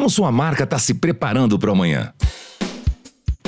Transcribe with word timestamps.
como 0.00 0.08
sua 0.08 0.32
marca 0.32 0.64
está 0.64 0.78
se 0.78 0.94
preparando 0.94 1.58
para 1.58 1.68
o 1.68 1.74
amanhã? 1.74 2.10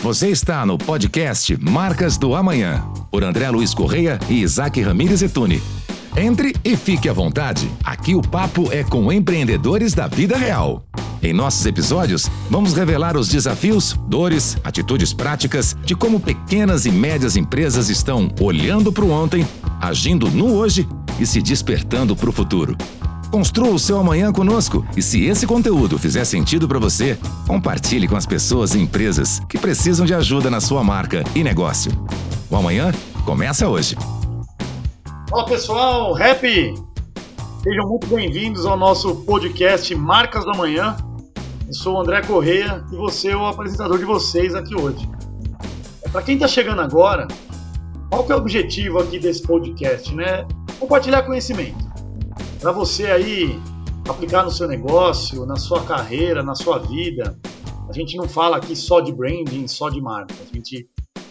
Você 0.03 0.29
está 0.29 0.67
no 0.67 0.77
podcast 0.77 1.57
Marcas 1.57 2.19
do 2.19 2.35
Amanhã, 2.35 2.85
por 3.11 3.25
André 3.25 3.49
Luiz 3.49 3.73
Correia 3.73 4.19
e 4.29 4.43
Isaac 4.43 4.79
Ramírez 4.83 5.23
Etune. 5.23 5.63
Entre 6.15 6.55
e 6.63 6.77
fique 6.77 7.09
à 7.09 7.13
vontade. 7.15 7.71
Aqui 7.83 8.15
o 8.15 8.21
papo 8.21 8.71
é 8.71 8.85
com 8.85 9.11
empreendedores 9.11 9.95
da 9.95 10.07
vida 10.07 10.37
real. 10.37 10.85
Em 11.23 11.33
nossos 11.33 11.65
episódios, 11.65 12.29
vamos 12.51 12.75
revelar 12.75 13.17
os 13.17 13.29
desafios, 13.29 13.99
dores, 14.07 14.59
atitudes 14.63 15.15
práticas 15.15 15.75
de 15.87 15.95
como 15.95 16.21
pequenas 16.21 16.85
e 16.85 16.91
médias 16.91 17.35
empresas 17.35 17.89
estão 17.89 18.31
olhando 18.39 18.93
para 18.93 19.05
o 19.07 19.11
ontem, 19.11 19.49
agindo 19.81 20.31
no 20.31 20.53
hoje 20.53 20.87
e 21.19 21.25
se 21.25 21.41
despertando 21.41 22.15
para 22.15 22.29
o 22.29 22.33
futuro. 22.33 22.77
Construa 23.33 23.71
o 23.71 23.79
seu 23.79 23.99
amanhã 23.99 24.31
conosco 24.31 24.87
e 24.95 25.01
se 25.01 25.25
esse 25.25 25.47
conteúdo 25.47 25.99
fizer 25.99 26.23
sentido 26.27 26.69
para 26.69 26.79
você, 26.79 27.19
compartilhe 27.49 28.07
com 28.07 28.15
as 28.15 28.27
pessoas 28.27 28.75
e 28.75 28.79
empresas 28.79 29.41
que 29.49 29.57
precisam 29.57 30.05
de 30.05 30.13
ajuda 30.13 30.51
na 30.51 30.61
sua 30.61 30.85
marca 30.85 31.25
e 31.35 31.43
negócio. 31.43 31.91
O 32.51 32.57
amanhã 32.57 32.93
começa 33.25 33.67
hoje. 33.67 33.97
Olá 35.31 35.47
pessoal, 35.47 36.13
Rap! 36.13 36.43
Sejam 37.63 37.89
muito 37.89 38.07
bem-vindos 38.07 38.67
ao 38.67 38.77
nosso 38.77 39.25
podcast 39.25 39.95
Marcas 39.95 40.45
do 40.45 40.51
Amanhã. 40.51 40.95
Eu 41.67 41.73
sou 41.73 41.95
o 41.95 42.01
André 42.03 42.21
Correia 42.21 42.85
e 42.93 42.97
você 42.97 43.31
é 43.31 43.37
o 43.37 43.47
apresentador 43.47 43.97
de 43.97 44.05
vocês 44.05 44.55
aqui 44.55 44.75
hoje. 44.75 45.09
Para 46.13 46.21
quem 46.21 46.35
está 46.35 46.47
chegando 46.47 46.83
agora, 46.83 47.27
qual 48.11 48.25
que 48.25 48.33
é 48.33 48.35
o 48.35 48.39
objetivo 48.39 48.99
aqui 48.99 49.19
desse 49.19 49.41
podcast, 49.41 50.15
né? 50.15 50.47
Compartilhar 50.79 51.23
conhecimento. 51.23 51.92
Para 52.63 52.71
você 52.71 53.07
aí 53.07 53.61
aplicar 54.09 54.45
no 54.45 54.51
seu 54.53 54.69
negócio, 54.69 55.45
na 55.45 55.57
sua 55.57 55.83
carreira, 55.83 56.45
na 56.45 56.55
sua 56.55 56.79
vida. 56.79 57.37
A 57.89 57.93
gente 57.93 58.17
não 58.17 58.29
fala 58.29 58.57
aqui 58.57 58.77
só 58.77 59.01
de 59.01 59.13
branding, 59.13 59.67
só 59.67 59.91
de 59.91 60.01
marca. 60.01 60.33
A 60.41 60.55
gente 60.55 60.89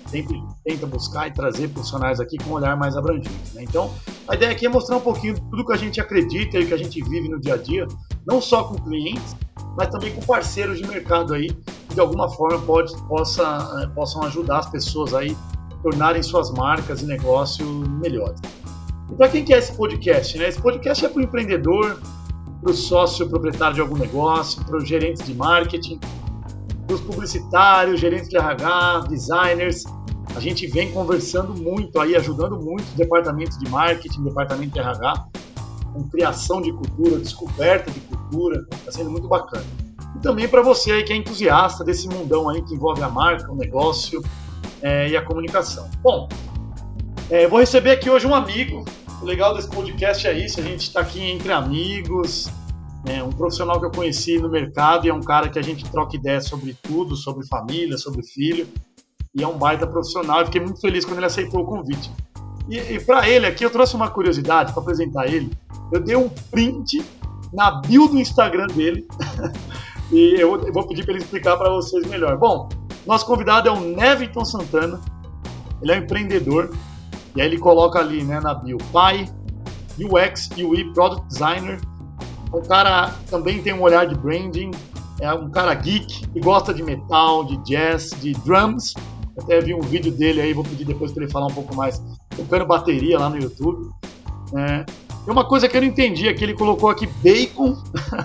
sempre 0.07 0.43
tenta 0.65 0.85
buscar 0.85 1.29
e 1.29 1.31
trazer 1.31 1.69
profissionais 1.69 2.19
aqui 2.19 2.37
com 2.37 2.49
um 2.49 2.53
olhar 2.55 2.75
mais 2.75 2.97
abrangente. 2.97 3.53
Né? 3.53 3.63
Então, 3.63 3.89
a 4.27 4.35
ideia 4.35 4.51
aqui 4.51 4.65
é 4.65 4.69
mostrar 4.69 4.97
um 4.97 5.01
pouquinho 5.01 5.39
tudo 5.49 5.65
que 5.65 5.71
a 5.71 5.77
gente 5.77 6.01
acredita 6.01 6.59
e 6.59 6.65
que 6.65 6.73
a 6.73 6.77
gente 6.77 7.01
vive 7.01 7.29
no 7.29 7.39
dia 7.39 7.53
a 7.53 7.57
dia, 7.57 7.87
não 8.27 8.41
só 8.41 8.65
com 8.65 8.75
clientes, 8.75 9.33
mas 9.77 9.87
também 9.87 10.13
com 10.13 10.21
parceiros 10.21 10.79
de 10.79 10.85
mercado 10.85 11.33
aí, 11.33 11.47
que 11.47 11.95
de 11.95 12.01
alguma 12.01 12.27
forma 12.27 12.59
pode, 12.59 12.93
possa, 13.07 13.81
eh, 13.81 13.87
possam 13.95 14.21
ajudar 14.23 14.59
as 14.59 14.69
pessoas 14.69 15.13
aí 15.13 15.37
a 15.71 15.75
tornarem 15.77 16.21
suas 16.21 16.51
marcas 16.51 17.01
e 17.01 17.05
negócio 17.05 17.65
melhores. 17.65 18.41
Para 19.21 19.29
quem 19.29 19.45
quer 19.45 19.59
esse 19.59 19.77
podcast? 19.77 20.35
Né? 20.35 20.47
Esse 20.47 20.59
podcast 20.59 21.05
é 21.05 21.07
para 21.07 21.19
o 21.19 21.21
empreendedor, 21.21 22.01
para 22.59 22.71
o 22.71 22.73
sócio 22.73 23.29
proprietário 23.29 23.75
de 23.75 23.81
algum 23.81 23.95
negócio, 23.95 24.65
para 24.65 24.75
os 24.75 24.87
gerentes 24.87 25.23
de 25.23 25.35
marketing, 25.35 25.99
para 26.87 26.95
os 26.95 27.01
publicitários, 27.01 27.99
gerentes 27.99 28.29
de 28.29 28.37
RH, 28.37 29.03
designers, 29.09 29.83
a 30.35 30.39
gente 30.39 30.65
vem 30.65 30.91
conversando 30.91 31.53
muito 31.53 32.01
aí, 32.01 32.15
ajudando 32.15 32.59
muito 32.59 32.83
os 32.83 32.93
departamentos 32.95 33.59
de 33.59 33.69
marketing, 33.69 34.23
departamento 34.23 34.73
de 34.73 34.79
RH, 34.79 35.13
com 35.93 36.09
criação 36.09 36.59
de 36.59 36.73
cultura, 36.73 37.19
descoberta 37.19 37.91
de 37.91 37.99
cultura, 37.99 38.65
está 38.73 38.91
sendo 38.91 39.11
muito 39.11 39.27
bacana. 39.27 39.63
E 40.15 40.19
também 40.19 40.47
para 40.47 40.63
você 40.63 40.93
aí 40.93 41.03
que 41.03 41.13
é 41.13 41.15
entusiasta 41.15 41.83
desse 41.83 42.07
mundão 42.07 42.49
aí 42.49 42.63
que 42.63 42.73
envolve 42.73 43.03
a 43.03 43.09
marca, 43.09 43.51
o 43.51 43.55
negócio 43.55 44.19
é, 44.81 45.09
e 45.09 45.15
a 45.15 45.21
comunicação. 45.21 45.87
Bom, 46.01 46.27
é, 47.29 47.47
vou 47.47 47.59
receber 47.59 47.91
aqui 47.91 48.09
hoje 48.09 48.25
um 48.25 48.33
amigo. 48.33 48.83
O 49.21 49.25
legal 49.25 49.53
desse 49.53 49.69
podcast 49.69 50.25
é 50.25 50.33
isso, 50.33 50.59
a 50.59 50.63
gente 50.63 50.81
está 50.81 51.01
aqui 51.01 51.21
entre 51.21 51.51
amigos, 51.51 52.49
é 53.05 53.21
um 53.21 53.29
profissional 53.29 53.79
que 53.79 53.85
eu 53.85 53.91
conheci 53.91 54.39
no 54.39 54.49
mercado 54.49 55.05
e 55.05 55.09
é 55.09 55.13
um 55.13 55.21
cara 55.21 55.47
que 55.47 55.59
a 55.59 55.61
gente 55.61 55.87
troca 55.91 56.15
ideias 56.15 56.47
sobre 56.47 56.75
tudo, 56.81 57.15
sobre 57.15 57.45
família, 57.45 57.99
sobre 57.99 58.23
filho 58.23 58.67
e 59.35 59.43
é 59.43 59.47
um 59.47 59.57
baita 59.59 59.85
profissional. 59.85 60.39
Eu 60.39 60.45
fiquei 60.47 60.59
muito 60.59 60.81
feliz 60.81 61.05
quando 61.05 61.17
ele 61.17 61.27
aceitou 61.27 61.61
o 61.61 61.65
convite. 61.65 62.11
E, 62.67 62.77
e 62.77 62.99
para 62.99 63.29
ele 63.29 63.45
aqui, 63.45 63.63
eu 63.63 63.69
trouxe 63.69 63.95
uma 63.95 64.09
curiosidade 64.09 64.73
para 64.73 64.81
apresentar 64.81 65.27
ele. 65.27 65.51
Eu 65.91 65.99
dei 65.99 66.15
um 66.15 66.27
print 66.27 67.05
na 67.53 67.79
bio 67.79 68.07
do 68.07 68.17
Instagram 68.17 68.67
dele 68.67 69.07
e 70.11 70.35
eu, 70.39 70.59
eu 70.65 70.73
vou 70.73 70.87
pedir 70.87 71.03
para 71.03 71.13
ele 71.13 71.23
explicar 71.23 71.57
para 71.57 71.69
vocês 71.69 72.07
melhor. 72.07 72.37
Bom, 72.37 72.69
nosso 73.05 73.27
convidado 73.27 73.69
é 73.69 73.71
o 73.71 73.79
Neviton 73.79 74.45
Santana. 74.45 74.99
Ele 75.79 75.91
é 75.91 75.99
um 75.99 76.03
empreendedor 76.03 76.71
e 77.35 77.41
aí 77.41 77.47
ele 77.47 77.57
coloca 77.57 77.99
ali 77.99 78.23
né, 78.23 78.39
na 78.39 78.53
bio 78.53 78.77
pai, 78.91 79.29
UX, 79.99 80.49
UI, 80.57 80.91
Product 80.93 81.27
Designer. 81.27 81.79
O 82.51 82.61
cara 82.61 83.13
também 83.29 83.61
tem 83.61 83.73
um 83.73 83.81
olhar 83.81 84.05
de 84.05 84.15
branding, 84.15 84.71
é 85.19 85.33
um 85.33 85.49
cara 85.49 85.73
geek 85.73 86.25
e 86.35 86.39
gosta 86.39 86.73
de 86.73 86.83
metal, 86.83 87.45
de 87.45 87.57
jazz, 87.57 88.09
de 88.21 88.33
drums 88.33 88.93
até 89.37 89.59
vi 89.61 89.73
um 89.73 89.81
vídeo 89.81 90.11
dele 90.11 90.41
aí, 90.41 90.53
vou 90.53 90.63
pedir 90.63 90.85
depois 90.85 91.11
para 91.11 91.23
ele 91.23 91.31
falar 91.31 91.47
um 91.47 91.53
pouco 91.53 91.75
mais, 91.75 92.01
tocando 92.35 92.65
bateria 92.65 93.17
lá 93.17 93.29
no 93.29 93.37
YouTube. 93.37 93.89
É, 94.55 94.85
e 95.25 95.31
uma 95.31 95.45
coisa 95.45 95.67
que 95.67 95.77
eu 95.77 95.81
não 95.81 95.87
entendi 95.87 96.27
é 96.27 96.33
que 96.33 96.43
ele 96.43 96.53
colocou 96.53 96.89
aqui 96.89 97.07
bacon. 97.23 97.75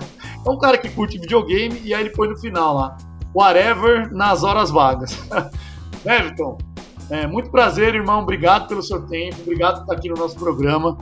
é 0.45 0.49
um 0.49 0.57
cara 0.57 0.77
que 0.77 0.89
curte 0.89 1.17
videogame 1.17 1.81
e 1.83 1.93
aí 1.93 2.01
ele 2.01 2.09
põe 2.11 2.27
no 2.27 2.37
final 2.37 2.75
lá, 2.75 2.97
whatever 3.33 4.13
nas 4.13 4.43
horas 4.43 4.69
vagas. 4.69 5.17
Everton, 6.05 6.57
é, 7.09 7.27
muito 7.27 7.49
prazer, 7.49 7.95
irmão. 7.95 8.21
Obrigado 8.21 8.67
pelo 8.67 8.81
seu 8.81 9.01
tempo, 9.07 9.37
obrigado 9.41 9.75
por 9.75 9.81
estar 9.81 9.93
aqui 9.93 10.09
no 10.09 10.15
nosso 10.15 10.35
programa. 10.35 10.97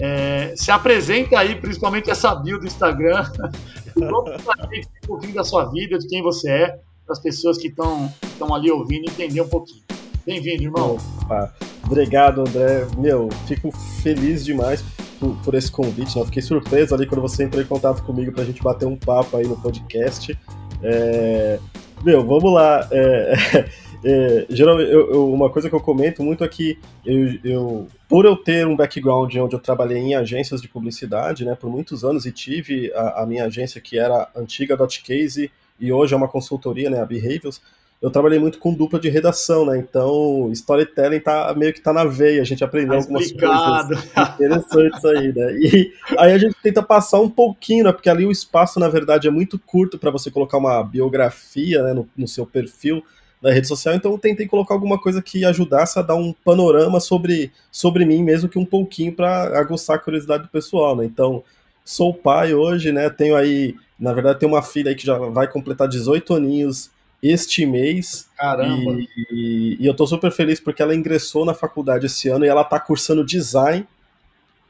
É, 0.00 0.54
se 0.56 0.70
apresenta 0.70 1.38
aí, 1.38 1.56
principalmente 1.56 2.10
essa 2.10 2.34
bio 2.34 2.58
do 2.58 2.66
Instagram. 2.66 3.24
um 3.96 5.06
pouquinho 5.06 5.34
da 5.34 5.44
sua 5.44 5.64
vida, 5.66 5.98
de 5.98 6.06
quem 6.06 6.22
você 6.22 6.50
é 6.50 6.66
para 7.04 7.12
as 7.12 7.18
pessoas 7.18 7.58
que 7.58 7.68
estão 7.68 8.54
ali 8.54 8.70
ouvindo 8.70 9.08
entender 9.08 9.40
um 9.40 9.48
pouquinho. 9.48 9.82
Bem-vindo, 10.24 10.64
irmão. 10.64 10.98
Opa. 11.22 11.52
Obrigado, 11.86 12.42
André. 12.42 12.86
Meu, 12.98 13.30
fico 13.46 13.72
feliz 14.02 14.44
demais 14.44 14.84
por, 15.18 15.34
por 15.36 15.54
esse 15.54 15.70
convite. 15.72 16.18
Né? 16.18 16.24
Fiquei 16.26 16.42
surpreso 16.42 16.94
ali 16.94 17.06
quando 17.06 17.22
você 17.22 17.44
entrou 17.44 17.62
em 17.62 17.66
contato 17.66 18.02
comigo 18.02 18.30
para 18.30 18.42
a 18.42 18.44
gente 18.44 18.62
bater 18.62 18.86
um 18.86 18.96
papo 18.96 19.38
aí 19.38 19.46
no 19.46 19.56
podcast. 19.56 20.38
É... 20.82 21.58
Meu, 22.04 22.24
vamos 22.26 22.52
lá. 22.52 22.86
É... 22.92 23.34
É, 24.04 24.46
geralmente, 24.48 24.90
eu, 24.90 25.10
eu, 25.10 25.32
uma 25.32 25.50
coisa 25.50 25.68
que 25.68 25.74
eu 25.74 25.80
comento 25.80 26.22
muito 26.22 26.44
é 26.44 26.48
que 26.48 26.78
eu, 27.04 27.38
eu, 27.44 27.88
por 28.08 28.24
eu 28.24 28.36
ter 28.36 28.66
um 28.66 28.76
background 28.76 29.34
onde 29.36 29.54
eu 29.54 29.60
trabalhei 29.60 29.98
em 29.98 30.14
agências 30.14 30.60
de 30.62 30.68
publicidade, 30.68 31.44
né, 31.44 31.54
por 31.54 31.68
muitos 31.68 32.04
anos 32.04 32.24
e 32.24 32.32
tive 32.32 32.92
a, 32.94 33.22
a 33.22 33.26
minha 33.26 33.46
agência 33.46 33.80
que 33.80 33.98
era 33.98 34.28
antiga 34.36 34.76
Dotcase 34.76 35.50
e 35.80 35.92
hoje 35.92 36.14
é 36.14 36.16
uma 36.16 36.28
consultoria, 36.28 36.90
né, 36.90 37.00
a 37.00 37.04
Behaviors, 37.04 37.60
eu 38.00 38.10
trabalhei 38.10 38.38
muito 38.38 38.60
com 38.60 38.72
dupla 38.72 38.98
de 38.98 39.08
redação, 39.08 39.66
né? 39.66 39.76
Então, 39.76 40.48
storytelling 40.52 41.18
tá 41.18 41.52
meio 41.56 41.72
que 41.72 41.80
tá 41.80 41.92
na 41.92 42.04
veia, 42.04 42.40
a 42.40 42.44
gente 42.44 42.62
aprendeu 42.62 42.92
tá 42.92 42.98
algumas 42.98 43.32
coisas 43.32 44.34
interessantes 44.34 45.04
aí, 45.04 45.32
né? 45.34 45.52
E 45.58 45.92
aí 46.16 46.32
a 46.32 46.38
gente 46.38 46.54
tenta 46.62 46.80
passar 46.80 47.18
um 47.18 47.28
pouquinho, 47.28 47.84
né? 47.84 47.92
Porque 47.92 48.08
ali 48.08 48.24
o 48.24 48.30
espaço, 48.30 48.78
na 48.78 48.88
verdade, 48.88 49.26
é 49.26 49.30
muito 49.32 49.58
curto 49.58 49.98
para 49.98 50.12
você 50.12 50.30
colocar 50.30 50.58
uma 50.58 50.80
biografia 50.82 51.82
né, 51.82 51.92
no, 51.92 52.08
no, 52.16 52.28
seu 52.28 52.46
perfil 52.46 53.02
da 53.40 53.52
rede 53.52 53.68
social, 53.68 53.94
então 53.94 54.12
eu 54.12 54.18
tentei 54.18 54.46
colocar 54.46 54.74
alguma 54.74 54.98
coisa 54.98 55.22
que 55.22 55.44
ajudasse 55.44 55.98
a 55.98 56.02
dar 56.02 56.16
um 56.16 56.32
panorama 56.44 56.98
sobre, 56.98 57.52
sobre 57.70 58.04
mim, 58.04 58.22
mesmo 58.22 58.48
que 58.48 58.58
um 58.58 58.64
pouquinho 58.64 59.12
para 59.12 59.58
aguçar 59.58 59.96
a 59.96 60.00
curiosidade 60.00 60.42
do 60.42 60.48
pessoal, 60.48 60.96
né? 60.96 61.04
Então, 61.04 61.44
sou 61.84 62.12
pai 62.12 62.52
hoje, 62.52 62.90
né? 62.90 63.08
Tenho 63.08 63.36
aí 63.36 63.76
na 63.98 64.12
verdade, 64.12 64.38
tem 64.38 64.48
uma 64.48 64.62
filha 64.62 64.90
aí 64.90 64.94
que 64.94 65.04
já 65.04 65.18
vai 65.18 65.48
completar 65.48 65.88
18 65.88 66.34
aninhos 66.34 66.90
este 67.20 67.66
mês. 67.66 68.28
Caramba! 68.36 68.92
E, 69.32 69.76
e, 69.80 69.86
eu 69.86 69.92
tô 69.92 70.06
super 70.06 70.30
feliz 70.30 70.60
porque 70.60 70.80
ela 70.80 70.94
ingressou 70.94 71.44
na 71.44 71.52
faculdade 71.52 72.06
esse 72.06 72.28
ano 72.28 72.44
e 72.44 72.48
ela 72.48 72.62
tá 72.62 72.78
cursando 72.78 73.26
design, 73.26 73.84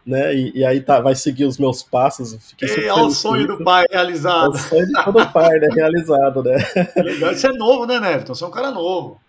né? 0.09 0.35
E, 0.35 0.53
e 0.55 0.65
aí 0.65 0.81
tá, 0.81 1.01
vai 1.01 1.15
seguir 1.15 1.45
os 1.45 1.59
meus 1.59 1.83
passos. 1.83 2.35
Fiquei 2.49 2.87
é, 2.87 2.93
o 2.95 3.11
sonho 3.11 3.47
do 3.47 3.63
pai 3.63 3.85
realizado. 3.91 4.57
É 4.57 4.57
o 4.57 4.59
sonho 4.59 4.87
de 4.87 5.05
todo 5.05 5.33
pai, 5.33 5.59
né? 5.59 5.69
Realizado, 5.71 6.43
né? 6.43 6.57
Legal. 6.97 7.33
Isso 7.33 7.47
é 7.47 7.53
novo, 7.53 7.85
né, 7.85 8.01
Neverton? 8.01 8.35
Você 8.35 8.43
é 8.43 8.47
um 8.47 8.51
cara 8.51 8.71
novo. 8.71 9.21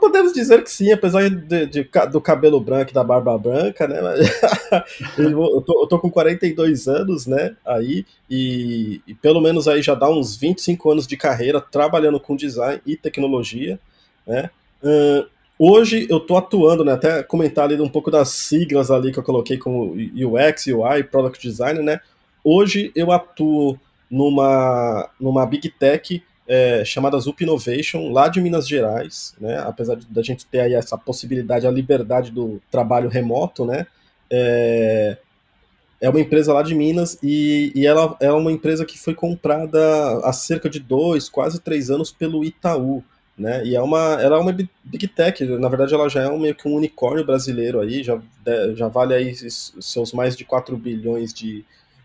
Podemos 0.00 0.32
dizer 0.32 0.62
que 0.62 0.70
sim, 0.70 0.92
apesar 0.92 1.28
de, 1.28 1.66
de, 1.66 1.90
do 2.12 2.20
cabelo 2.20 2.60
branco 2.60 2.92
e 2.92 2.94
da 2.94 3.02
barba 3.02 3.36
branca, 3.36 3.88
né? 3.88 3.98
eu, 5.18 5.60
tô, 5.62 5.82
eu 5.82 5.86
tô 5.88 5.98
com 5.98 6.08
42 6.08 6.86
anos, 6.86 7.26
né? 7.26 7.56
Aí, 7.66 8.06
e, 8.30 9.00
e, 9.04 9.14
pelo 9.14 9.40
menos 9.40 9.66
aí 9.66 9.82
já 9.82 9.96
dá 9.96 10.08
uns 10.08 10.36
25 10.36 10.92
anos 10.92 11.06
de 11.08 11.16
carreira 11.16 11.60
trabalhando 11.60 12.20
com 12.20 12.36
design 12.36 12.80
e 12.86 12.96
tecnologia, 12.96 13.80
né? 14.24 14.48
Uh, 14.80 15.26
hoje 15.58 16.06
eu 16.10 16.20
tô 16.20 16.36
atuando, 16.36 16.84
né? 16.84 16.92
Até 16.92 17.22
comentar 17.22 17.64
ali 17.64 17.80
um 17.80 17.88
pouco 17.88 18.10
das 18.10 18.28
siglas 18.30 18.90
ali 18.90 19.12
que 19.12 19.18
eu 19.18 19.22
coloquei 19.22 19.58
como 19.58 19.92
UX, 19.92 20.66
UI, 20.66 21.04
Product 21.04 21.46
Design, 21.46 21.82
né? 21.82 22.00
Hoje 22.42 22.92
eu 22.94 23.10
atuo 23.10 23.78
numa, 24.10 25.08
numa 25.20 25.44
Big 25.46 25.68
Tech 25.70 26.22
é, 26.48 26.84
chamada 26.84 27.18
Zup 27.18 27.42
Innovation, 27.42 28.12
lá 28.12 28.28
de 28.28 28.40
Minas 28.40 28.68
Gerais, 28.68 29.34
né? 29.40 29.58
Apesar 29.58 29.96
da 30.08 30.22
gente 30.22 30.46
ter 30.46 30.60
aí 30.60 30.74
essa 30.74 30.96
possibilidade, 30.96 31.66
a 31.66 31.70
liberdade 31.70 32.30
do 32.30 32.60
trabalho 32.70 33.08
remoto, 33.08 33.64
né? 33.64 33.86
É, 34.30 35.18
é 36.00 36.08
uma 36.08 36.20
empresa 36.20 36.52
lá 36.52 36.62
de 36.62 36.74
Minas 36.74 37.18
e, 37.22 37.72
e 37.74 37.86
ela 37.86 38.16
é 38.20 38.30
uma 38.30 38.52
empresa 38.52 38.84
que 38.84 38.98
foi 38.98 39.14
comprada 39.14 39.78
há 40.22 40.32
cerca 40.32 40.68
de 40.68 40.78
dois, 40.78 41.28
quase 41.28 41.60
três 41.60 41.90
anos 41.90 42.12
pelo 42.12 42.44
Itaú. 42.44 43.02
Né? 43.38 43.66
E 43.66 43.76
é 43.76 43.82
uma, 43.82 44.18
ela 44.20 44.36
é 44.36 44.40
uma 44.40 44.52
big 44.52 45.08
tech, 45.08 45.44
na 45.44 45.68
verdade 45.68 45.92
ela 45.92 46.08
já 46.08 46.22
é 46.22 46.28
um, 46.28 46.38
meio 46.38 46.54
que 46.54 46.66
um 46.66 46.74
unicórnio 46.74 47.24
brasileiro 47.24 47.80
aí, 47.80 48.02
já, 48.02 48.18
já 48.74 48.88
vale 48.88 49.12
aí 49.12 49.34
seus 49.34 50.12
mais 50.12 50.34
de 50.34 50.44
4 50.44 50.74
bilhões 50.78 51.34
de, 51.34 51.62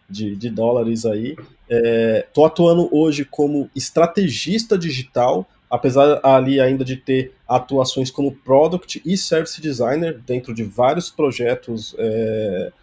de, 0.10 0.36
de 0.36 0.50
dólares 0.50 1.06
aí. 1.06 1.38
É, 1.70 2.28
atuando 2.46 2.90
hoje 2.94 3.24
como 3.24 3.70
estrategista 3.74 4.78
digital, 4.78 5.48
apesar 5.70 6.20
ali 6.22 6.60
ainda 6.60 6.84
de 6.84 6.98
ter 6.98 7.34
atuações 7.48 8.12
como 8.12 8.36
product 8.36 9.02
e 9.06 9.16
service 9.16 9.62
designer 9.62 10.20
dentro 10.20 10.54
de 10.54 10.64
vários 10.64 11.10
projetos 11.10 11.96
é, 11.98 12.74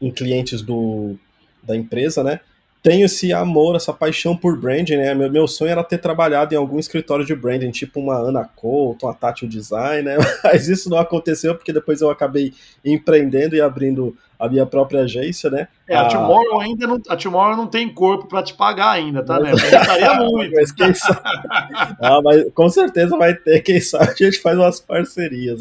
em 0.00 0.10
clientes 0.10 0.62
do, 0.62 1.16
da 1.62 1.76
empresa, 1.76 2.24
né? 2.24 2.40
Tenho 2.82 3.06
esse 3.06 3.32
amor, 3.32 3.76
essa 3.76 3.92
paixão 3.92 4.36
por 4.36 4.58
branding, 4.58 4.96
né? 4.96 5.14
Meu, 5.14 5.30
meu 5.30 5.48
sonho 5.48 5.70
era 5.70 5.82
ter 5.82 5.98
trabalhado 5.98 6.54
em 6.54 6.56
algum 6.56 6.78
escritório 6.78 7.24
de 7.24 7.34
branding, 7.34 7.70
tipo 7.70 8.00
uma 8.00 8.16
Ana 8.16 8.44
Couto, 8.44 9.06
uma 9.06 9.14
Tati 9.14 9.46
Design, 9.46 10.02
né? 10.02 10.16
Mas 10.44 10.68
isso 10.68 10.88
não 10.88 10.98
aconteceu 10.98 11.54
porque 11.54 11.72
depois 11.72 12.00
eu 12.00 12.10
acabei 12.10 12.52
empreendendo 12.84 13.56
e 13.56 13.60
abrindo 13.60 14.16
a 14.38 14.48
minha 14.48 14.64
própria 14.64 15.00
agência, 15.00 15.50
né? 15.50 15.66
É, 15.88 15.96
a, 15.96 16.02
a 16.02 16.08
Tomorrow 16.08 16.60
ainda 16.60 16.86
não, 16.86 17.00
a 17.08 17.16
Tomorrow 17.16 17.56
não 17.56 17.66
tem 17.66 17.92
corpo 17.92 18.28
para 18.28 18.42
te 18.42 18.54
pagar 18.54 18.92
ainda, 18.92 19.22
tá, 19.24 19.40
né? 19.40 19.50
Gostaria 19.50 20.14
muito. 20.22 20.54
mas 20.54 20.70
quem 20.70 20.94
sabe... 20.94 21.20
ah, 22.00 22.20
mas 22.22 22.44
com 22.54 22.68
certeza 22.68 23.16
vai 23.16 23.34
ter, 23.34 23.60
quem 23.62 23.80
sabe 23.80 24.10
a 24.10 24.14
gente 24.14 24.38
faz 24.40 24.56
umas 24.56 24.78
parcerias, 24.78 25.60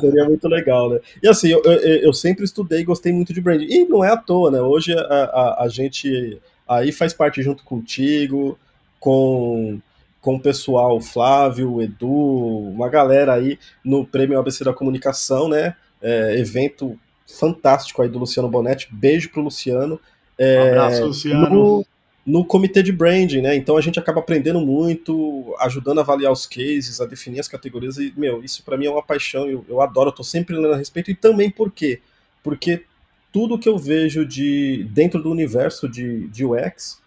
seria 0.00 0.24
muito 0.24 0.46
legal, 0.46 0.90
né? 0.90 1.00
E 1.20 1.28
assim, 1.28 1.48
eu, 1.48 1.62
eu, 1.64 1.78
eu, 1.80 2.12
sempre 2.12 2.44
estudei 2.44 2.80
e 2.80 2.84
gostei 2.84 3.12
muito 3.12 3.34
de 3.34 3.40
branding, 3.40 3.66
e 3.68 3.84
não 3.86 4.04
é 4.04 4.12
à 4.12 4.16
toa, 4.16 4.50
né? 4.50 4.60
Hoje 4.60 4.96
a, 4.96 5.00
a, 5.00 5.64
a 5.64 5.68
gente 5.68 6.40
aí 6.68 6.92
faz 6.92 7.12
parte 7.12 7.42
junto 7.42 7.64
contigo, 7.64 8.56
com 9.00 9.80
com 10.20 10.34
o 10.34 10.40
pessoal, 10.40 11.00
Flávio, 11.00 11.80
Edu, 11.80 12.10
uma 12.10 12.88
galera 12.88 13.32
aí 13.34 13.56
no 13.84 14.04
Prêmio 14.04 14.36
ABC 14.36 14.64
da 14.64 14.72
Comunicação, 14.72 15.48
né? 15.48 15.76
É, 16.02 16.36
evento 16.36 16.98
fantástico 17.26 18.02
aí 18.02 18.08
do 18.08 18.18
Luciano 18.18 18.48
Bonetti. 18.48 18.88
Beijo 18.90 19.30
pro 19.30 19.42
Luciano. 19.42 20.00
É, 20.38 20.58
um 20.58 20.68
abraço, 20.68 21.06
Luciano. 21.06 21.50
No, 21.50 21.86
no 22.26 22.44
comitê 22.44 22.82
de 22.82 22.92
branding, 22.92 23.40
né? 23.40 23.54
Então 23.54 23.76
a 23.76 23.80
gente 23.80 23.98
acaba 23.98 24.20
aprendendo 24.20 24.60
muito, 24.60 25.54
ajudando 25.60 25.98
a 25.98 26.02
avaliar 26.02 26.32
os 26.32 26.46
cases, 26.46 27.00
a 27.00 27.06
definir 27.06 27.40
as 27.40 27.48
categorias. 27.48 27.96
E, 27.98 28.12
meu, 28.16 28.42
isso 28.42 28.64
para 28.64 28.76
mim 28.76 28.86
é 28.86 28.90
uma 28.90 29.02
paixão, 29.02 29.48
eu, 29.48 29.64
eu 29.68 29.80
adoro, 29.80 30.10
eu 30.10 30.14
tô 30.14 30.24
sempre 30.24 30.56
lendo 30.56 30.74
a 30.74 30.76
respeito. 30.76 31.10
E 31.10 31.14
também 31.14 31.50
por 31.50 31.70
quê? 31.70 32.00
Porque 32.42 32.84
tudo 33.32 33.58
que 33.58 33.68
eu 33.68 33.78
vejo 33.78 34.24
de 34.24 34.84
dentro 34.90 35.22
do 35.22 35.30
universo 35.30 35.88
de, 35.88 36.26
de 36.28 36.44
UX, 36.44 37.00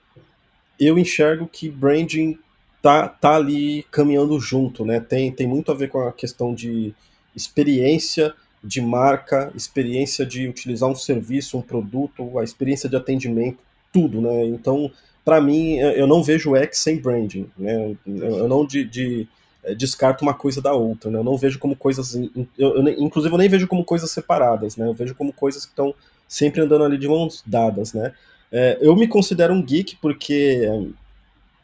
eu 0.80 0.98
enxergo 0.98 1.48
que 1.48 1.70
branding 1.70 2.38
tá, 2.82 3.08
tá 3.08 3.36
ali 3.36 3.84
caminhando 3.92 4.40
junto, 4.40 4.86
né? 4.86 5.00
Tem, 5.00 5.32
tem 5.32 5.48
muito 5.48 5.72
a 5.72 5.76
ver 5.76 5.90
com 5.90 6.00
a 6.08 6.14
questão 6.14 6.54
de 6.54 6.94
experiência 7.36 8.34
de 8.64 8.82
marca, 8.82 9.52
experiência 9.56 10.26
de 10.26 10.48
utilizar 10.48 10.90
um 10.90 10.96
serviço, 10.96 11.58
um 11.58 11.62
produto, 11.62 12.38
a 12.38 12.44
experiência 12.44 12.90
de 12.90 12.96
atendimento, 12.96 13.60
tudo, 13.92 14.22
né? 14.22 14.46
Então, 14.46 14.92
para 15.24 15.40
mim, 15.40 15.78
eu 15.78 16.08
não 16.08 16.24
vejo 16.24 16.56
X 16.56 16.80
sem 16.80 16.98
branding, 16.98 17.50
né? 17.58 17.96
Eu 18.06 18.48
não 18.48 18.66
de, 18.66 18.84
de 18.84 19.28
eh, 19.64 19.76
descarto 19.76 20.24
uma 20.24 20.34
coisa 20.34 20.62
da 20.62 20.74
outra, 20.74 21.10
né? 21.10 21.20
Eu 21.20 21.24
não 21.24 21.38
vejo 21.38 21.60
como 21.60 21.76
coisas, 21.76 22.16
eu, 22.16 22.48
eu, 22.58 22.88
inclusive 22.90 23.34
eu 23.34 23.38
nem 23.38 23.50
vejo 23.50 23.68
como 23.68 23.84
coisas 23.84 24.12
separadas, 24.12 24.76
né? 24.76 24.86
Eu 24.88 24.94
vejo 24.94 25.16
como 25.16 25.32
coisas 25.32 25.66
que 25.66 25.72
estão 25.72 25.94
sempre 26.28 26.62
andando 26.62 26.84
ali 26.84 26.98
de 26.98 27.08
mãos 27.08 27.44
dadas, 27.46 27.94
né? 27.94 28.14
É, 28.52 28.78
eu 28.82 28.96
me 28.96 29.08
considero 29.08 29.54
um 29.54 29.62
geek 29.62 29.98
porque 30.02 30.68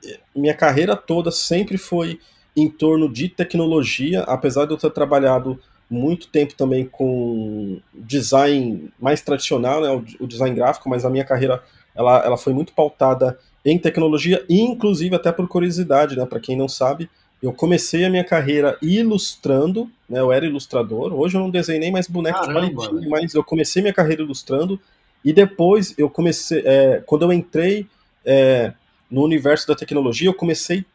eh, 0.06 0.20
minha 0.36 0.54
carreira 0.54 0.96
toda 0.96 1.32
sempre 1.32 1.78
foi 1.78 2.20
em 2.56 2.70
torno 2.70 3.12
de 3.12 3.28
tecnologia, 3.28 4.22
apesar 4.22 4.66
de 4.66 4.72
eu 4.74 4.78
ter 4.78 4.92
trabalhado 4.92 5.60
muito 5.90 6.28
tempo 6.28 6.56
também 6.56 6.86
com 6.86 7.80
design 7.94 8.92
mais 9.00 9.22
tradicional, 9.22 9.82
né, 9.82 10.04
o, 10.20 10.28
design 10.28 10.56
gráfico, 10.56 10.90
mas 10.90 11.06
a 11.06 11.10
minha 11.10 11.24
carreira 11.24 11.62
ela, 11.94 12.24
ela 12.26 12.38
foi 12.38 12.54
muito 12.54 12.74
pautada 12.74 13.38
em 13.64 13.78
tecnologia, 13.80 14.44
inclusive 14.50 15.16
até 15.16 15.32
por 15.32 15.48
curiosidade, 15.48 16.16
né, 16.18 16.26
para 16.26 16.40
quem 16.40 16.58
não 16.58 16.68
sabe, 16.68 17.10
eu 17.42 17.54
comecei 17.54 18.06
a 18.06 18.10
minha 18.10 18.24
carreira 18.24 18.78
ilustrando, 18.82 19.90
né, 20.10 20.20
eu 20.20 20.32
era 20.32 20.46
ilustrador, 20.46 21.14
hoje 21.14 21.38
eu 21.38 21.42
não 21.42 21.50
desenhei 21.50 21.92
mais 21.92 22.08
bonecos 22.08 22.48
bonitinhos, 22.48 23.08
mas 23.08 23.34
eu 23.34 23.44
comecei 23.44 23.82
minha 23.82 23.94
carreira 23.94 24.24
ilustrando, 24.24 24.80
e 25.24 25.34
depois 25.34 25.94
eu 25.98 26.10
comecei, 26.10 26.62
é, 26.66 27.02
quando 27.06 27.24
eu 27.24 27.34
entrei 27.34 27.88
é, 28.24 28.74
no 29.10 29.24
universo 29.24 29.68
da 29.68 29.76
tecnologia, 29.76 30.28
eu 30.28 30.34
comecei 30.34 30.86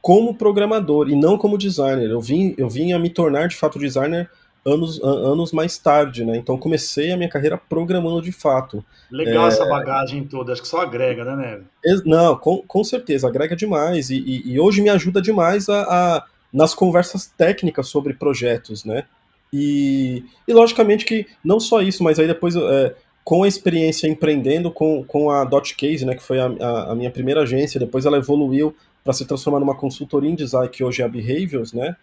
como 0.00 0.34
programador 0.34 1.08
e 1.08 1.16
não 1.16 1.36
como 1.36 1.58
designer. 1.58 2.10
Eu 2.10 2.20
vim, 2.20 2.54
eu 2.56 2.68
vim 2.68 2.92
a 2.92 2.98
me 2.98 3.10
tornar 3.10 3.48
de 3.48 3.56
fato 3.56 3.78
designer 3.78 4.30
anos, 4.64 5.00
anos 5.02 5.52
mais 5.52 5.78
tarde, 5.78 6.24
né? 6.24 6.36
Então 6.36 6.56
comecei 6.58 7.12
a 7.12 7.16
minha 7.16 7.28
carreira 7.28 7.56
programando 7.56 8.22
de 8.22 8.32
fato. 8.32 8.84
Legal 9.10 9.46
é... 9.46 9.48
essa 9.48 9.66
bagagem 9.66 10.24
toda, 10.24 10.52
acho 10.52 10.62
que 10.62 10.68
só 10.68 10.82
agrega, 10.82 11.24
né, 11.24 11.36
Neve? 11.36 12.02
Não, 12.04 12.36
com, 12.36 12.58
com 12.58 12.84
certeza, 12.84 13.28
agrega 13.28 13.56
demais. 13.56 14.10
E, 14.10 14.18
e, 14.18 14.52
e 14.52 14.60
hoje 14.60 14.82
me 14.82 14.90
ajuda 14.90 15.20
demais 15.20 15.68
a, 15.68 15.82
a, 15.82 16.24
nas 16.52 16.74
conversas 16.74 17.26
técnicas 17.26 17.88
sobre 17.88 18.14
projetos, 18.14 18.84
né? 18.84 19.04
E, 19.52 20.24
e 20.46 20.52
logicamente 20.52 21.06
que 21.06 21.26
não 21.42 21.58
só 21.58 21.80
isso, 21.80 22.04
mas 22.04 22.18
aí 22.18 22.26
depois 22.26 22.54
é, 22.54 22.94
com 23.24 23.42
a 23.42 23.48
experiência 23.48 24.08
empreendendo 24.08 24.70
com, 24.70 25.04
com 25.04 25.30
a 25.30 25.44
Dot 25.44 25.74
Case, 25.74 26.04
né, 26.04 26.14
que 26.14 26.22
foi 26.22 26.40
a, 26.40 26.46
a, 26.46 26.92
a 26.92 26.94
minha 26.94 27.10
primeira 27.10 27.42
agência, 27.42 27.78
depois 27.78 28.06
ela 28.06 28.16
evoluiu 28.16 28.74
para 29.04 29.12
se 29.12 29.24
transformar 29.24 29.60
numa 29.60 29.74
consultoria 29.74 30.30
em 30.30 30.34
design, 30.34 30.68
que 30.68 30.82
hoje 30.82 31.02
é 31.02 31.04
a 31.04 31.08
Behaviors, 31.08 31.72
né? 31.72 31.96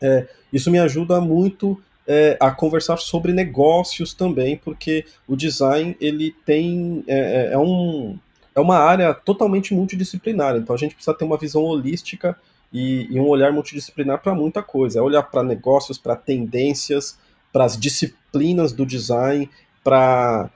É, 0.00 0.26
isso 0.52 0.70
me 0.70 0.78
ajuda 0.78 1.20
muito 1.20 1.80
é, 2.06 2.36
a 2.38 2.50
conversar 2.50 2.98
sobre 2.98 3.32
negócios 3.32 4.14
também, 4.14 4.56
porque 4.56 5.04
o 5.26 5.34
design 5.34 5.96
ele 6.00 6.34
tem 6.44 7.04
é, 7.06 7.48
é, 7.48 7.52
é 7.52 7.58
um, 7.58 8.18
é 8.54 8.60
uma 8.60 8.78
área 8.78 9.12
totalmente 9.12 9.74
multidisciplinar, 9.74 10.56
então 10.56 10.74
a 10.74 10.78
gente 10.78 10.94
precisa 10.94 11.16
ter 11.16 11.24
uma 11.24 11.36
visão 11.36 11.62
holística 11.62 12.36
e, 12.72 13.06
e 13.10 13.18
um 13.18 13.26
olhar 13.26 13.52
multidisciplinar 13.52 14.22
para 14.22 14.34
muita 14.34 14.62
coisa, 14.62 14.98
é 14.98 15.02
olhar 15.02 15.22
para 15.22 15.42
negócios, 15.42 15.98
para 15.98 16.14
tendências, 16.14 17.18
para 17.52 17.64
as 17.64 17.78
disciplinas 17.78 18.72
do 18.72 18.84
design, 18.84 19.48
para 19.86 20.50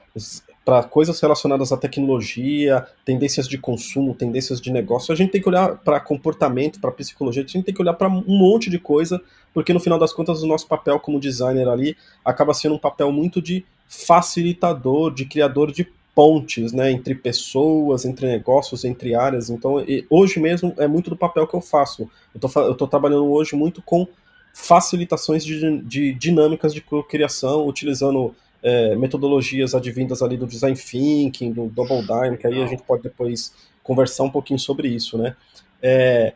para 0.63 0.83
coisas 0.83 1.19
relacionadas 1.19 1.73
à 1.73 1.77
tecnologia, 1.77 2.87
tendências 3.05 3.49
de 3.49 3.57
consumo, 3.57 4.15
tendências 4.15 4.61
de 4.61 4.71
negócio, 4.71 5.13
a 5.13 5.17
gente 5.17 5.31
tem 5.31 5.41
que 5.41 5.49
olhar 5.49 5.79
para 5.79 5.99
comportamento, 5.99 6.79
para 6.81 6.93
psicologia, 6.93 7.43
a 7.43 7.47
gente 7.47 7.65
tem 7.65 7.75
que 7.75 7.81
olhar 7.81 7.95
para 7.95 8.09
um 8.09 8.23
monte 8.27 8.69
de 8.69 8.79
coisa, 8.79 9.21
porque 9.55 9.73
no 9.73 9.81
final 9.81 9.99
das 9.99 10.13
contas 10.13 10.43
o 10.43 10.47
nosso 10.47 10.69
papel 10.69 11.01
como 11.01 11.19
designer 11.19 11.67
ali 11.67 11.97
acaba 12.25 12.53
sendo 12.53 12.75
um 12.75 12.79
papel 12.79 13.11
muito 13.11 13.41
de 13.41 13.65
facilitador, 13.89 15.13
de 15.13 15.25
criador 15.25 15.73
de 15.73 15.89
pontes, 16.15 16.73
né, 16.73 16.93
entre 16.93 17.15
pessoas, 17.15 18.05
entre 18.05 18.27
negócios, 18.27 18.85
entre 18.85 19.15
áreas. 19.15 19.49
Então, 19.49 19.85
hoje 20.11 20.39
mesmo 20.39 20.75
é 20.77 20.87
muito 20.87 21.09
do 21.09 21.17
papel 21.17 21.47
que 21.47 21.55
eu 21.55 21.61
faço. 21.61 22.09
Eu 22.35 22.73
estou 22.73 22.87
trabalhando 22.87 23.31
hoje 23.31 23.57
muito 23.57 23.81
com 23.81 24.07
facilitações 24.53 25.45
de, 25.45 25.81
de 25.81 26.13
dinâmicas 26.13 26.75
de 26.75 26.85
criação, 27.09 27.67
utilizando 27.67 28.35
é, 28.63 28.95
metodologias 28.97 29.75
advindas 29.75 30.23
ali 30.23 30.37
do 30.37 30.47
design 30.47 30.77
thinking, 30.77 31.53
do 31.53 31.67
double 31.67 32.05
que 32.39 32.47
aí 32.47 32.63
a 32.63 32.67
gente 32.67 32.83
pode 32.83 33.03
depois 33.03 33.53
conversar 33.83 34.25
um 34.25 34.31
pouquinho 34.31 34.59
sobre 34.59 34.89
isso, 34.89 35.17
né? 35.17 35.35
É, 35.83 36.35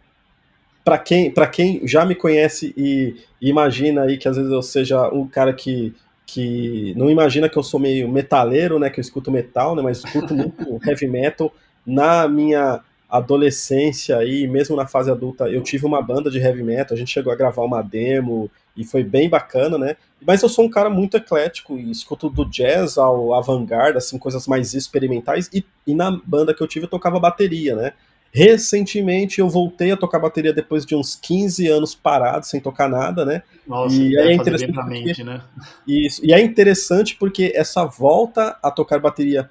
para 0.85 0.99
quem, 0.99 1.33
quem 1.53 1.87
já 1.87 2.05
me 2.05 2.15
conhece 2.15 2.75
e, 2.77 3.17
e, 3.41 3.49
imagina 3.49 4.03
aí 4.03 4.19
que 4.19 4.29
às 4.29 4.37
vezes 4.37 4.53
eu 4.53 4.63
seja 4.63 5.09
um 5.09 5.27
cara 5.27 5.53
que, 5.53 5.95
que 6.27 6.93
não 6.97 7.11
imagina 7.11 7.49
que 7.49 7.57
eu 7.57 7.63
sou 7.63 7.81
meio 7.81 8.09
metaleiro, 8.09 8.79
né, 8.79 8.91
que 8.91 9.01
eu 9.01 9.03
escuto 9.03 9.31
metal, 9.31 9.75
né, 9.75 9.83
mas 9.83 9.99
escuto 9.99 10.35
muito 10.35 10.79
heavy 10.87 11.07
metal. 11.07 11.53
Na 11.87 12.29
minha 12.29 12.83
adolescência 13.09 14.23
e 14.25 14.47
mesmo 14.47 14.77
na 14.77 14.87
fase 14.87 15.11
adulta, 15.11 15.49
eu 15.49 15.63
tive 15.63 15.87
uma 15.87 16.03
banda 16.03 16.31
de 16.31 16.39
heavy 16.39 16.63
metal, 16.63 16.95
a 16.95 16.99
gente 16.99 17.13
chegou 17.13 17.33
a 17.33 17.37
gravar 17.37 17.63
uma 17.63 17.81
demo 17.81 18.51
e 18.77 18.85
foi 18.85 19.05
bem 19.05 19.29
bacana, 19.29 19.79
né? 19.79 19.97
Mas 20.27 20.43
eu 20.43 20.49
sou 20.49 20.65
um 20.65 20.71
cara 20.71 20.91
muito 20.91 21.17
eclético 21.17 21.79
e 21.79 21.91
escuto 21.91 22.29
do 22.29 22.45
jazz 22.45 22.99
ao 22.99 23.35
avant-garde, 23.35 23.99
assim, 23.99 24.19
coisas 24.19 24.47
mais 24.47 24.75
experimentais. 24.75 25.49
E, 25.53 25.65
e, 25.87 25.95
na 25.95 26.11
banda 26.11 26.55
que 26.55 26.63
eu 26.63 26.67
tive 26.67 26.87
eu 26.87 26.91
tocava 26.91 27.21
bateria, 27.21 27.77
né? 27.77 27.93
Recentemente 28.33 29.39
eu 29.39 29.49
voltei 29.49 29.93
a 29.93 29.97
tocar 29.97 30.19
bateria 30.19 30.53
depois 30.53 30.85
de 30.85 30.97
uns 30.97 31.15
15 31.15 31.69
anos 31.69 31.95
parado, 31.95 32.47
sem 32.47 32.61
tocar 32.61 32.89
nada, 32.89 33.25
né? 33.25 33.43
Nossa, 33.67 33.95
e 33.95 34.17
é 34.17 34.33
interessante 34.33 34.73
porque, 34.73 34.89
mente, 34.89 35.23
né? 35.23 35.41
Isso, 35.87 36.25
e 36.25 36.33
é 36.33 36.41
interessante 36.41 37.15
porque 37.15 37.53
essa 37.55 37.85
volta 37.85 38.59
a 38.61 38.73
tocar 38.73 38.99
bateria 38.99 39.49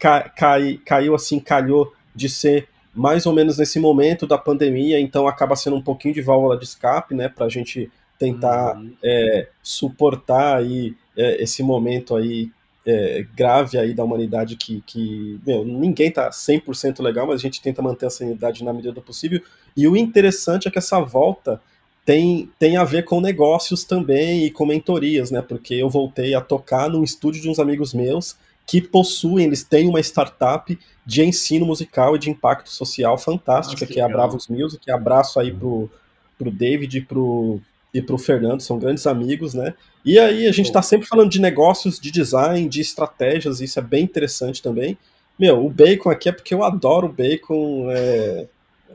ca, 0.00 0.28
cai, 0.28 0.80
caiu 0.84 1.14
assim, 1.14 1.38
calhou 1.38 1.92
de 2.12 2.28
ser 2.28 2.68
mais 2.92 3.26
ou 3.26 3.32
menos 3.32 3.58
nesse 3.58 3.78
momento 3.78 4.26
da 4.26 4.36
pandemia, 4.36 4.98
então 4.98 5.28
acaba 5.28 5.54
sendo 5.54 5.76
um 5.76 5.82
pouquinho 5.82 6.14
de 6.14 6.20
válvula 6.20 6.58
de 6.58 6.64
escape, 6.64 7.14
né, 7.14 7.28
para 7.28 7.46
a 7.46 7.48
gente 7.48 7.88
tentar 8.18 8.76
uhum. 8.76 8.92
é, 9.02 9.48
suportar 9.62 10.58
aí 10.58 10.96
é, 11.16 11.42
esse 11.42 11.62
momento 11.62 12.16
aí 12.16 12.50
é, 12.86 13.26
grave 13.36 13.76
aí 13.76 13.92
da 13.92 14.02
humanidade 14.02 14.56
que, 14.56 14.82
que 14.86 15.38
meu, 15.46 15.64
ninguém 15.64 16.10
tá 16.10 16.30
100% 16.30 17.02
legal, 17.02 17.26
mas 17.26 17.36
a 17.36 17.42
gente 17.42 17.60
tenta 17.60 17.82
manter 17.82 18.06
a 18.06 18.10
sanidade 18.10 18.64
na 18.64 18.72
medida 18.72 18.94
do 18.94 19.02
possível. 19.02 19.42
E 19.76 19.86
o 19.86 19.96
interessante 19.96 20.66
é 20.66 20.70
que 20.70 20.78
essa 20.78 20.98
volta 21.00 21.60
tem, 22.04 22.50
tem 22.58 22.78
a 22.78 22.84
ver 22.84 23.04
com 23.04 23.20
negócios 23.20 23.84
também 23.84 24.46
e 24.46 24.50
com 24.50 24.64
mentorias, 24.64 25.30
né? 25.30 25.42
Porque 25.42 25.74
eu 25.74 25.90
voltei 25.90 26.34
a 26.34 26.40
tocar 26.40 26.88
num 26.88 27.04
estúdio 27.04 27.42
de 27.42 27.50
uns 27.50 27.58
amigos 27.58 27.92
meus 27.92 28.36
que 28.66 28.80
possuem, 28.80 29.46
eles 29.46 29.62
têm 29.62 29.88
uma 29.88 30.00
startup 30.00 30.78
de 31.04 31.22
ensino 31.22 31.66
musical 31.66 32.16
e 32.16 32.18
de 32.18 32.30
impacto 32.30 32.70
social 32.70 33.16
fantástica, 33.18 33.80
Nossa, 33.80 33.86
que, 33.86 33.94
que 33.94 34.00
é 34.00 34.02
a 34.02 34.08
Bravos 34.08 34.48
Music. 34.48 34.90
Abraço 34.90 35.38
aí 35.38 35.52
pro, 35.52 35.90
pro 36.38 36.50
David 36.50 36.96
e 36.96 37.00
pro, 37.02 37.60
e 37.98 38.02
pro 38.02 38.18
Fernando, 38.18 38.60
são 38.60 38.78
grandes 38.78 39.06
amigos, 39.06 39.54
né? 39.54 39.74
E 40.04 40.18
aí 40.18 40.46
a 40.46 40.52
gente 40.52 40.66
está 40.66 40.82
sempre 40.82 41.06
falando 41.06 41.30
de 41.30 41.40
negócios, 41.40 41.98
de 41.98 42.10
design, 42.10 42.68
de 42.68 42.80
estratégias, 42.80 43.60
isso 43.60 43.78
é 43.78 43.82
bem 43.82 44.04
interessante 44.04 44.62
também. 44.62 44.96
Meu, 45.38 45.64
o 45.64 45.70
bacon 45.70 46.10
aqui 46.10 46.28
é 46.28 46.32
porque 46.32 46.54
eu 46.54 46.64
adoro 46.64 47.06
o 47.06 47.12
bacon. 47.12 47.90
É, 47.90 48.46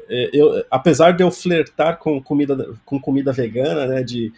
é, 0.09 0.29
eu, 0.33 0.63
apesar 0.69 1.11
de 1.11 1.23
eu 1.23 1.31
flertar 1.31 1.97
com 1.97 2.21
comida, 2.21 2.75
com 2.85 2.99
comida 2.99 3.31
vegana, 3.31 3.85
né? 3.85 4.03
De, 4.03 4.33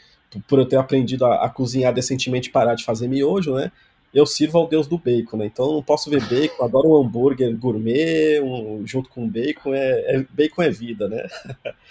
por 0.47 0.59
eu 0.59 0.65
ter 0.65 0.75
aprendido 0.75 1.25
a, 1.25 1.45
a 1.45 1.49
cozinhar 1.49 1.93
decentemente 1.93 2.49
parar 2.49 2.75
de 2.75 2.83
fazer 2.83 3.07
miojo, 3.07 3.55
né? 3.55 3.71
Eu 4.15 4.25
sirvo 4.25 4.57
ao 4.57 4.67
deus 4.67 4.87
do 4.87 4.97
bacon, 4.97 5.35
né? 5.35 5.45
Então 5.47 5.65
eu 5.65 5.73
não 5.73 5.83
posso 5.83 6.09
ver 6.09 6.23
bacon, 6.23 6.63
adoro 6.63 6.89
um 6.89 6.95
hambúrguer 6.95 7.53
gourmet 7.57 8.39
um, 8.39 8.87
junto 8.87 9.09
com 9.09 9.27
bacon, 9.27 9.73
é, 9.73 10.15
é, 10.15 10.25
bacon 10.29 10.63
é 10.63 10.69
vida, 10.69 11.09
né? 11.09 11.27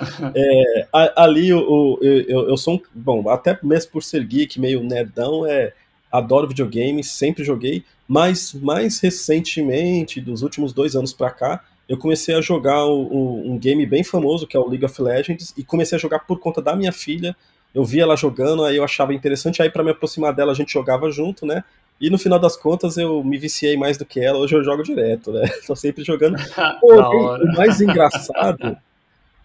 é, 0.34 0.88
ali 1.14 1.50
eu, 1.50 1.98
eu, 2.00 2.48
eu, 2.48 2.56
sou 2.56 2.76
um, 2.76 2.80
bom, 2.94 3.28
até 3.28 3.58
mesmo 3.62 3.92
por 3.92 4.02
ser 4.02 4.24
geek, 4.24 4.58
meio 4.58 4.82
nerdão, 4.82 5.44
é, 5.46 5.74
adoro 6.10 6.48
videogames, 6.48 7.10
sempre 7.10 7.44
joguei, 7.44 7.84
mas 8.08 8.54
mais 8.54 9.00
recentemente, 9.00 10.18
dos 10.18 10.40
últimos 10.40 10.72
dois 10.72 10.96
anos 10.96 11.12
pra 11.12 11.30
cá, 11.30 11.62
eu 11.86 11.98
comecei 11.98 12.34
a 12.34 12.40
jogar 12.40 12.86
um, 12.86 13.52
um 13.52 13.58
game 13.58 13.84
bem 13.84 14.02
famoso, 14.02 14.46
que 14.46 14.56
é 14.56 14.60
o 14.60 14.66
League 14.66 14.84
of 14.86 15.02
Legends, 15.02 15.52
e 15.58 15.62
comecei 15.62 15.96
a 15.96 16.00
jogar 16.00 16.20
por 16.20 16.40
conta 16.40 16.62
da 16.62 16.74
minha 16.74 16.92
filha, 16.92 17.36
eu 17.74 17.84
vi 17.84 18.00
ela 18.00 18.16
jogando, 18.16 18.64
aí 18.64 18.76
eu 18.76 18.84
achava 18.84 19.12
interessante, 19.12 19.60
aí 19.60 19.68
para 19.68 19.84
me 19.84 19.90
aproximar 19.90 20.32
dela 20.32 20.52
a 20.52 20.54
gente 20.54 20.72
jogava 20.72 21.10
junto, 21.10 21.44
né? 21.44 21.62
E 22.00 22.10
no 22.10 22.18
final 22.18 22.38
das 22.38 22.56
contas 22.56 22.96
eu 22.96 23.22
me 23.22 23.38
viciei 23.38 23.76
mais 23.76 23.96
do 23.96 24.04
que 24.04 24.20
ela, 24.20 24.38
hoje 24.38 24.54
eu 24.54 24.64
jogo 24.64 24.82
direto, 24.82 25.32
né? 25.32 25.48
Tô 25.66 25.74
sempre 25.76 26.04
jogando. 26.04 26.36
O 26.82 27.56
mais 27.56 27.80
engraçado 27.80 28.76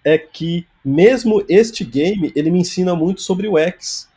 é 0.03 0.17
que 0.17 0.65
mesmo 0.83 1.43
este 1.47 1.83
game, 1.83 2.31
ele 2.35 2.49
me 2.49 2.59
ensina 2.59 2.95
muito 2.95 3.21
sobre 3.21 3.47
o 3.47 3.57
X. 3.57 4.09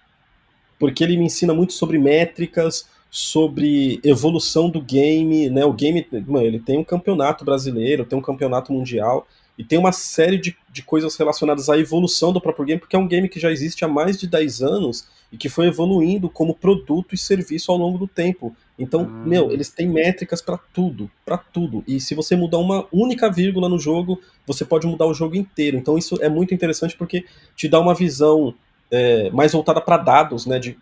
Porque 0.79 1.05
ele 1.05 1.17
me 1.17 1.27
ensina 1.27 1.55
muito 1.55 1.73
sobre 1.73 1.99
métricas, 1.99 2.89
sobre 3.11 4.01
evolução 4.03 4.71
do 4.71 4.81
game, 4.81 5.51
né? 5.51 5.65
O 5.65 5.73
game, 5.73 6.07
mano, 6.27 6.47
ele 6.47 6.59
tem 6.59 6.79
um 6.79 6.85
campeonato 6.85 7.45
brasileiro, 7.45 8.05
tem 8.05 8.19
um 8.19 8.23
campeonato 8.23 8.73
mundial, 8.73 9.27
e 9.63 9.65
tem 9.65 9.79
uma 9.79 9.93
série 9.93 10.39
de, 10.39 10.57
de 10.73 10.83
coisas 10.83 11.15
relacionadas 11.15 11.69
à 11.69 11.79
evolução 11.79 12.33
do 12.33 12.41
próprio 12.41 12.65
game, 12.65 12.81
porque 12.81 12.97
é 12.97 12.99
um 12.99 13.07
game 13.07 13.29
que 13.29 13.39
já 13.39 13.49
existe 13.49 13.85
há 13.85 13.89
mais 13.89 14.19
de 14.19 14.27
10 14.27 14.61
anos 14.61 15.07
e 15.31 15.37
que 15.37 15.49
foi 15.49 15.69
evoluindo 15.69 16.29
como 16.29 16.53
produto 16.53 17.15
e 17.15 17.17
serviço 17.17 17.71
ao 17.71 17.79
longo 17.79 17.97
do 17.97 18.09
tempo. 18.09 18.57
Então, 18.77 19.03
hum. 19.03 19.23
meu, 19.25 19.53
eles 19.53 19.71
têm 19.71 19.89
métricas 19.89 20.43
para 20.43 20.59
tudo, 20.59 21.09
para 21.25 21.39
tudo. 21.39 21.85
E 21.87 22.01
se 22.01 22.13
você 22.13 22.35
mudar 22.35 22.59
uma 22.59 22.89
única 22.91 23.31
vírgula 23.31 23.69
no 23.69 23.79
jogo, 23.79 24.21
você 24.45 24.65
pode 24.65 24.85
mudar 24.85 25.07
o 25.07 25.15
jogo 25.15 25.37
inteiro. 25.37 25.77
Então, 25.77 25.97
isso 25.97 26.19
é 26.21 26.29
muito 26.29 26.53
interessante 26.53 26.97
porque 26.97 27.25
te 27.55 27.69
dá 27.69 27.79
uma 27.79 27.95
visão 27.95 28.53
é, 28.91 29.31
mais 29.31 29.53
voltada 29.53 29.81
para 29.81 29.97
dados, 29.97 30.45
né? 30.45 30.59
De 30.59 30.77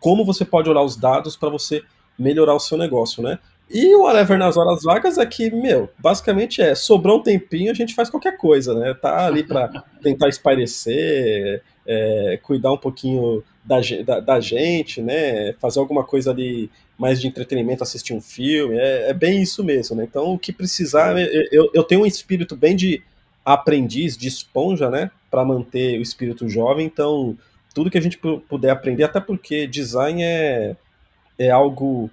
como 0.00 0.24
você 0.24 0.44
pode 0.44 0.68
olhar 0.68 0.82
os 0.82 0.96
dados 0.96 1.36
para 1.36 1.48
você 1.48 1.84
melhorar 2.18 2.56
o 2.56 2.60
seu 2.60 2.76
negócio, 2.76 3.22
né? 3.22 3.38
E 3.70 3.94
o 3.94 4.02
whatever 4.02 4.38
nas 4.38 4.56
horas 4.56 4.82
vagas 4.82 5.18
é 5.18 5.26
que, 5.26 5.50
meu, 5.50 5.90
basicamente 5.98 6.62
é, 6.62 6.74
sobrou 6.74 7.18
um 7.18 7.22
tempinho, 7.22 7.70
a 7.70 7.74
gente 7.74 7.94
faz 7.94 8.08
qualquer 8.08 8.36
coisa, 8.38 8.72
né? 8.72 8.94
Tá 8.94 9.26
ali 9.26 9.44
para 9.44 9.84
tentar 10.02 10.28
espairecer, 10.28 11.62
é, 11.86 12.38
cuidar 12.42 12.72
um 12.72 12.78
pouquinho 12.78 13.44
da, 13.62 13.76
da, 14.04 14.20
da, 14.20 14.40
gente, 14.40 15.02
né? 15.02 15.52
Fazer 15.54 15.80
alguma 15.80 16.02
coisa 16.02 16.30
ali 16.30 16.70
mais 16.96 17.20
de 17.20 17.28
entretenimento, 17.28 17.82
assistir 17.82 18.14
um 18.14 18.20
filme, 18.20 18.76
é, 18.78 19.10
é 19.10 19.14
bem 19.14 19.42
isso 19.42 19.62
mesmo, 19.62 19.94
né? 19.96 20.04
Então, 20.04 20.32
o 20.32 20.38
que 20.38 20.52
precisar, 20.52 21.14
eu, 21.52 21.70
eu 21.74 21.84
tenho 21.84 22.02
um 22.02 22.06
espírito 22.06 22.56
bem 22.56 22.74
de 22.74 23.02
aprendiz, 23.44 24.16
de 24.16 24.28
esponja, 24.28 24.88
né? 24.88 25.10
Para 25.30 25.44
manter 25.44 25.98
o 25.98 26.02
espírito 26.02 26.48
jovem, 26.48 26.86
então, 26.86 27.36
tudo 27.74 27.90
que 27.90 27.98
a 27.98 28.02
gente 28.02 28.18
puder 28.18 28.70
aprender, 28.70 29.04
até 29.04 29.20
porque 29.20 29.66
design 29.66 30.22
é, 30.22 30.74
é 31.38 31.50
algo 31.50 32.10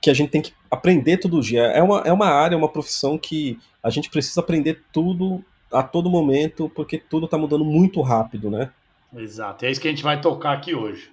que 0.00 0.10
a 0.10 0.14
gente 0.14 0.30
tem 0.30 0.42
que 0.42 0.52
aprender 0.70 1.18
todo 1.18 1.40
dia. 1.40 1.62
É 1.62 1.82
uma, 1.82 2.00
é 2.00 2.12
uma 2.12 2.28
área, 2.28 2.56
uma 2.56 2.68
profissão 2.68 3.18
que 3.18 3.58
a 3.82 3.90
gente 3.90 4.10
precisa 4.10 4.40
aprender 4.40 4.82
tudo 4.92 5.44
a 5.72 5.82
todo 5.82 6.10
momento, 6.10 6.70
porque 6.74 6.98
tudo 6.98 7.26
está 7.26 7.38
mudando 7.38 7.64
muito 7.64 8.00
rápido, 8.00 8.50
né? 8.50 8.70
Exato, 9.14 9.64
é 9.64 9.70
isso 9.70 9.80
que 9.80 9.88
a 9.88 9.90
gente 9.90 10.02
vai 10.02 10.20
tocar 10.20 10.52
aqui 10.52 10.74
hoje. 10.74 11.10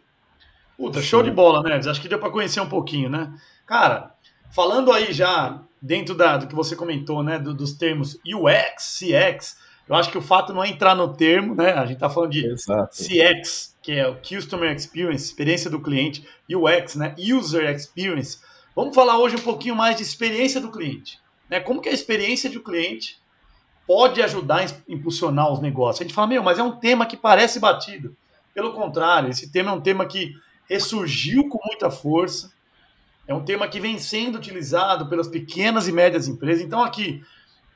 Puta, 0.77 1.01
show 1.01 1.23
de 1.23 1.31
bola, 1.31 1.63
né? 1.63 1.75
Acho 1.75 1.99
que 1.99 2.07
deu 2.07 2.19
para 2.19 2.29
conhecer 2.29 2.61
um 2.61 2.69
pouquinho, 2.69 3.09
né? 3.09 3.33
Cara, 3.65 4.11
falando 4.51 4.91
aí 4.91 5.11
já 5.11 5.59
dentro 5.81 6.15
da, 6.15 6.37
do 6.37 6.47
que 6.47 6.53
você 6.53 6.75
comentou, 6.75 7.23
né? 7.23 7.39
Do, 7.39 7.53
dos 7.53 7.73
termos 7.73 8.19
UX, 8.25 8.99
CX, 8.99 9.57
eu 9.89 9.95
acho 9.95 10.11
que 10.11 10.17
o 10.17 10.21
fato 10.21 10.53
não 10.53 10.63
é 10.63 10.69
entrar 10.69 10.95
no 10.95 11.13
termo, 11.13 11.55
né? 11.55 11.71
A 11.71 11.85
gente 11.85 11.97
tá 11.97 12.09
falando 12.09 12.31
de 12.31 12.45
Exato. 12.45 12.95
CX, 12.95 13.75
que 13.81 13.93
é 13.93 14.07
o 14.07 14.17
Customer 14.17 14.71
Experience, 14.75 15.25
experiência 15.25 15.69
do 15.69 15.81
cliente, 15.81 16.27
UX, 16.49 16.95
né? 16.95 17.15
User 17.17 17.69
Experience. 17.73 18.39
Vamos 18.77 18.93
falar 18.93 19.17
hoje 19.17 19.35
um 19.35 19.41
pouquinho 19.41 19.75
mais 19.75 19.95
de 19.95 20.03
experiência 20.03 20.61
do 20.61 20.69
cliente. 20.69 21.19
Né? 21.49 21.59
Como 21.59 21.81
que 21.81 21.89
a 21.89 21.91
experiência 21.91 22.47
do 22.47 22.61
cliente 22.61 23.19
pode 23.87 24.21
ajudar 24.21 24.59
a 24.59 24.65
impulsionar 24.87 25.51
os 25.51 25.59
negócios. 25.59 26.01
A 26.01 26.03
gente 26.03 26.13
fala, 26.13 26.27
meu, 26.27 26.43
mas 26.43 26.59
é 26.59 26.63
um 26.63 26.75
tema 26.75 27.07
que 27.07 27.17
parece 27.17 27.59
batido. 27.59 28.15
Pelo 28.53 28.73
contrário, 28.73 29.31
esse 29.31 29.51
tema 29.51 29.71
é 29.71 29.73
um 29.73 29.81
tema 29.81 30.05
que 30.05 30.35
ressurgiu 30.69 31.49
com 31.49 31.57
muita 31.65 31.89
força, 31.89 32.53
é 33.27 33.33
um 33.33 33.43
tema 33.43 33.67
que 33.67 33.79
vem 33.79 33.97
sendo 33.97 34.37
utilizado 34.37 35.09
pelas 35.09 35.27
pequenas 35.27 35.87
e 35.87 35.91
médias 35.91 36.27
empresas. 36.27 36.63
Então, 36.63 36.83
aqui, 36.83 37.23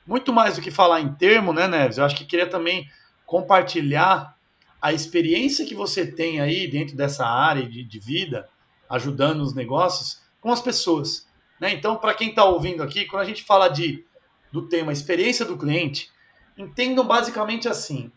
muito 0.06 0.32
mais 0.32 0.58
do 0.58 0.62
que 0.62 0.70
falar 0.70 1.02
em 1.02 1.12
termo, 1.16 1.52
né, 1.52 1.68
Neves? 1.68 1.98
Eu 1.98 2.06
acho 2.06 2.16
que 2.16 2.26
queria 2.26 2.48
também 2.48 2.88
compartilhar 3.26 4.38
a 4.80 4.94
experiência 4.94 5.66
que 5.66 5.74
você 5.74 6.06
tem 6.06 6.40
aí 6.40 6.70
dentro 6.70 6.96
dessa 6.96 7.26
área 7.26 7.68
de, 7.68 7.84
de 7.84 8.00
vida, 8.00 8.48
ajudando 8.88 9.42
os 9.42 9.56
negócios, 9.56 10.21
com 10.42 10.52
as 10.52 10.62
pessoas. 10.62 11.28
Né? 11.60 11.72
Então, 11.72 11.96
para 11.96 12.14
quem 12.14 12.30
está 12.30 12.44
ouvindo 12.44 12.84
aqui, 12.84 13.06
quando 13.06 13.22
a 13.22 13.26
gente 13.26 13.44
fala 13.44 13.70
de 13.70 14.04
do 14.52 14.68
tema 14.68 14.92
experiência 14.92 15.46
do 15.46 15.58
cliente, 15.58 16.12
entendam 16.58 17.06
basicamente 17.06 17.70
assim: 17.70 18.12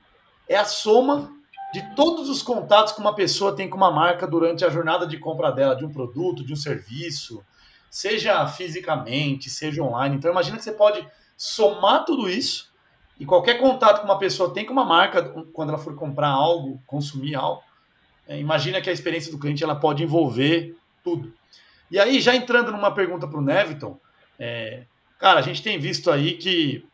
é 0.48 0.56
a 0.56 0.64
soma 0.64 1.32
de 1.72 1.94
todos 1.94 2.28
os 2.28 2.42
contatos 2.42 2.92
que 2.92 3.00
uma 3.00 3.14
pessoa 3.14 3.54
tem 3.54 3.68
com 3.68 3.76
uma 3.76 3.90
marca 3.90 4.26
durante 4.26 4.64
a 4.64 4.70
jornada 4.70 5.06
de 5.06 5.18
compra 5.18 5.52
dela, 5.52 5.76
de 5.76 5.84
um 5.84 5.92
produto, 5.92 6.44
de 6.44 6.52
um 6.52 6.56
serviço, 6.56 7.44
seja 7.90 8.46
fisicamente, 8.46 9.50
seja 9.50 9.82
online. 9.82 10.16
Então, 10.16 10.30
imagina 10.30 10.56
que 10.56 10.64
você 10.64 10.72
pode 10.72 11.06
somar 11.36 12.04
tudo 12.04 12.28
isso 12.28 12.72
e 13.18 13.24
qualquer 13.24 13.60
contato 13.60 14.00
que 14.00 14.04
uma 14.04 14.18
pessoa 14.18 14.52
tem 14.52 14.64
com 14.64 14.72
uma 14.72 14.84
marca 14.84 15.22
quando 15.52 15.68
ela 15.68 15.78
for 15.78 15.94
comprar 15.94 16.28
algo, 16.28 16.80
consumir 16.86 17.34
algo, 17.34 17.62
é, 18.26 18.38
imagina 18.38 18.80
que 18.80 18.88
a 18.88 18.92
experiência 18.92 19.30
do 19.30 19.38
cliente 19.38 19.62
ela 19.62 19.76
pode 19.76 20.02
envolver 20.02 20.76
tudo. 21.02 21.32
E 21.90 21.98
aí, 21.98 22.20
já 22.20 22.34
entrando 22.34 22.72
numa 22.72 22.90
pergunta 22.90 23.26
para 23.26 23.38
o 23.38 23.42
Neviton, 23.42 23.98
é, 24.38 24.84
Cara, 25.24 25.38
a 25.38 25.42
gente 25.42 25.62
tem 25.62 25.78
visto 25.78 26.10
aí 26.10 26.34
que 26.34 26.84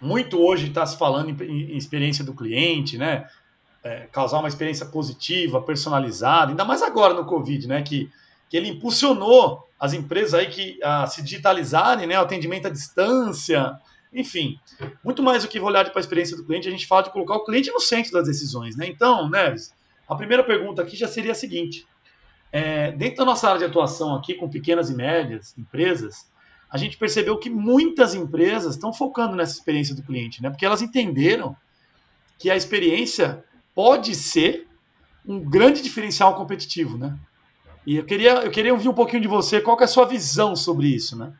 muito 0.00 0.40
hoje 0.40 0.68
está 0.68 0.86
se 0.86 0.96
falando 0.96 1.30
em, 1.42 1.72
em, 1.72 1.76
experiência 1.76 2.24
do 2.24 2.32
cliente, 2.32 2.96
né? 2.96 3.28
É, 3.82 4.06
causar 4.10 4.38
uma 4.38 4.48
experiência 4.48 4.86
positiva, 4.86 5.60
personalizada, 5.60 6.50
ainda 6.50 6.64
mais 6.64 6.82
agora 6.82 7.12
no 7.12 7.26
Covid, 7.26 7.68
né? 7.68 7.82
Que, 7.82 8.10
que 8.48 8.56
ele 8.56 8.68
impulsionou 8.68 9.68
as 9.78 9.92
empresas 9.92 10.32
aí 10.32 10.46
que 10.46 10.82
a 10.82 11.06
se 11.06 11.22
digitalizarem, 11.22 12.06
né? 12.06 12.18
O 12.18 12.22
atendimento 12.22 12.68
à 12.68 12.70
distância, 12.70 13.78
enfim, 14.12 14.58
muito 15.04 15.22
mais 15.22 15.42
do 15.42 15.48
que 15.50 15.60
olhar 15.60 15.84
para 15.90 15.98
a 15.98 16.00
experiência 16.00 16.38
do 16.38 16.44
cliente, 16.46 16.68
a 16.68 16.70
gente 16.70 16.86
fala 16.86 17.02
de 17.02 17.10
colocar 17.10 17.34
o 17.34 17.44
cliente 17.44 17.70
no 17.70 17.80
centro 17.80 18.12
das 18.12 18.26
decisões, 18.26 18.76
né? 18.76 18.86
Então, 18.86 19.28
Neves, 19.28 19.74
a 20.08 20.14
primeira 20.14 20.42
pergunta 20.42 20.80
aqui 20.80 20.96
já 20.96 21.06
seria 21.06 21.32
a 21.32 21.34
seguinte: 21.34 21.86
é, 22.54 22.92
dentro 22.92 23.16
da 23.16 23.24
nossa 23.24 23.48
área 23.48 23.58
de 23.58 23.64
atuação 23.64 24.14
aqui 24.14 24.32
com 24.32 24.48
pequenas 24.48 24.88
e 24.88 24.94
médias 24.94 25.58
empresas, 25.58 26.30
a 26.70 26.78
gente 26.78 26.96
percebeu 26.96 27.36
que 27.36 27.50
muitas 27.50 28.14
empresas 28.14 28.76
estão 28.76 28.92
focando 28.92 29.34
nessa 29.34 29.54
experiência 29.54 29.92
do 29.92 30.04
cliente, 30.04 30.40
né? 30.40 30.50
Porque 30.50 30.64
elas 30.64 30.80
entenderam 30.80 31.56
que 32.38 32.48
a 32.48 32.54
experiência 32.54 33.44
pode 33.74 34.14
ser 34.14 34.68
um 35.26 35.40
grande 35.40 35.82
diferencial 35.82 36.36
competitivo, 36.36 36.96
né? 36.96 37.18
E 37.84 37.96
eu 37.96 38.04
queria, 38.04 38.34
eu 38.44 38.50
queria 38.52 38.72
ouvir 38.72 38.88
um 38.88 38.94
pouquinho 38.94 39.22
de 39.22 39.26
você, 39.26 39.60
qual 39.60 39.76
é 39.80 39.82
a 39.82 39.88
sua 39.88 40.04
visão 40.04 40.54
sobre 40.54 40.86
isso, 40.86 41.18
né? 41.18 41.32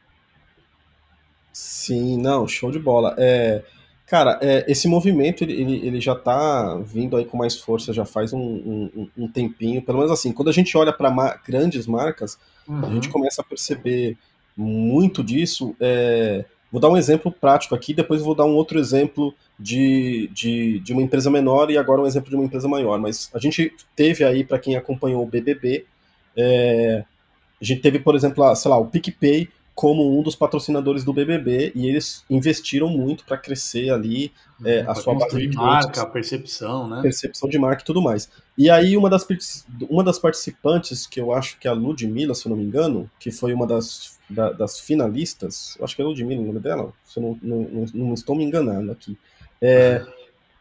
Sim, 1.52 2.21
não, 2.21 2.49
show 2.49 2.73
de 2.73 2.80
bola. 2.80 3.14
É, 3.16 3.62
Cara, 4.06 4.38
é, 4.42 4.70
esse 4.70 4.87
movimento 4.87 5.42
ele, 5.42 5.54
ele, 5.54 5.87
ele 5.87 6.00
já 6.00 6.12
está 6.12 6.76
vindo 6.76 7.16
aí 7.16 7.25
com 7.25 7.38
mais 7.38 7.56
força 7.56 7.92
já 7.92 8.04
faz 8.04 8.32
um, 8.34 8.38
um, 8.38 9.08
um, 9.16 9.28
tempinho. 9.28 9.80
Pelo 9.80 9.99
menos 9.99 10.12
assim, 10.12 10.30
quando 10.30 10.49
a 10.49 10.52
gente 10.52 10.76
olha 10.76 10.92
para 10.92 11.11
ma 11.11 11.37
grandes 11.46 11.87
marcas, 11.87 12.38
uhum. 12.68 12.84
a 12.84 12.90
gente 12.90 13.06
uhum. 13.06 13.12
começa 13.14 13.40
a 13.40 13.44
perceber 13.44 14.18
muito 14.54 15.25
disso. 15.25 15.75
É, 15.80 16.44
vou 16.70 16.80
dar 16.80 16.90
um 16.90 16.99
exemplo 16.99 17.32
prático 17.32 17.75
aqui, 17.75 17.94
depois 17.94 18.20
vou 18.20 18.34
dar 18.34 18.44
um 18.44 18.54
outro 18.54 18.78
exemplo 18.78 19.34
de, 19.58 20.28
de, 20.34 20.80
de 20.80 20.92
uma 20.92 21.02
empresa 21.02 21.30
menor 21.30 21.70
e 21.70 21.78
agora 21.78 22.02
um 22.02 22.06
exemplo 22.06 22.28
de 22.28 22.37
uma 22.37 22.44
empresa 22.44 22.68
maior. 22.68 22.99
Mas 22.99 23.30
a 23.32 23.38
gente 23.38 23.73
teve 23.96 24.23
aí, 24.23 24.44
para 24.44 24.58
quem 24.58 24.76
acompanhou 24.76 25.23
o 25.23 25.26
BBB, 25.26 25.87
é, 26.37 27.04
a 27.61 27.64
gente 27.64 27.80
teve, 27.80 27.99
por 27.99 28.14
exemplo, 28.14 28.54
sei 28.54 28.70
lá, 28.70 28.76
o 28.76 28.87
PicPay 28.87 29.49
como 29.75 30.19
um 30.19 30.23
dos 30.23 30.37
patrocinadores 30.37 31.02
do 31.02 31.12
BBB 31.12 31.73
e 31.75 31.88
eles 31.88 32.25
investiram 32.31 32.88
muito 32.88 33.25
para 33.25 33.37
crescer 33.37 33.90
ali 33.90 34.33
é, 34.64 34.83
a 34.83 34.95
sua 34.95 35.14
base 35.14 35.49
de 35.49 35.57
marca, 35.57 36.02
a 36.02 36.07
percepção, 36.07 36.88
né? 36.88 37.02
Percepção 37.02 37.49
de 37.49 37.59
marca 37.59 37.83
e 37.83 37.85
tudo 37.85 38.00
mais. 38.00 38.31
E 38.57 38.71
aí 38.71 38.97
uma 38.97 39.11
das, 39.11 39.26
uma 39.90 40.04
das 40.04 40.19
participantes, 40.19 41.07
que 41.07 41.21
eu 41.21 41.33
acho 41.33 41.59
que 41.59 41.66
é 41.66 41.71
a 41.71 41.75
Ludmilla, 41.75 42.35
se 42.35 42.47
eu 42.47 42.50
não 42.50 42.57
me 42.57 42.64
engano, 42.64 43.11
que 43.19 43.33
foi 43.33 43.52
uma 43.52 43.66
das, 43.66 44.19
da, 44.31 44.52
das 44.52 44.78
finalistas, 44.78 45.76
eu 45.78 45.85
acho 45.85 45.97
que 45.97 46.02
é 46.02 46.04
a 46.04 46.09
Ludmilla 46.09 46.40
o 46.40 46.47
nome 46.47 46.61
dela, 46.61 46.93
se 47.04 47.19
eu 47.19 47.23
não, 47.23 47.38
não, 47.43 47.69
não, 47.71 48.07
não 48.07 48.14
estou 48.14 48.37
me 48.37 48.45
enganando 48.45 48.93
aqui. 48.93 49.19
É, 49.61 50.04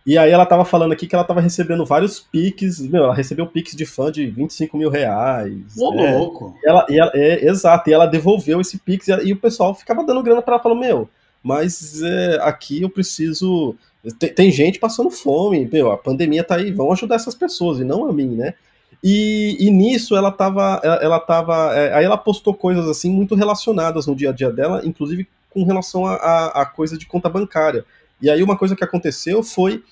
e 0.05 0.17
aí 0.17 0.31
ela 0.31 0.45
tava 0.45 0.65
falando 0.65 0.91
aqui 0.91 1.07
que 1.07 1.15
ela 1.15 1.24
tava 1.24 1.39
recebendo 1.39 1.86
vários 1.86 2.19
piques, 2.19 2.79
meu, 2.79 3.05
ela 3.05 3.13
recebeu 3.15 3.48
piques 3.48 3.75
de 3.75 3.86
fã 3.86 4.12
de 4.12 4.25
25 4.25 4.77
mil 4.77 4.89
reais. 4.89 5.77
Ô, 5.77 5.93
é, 5.93 6.17
louco! 6.17 6.57
E 6.62 6.67
ela, 6.67 6.86
e 6.89 7.00
ela, 7.00 7.12
é, 7.13 7.45
exato, 7.48 7.89
e 7.89 7.93
ela 7.93 8.05
devolveu 8.05 8.60
esse 8.60 8.77
pix 8.77 9.07
e, 9.07 9.12
e, 9.27 9.33
o 9.33 9.39
pessoal 9.39 9.74
ficava 9.74 10.03
dando 10.03 10.22
grana 10.22 10.41
para 10.41 10.55
ela, 10.55 10.63
falou, 10.63 10.77
meu, 10.77 11.10
mas 11.41 12.01
é, 12.01 12.39
aqui 12.41 12.81
eu 12.81 12.89
preciso... 12.89 13.75
Tem, 14.19 14.33
tem, 14.33 14.51
gente 14.51 14.79
passando 14.79 15.10
fome, 15.10 15.69
meu, 15.72 15.89
a 15.91 15.98
pandemia 15.98 16.43
tá 16.43 16.55
aí, 16.55 16.72
vamos 16.72 16.93
ajudar 16.93 17.15
essas 17.15 17.36
pessoas, 17.36 17.79
e 17.79 17.86
não 17.86 18.10
a 18.10 18.12
mim, 18.12 18.36
né? 18.36 18.53
E, 19.01 19.57
e 19.60 19.72
nisso 19.72 20.15
ela 20.15 20.31
tava, 20.31 20.81
ela, 20.83 20.95
ela 20.95 21.19
tava, 21.19 21.74
é, 21.75 21.93
aí 21.93 22.03
ela 22.03 22.17
postou 22.17 22.53
coisas 22.53 22.88
assim 22.88 23.10
muito 23.10 23.36
relacionadas 23.36 24.05
no 24.05 24.15
dia 24.15 24.29
a 24.29 24.33
dia 24.33 24.50
dela, 24.50 24.81
inclusive 24.83 25.27
com 25.50 25.63
relação 25.63 26.05
a, 26.05 26.15
a, 26.15 26.62
a 26.62 26.65
coisa 26.65 26.98
de 26.98 27.05
conta 27.05 27.29
bancária. 27.29 27.86
E 28.23 28.29
aí 28.29 28.41
uma 28.41 28.57
coisa 28.57 28.73
que 28.73 28.85
aconteceu 28.85 29.43
foi 29.43 29.83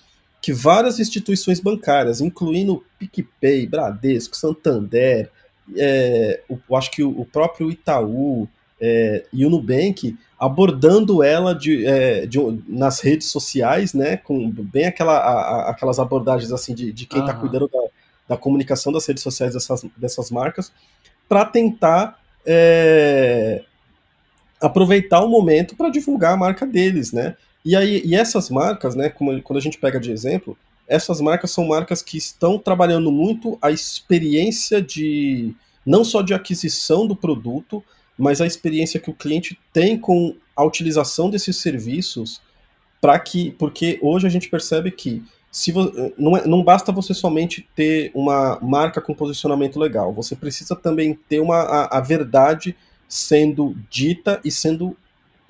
que 0.42 0.54
várias 0.54 1.02
instituições 1.02 1.60
bancárias, 1.60 2.22
incluindo 2.22 2.82
PicPay, 2.98 3.68
Bradesco, 3.68 4.38
Santander, 4.38 5.30
é, 5.76 6.42
eu 6.50 6.78
acho 6.78 6.90
que 6.92 7.04
o, 7.04 7.10
o 7.10 7.26
próprio 7.26 7.70
Itaú 7.70 8.48
é, 8.80 9.26
e 9.34 9.46
o 9.46 9.50
Nubank, 9.50 10.18
abordando 10.40 11.22
ela 11.22 11.54
de, 11.54 11.86
é, 11.86 12.26
de, 12.26 12.40
nas 12.70 13.02
redes 13.02 13.28
sociais, 13.28 13.94
né, 13.94 14.16
com 14.16 14.50
bem 14.50 14.86
aquela, 14.86 15.18
a, 15.18 15.32
a, 15.32 15.70
aquelas 15.72 16.00
abordagens 16.00 16.54
assim 16.54 16.74
de, 16.74 16.94
de 16.94 17.06
quem 17.06 17.20
está 17.20 17.34
cuidando 17.34 17.68
da, 17.68 17.80
da, 18.30 18.38
comunicação 18.38 18.94
das 18.94 19.06
redes 19.06 19.22
sociais 19.22 19.54
dessas, 19.54 19.86
dessas 19.98 20.32
marcas, 20.32 20.72
para 21.28 21.44
tentar 21.44 22.18
é, 22.46 23.62
aproveitar 24.62 25.22
o 25.22 25.28
momento 25.28 25.76
para 25.76 25.90
divulgar 25.90 26.34
a 26.34 26.38
marca 26.38 26.66
deles, 26.66 27.12
né? 27.12 27.36
E 27.64 27.76
aí, 27.76 28.02
e 28.04 28.16
essas 28.16 28.50
marcas, 28.50 28.96
né, 28.96 29.10
como, 29.10 29.40
quando 29.42 29.58
a 29.58 29.62
gente 29.62 29.78
pega 29.78 30.00
de 30.00 30.12
exemplo, 30.12 30.58
essas 30.88 31.22
marcas 31.22 31.52
são 31.52 31.66
marcas 31.68 32.02
que 32.02 32.18
estão 32.18 32.58
trabalhando 32.58 33.12
muito 33.12 33.58
a 33.62 33.72
experiência 33.72 34.82
de 34.82 35.54
não 35.86 36.04
só 36.04 36.22
de 36.22 36.34
aquisição 36.34 37.08
do 37.08 37.16
produto, 37.16 37.84
mas 38.18 38.42
a 38.42 38.46
experiência 38.46 39.00
que 39.00 39.10
o 39.10 39.14
cliente 39.16 39.58
tem 39.72 39.98
com 39.98 40.36
a 40.56 40.64
utilização 40.64 41.30
desses 41.30 41.58
serviços 41.58 42.42
para 43.00 43.18
que, 43.18 43.52
porque 43.52 43.98
hoje 44.02 44.28
a 44.28 44.30
gente 44.30 44.50
percebe 44.50 44.92
que 44.92 45.24
se 45.52 45.74
não, 46.18 46.38
é, 46.38 46.48
não 46.48 46.64
basta 46.64 46.92
você 46.92 47.14
somente 47.14 47.68
ter 47.76 48.12
uma 48.14 48.58
marca 48.62 49.02
com 49.02 49.14
posicionamento 49.14 49.80
legal, 49.80 50.14
você 50.14 50.36
precisa 50.36 50.76
também 50.76 51.18
ter 51.28 51.42
uma, 51.42 51.58
a, 51.58 51.98
a 51.98 52.02
verdade 52.02 52.76
sendo 53.08 53.76
dita 53.90 54.40
e 54.46 54.52
sendo 54.52 54.96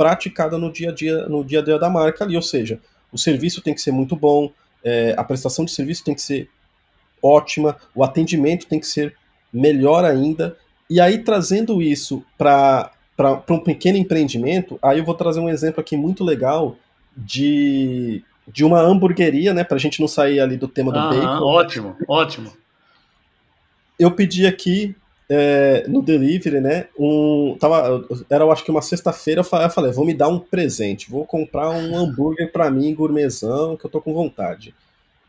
praticada 0.02 0.58
no 0.58 0.74
dia 0.74 0.90
a 0.90 0.92
dia, 0.92 1.28
no 1.28 1.46
dia 1.46 1.60
a 1.60 1.62
dia 1.62 1.78
da 1.78 1.88
marca 1.88 2.24
ali, 2.24 2.36
ou 2.36 2.42
seja, 2.42 2.80
o 3.12 3.20
serviço 3.20 3.62
tem 3.62 3.72
que 3.72 3.80
ser 3.80 3.92
muito 3.92 4.16
bom, 4.16 4.52
é, 4.84 5.14
a 5.16 5.24
prestação 5.24 5.64
de 5.64 5.70
serviço 5.70 6.04
tem 6.04 6.16
que 6.16 6.22
ser 6.24 6.50
ótima, 7.22 7.78
o 7.94 8.04
atendimento 8.04 8.66
tem 8.66 8.80
que 8.80 8.88
ser 8.88 9.16
melhor 9.54 10.04
ainda, 10.04 10.58
e 10.90 11.00
aí 11.00 11.20
trazendo 11.20 11.84
isso 11.84 12.26
para 12.36 12.92
um 13.48 13.60
pequeno 13.60 13.96
empreendimento, 13.96 14.80
aí 14.82 14.98
eu 14.98 15.06
vou 15.06 15.14
trazer 15.14 15.40
um 15.40 15.48
exemplo 15.48 15.82
aqui 15.82 15.96
muito 15.96 16.24
legal 16.24 16.76
de, 17.16 18.24
de 18.48 18.66
uma 18.66 18.82
hamburgueria, 18.82 19.54
né, 19.54 19.64
para 19.64 19.78
a 19.78 19.80
gente 19.80 20.02
não 20.02 20.08
sair 20.08 20.40
ali 20.40 20.58
do 20.58 20.68
tema 20.68 20.92
do 20.92 20.98
ah, 20.98 21.10
bacon. 21.10 21.46
Ótimo, 21.46 21.96
ótimo. 22.08 22.54
Eu 24.00 24.10
pedi 24.10 24.48
aqui 24.48 24.96
é, 25.34 25.86
no 25.88 26.02
delivery, 26.02 26.60
né? 26.60 26.88
Um, 27.00 27.56
tava, 27.58 28.06
era, 28.30 28.44
eu 28.44 28.52
acho 28.52 28.66
que 28.66 28.70
uma 28.70 28.82
sexta-feira, 28.82 29.40
eu 29.40 29.70
falei, 29.70 29.90
vou 29.94 30.06
me 30.06 30.14
dar 30.14 30.28
um 30.28 30.38
presente, 30.38 31.10
vou 31.10 31.26
comprar 31.26 31.70
um 31.70 31.98
hambúrguer 31.98 32.52
para 32.52 32.70
mim, 32.70 32.94
gourmetzão, 32.94 33.78
que 33.78 33.86
eu 33.86 33.90
tô 33.90 34.02
com 34.02 34.14
vontade. 34.14 34.76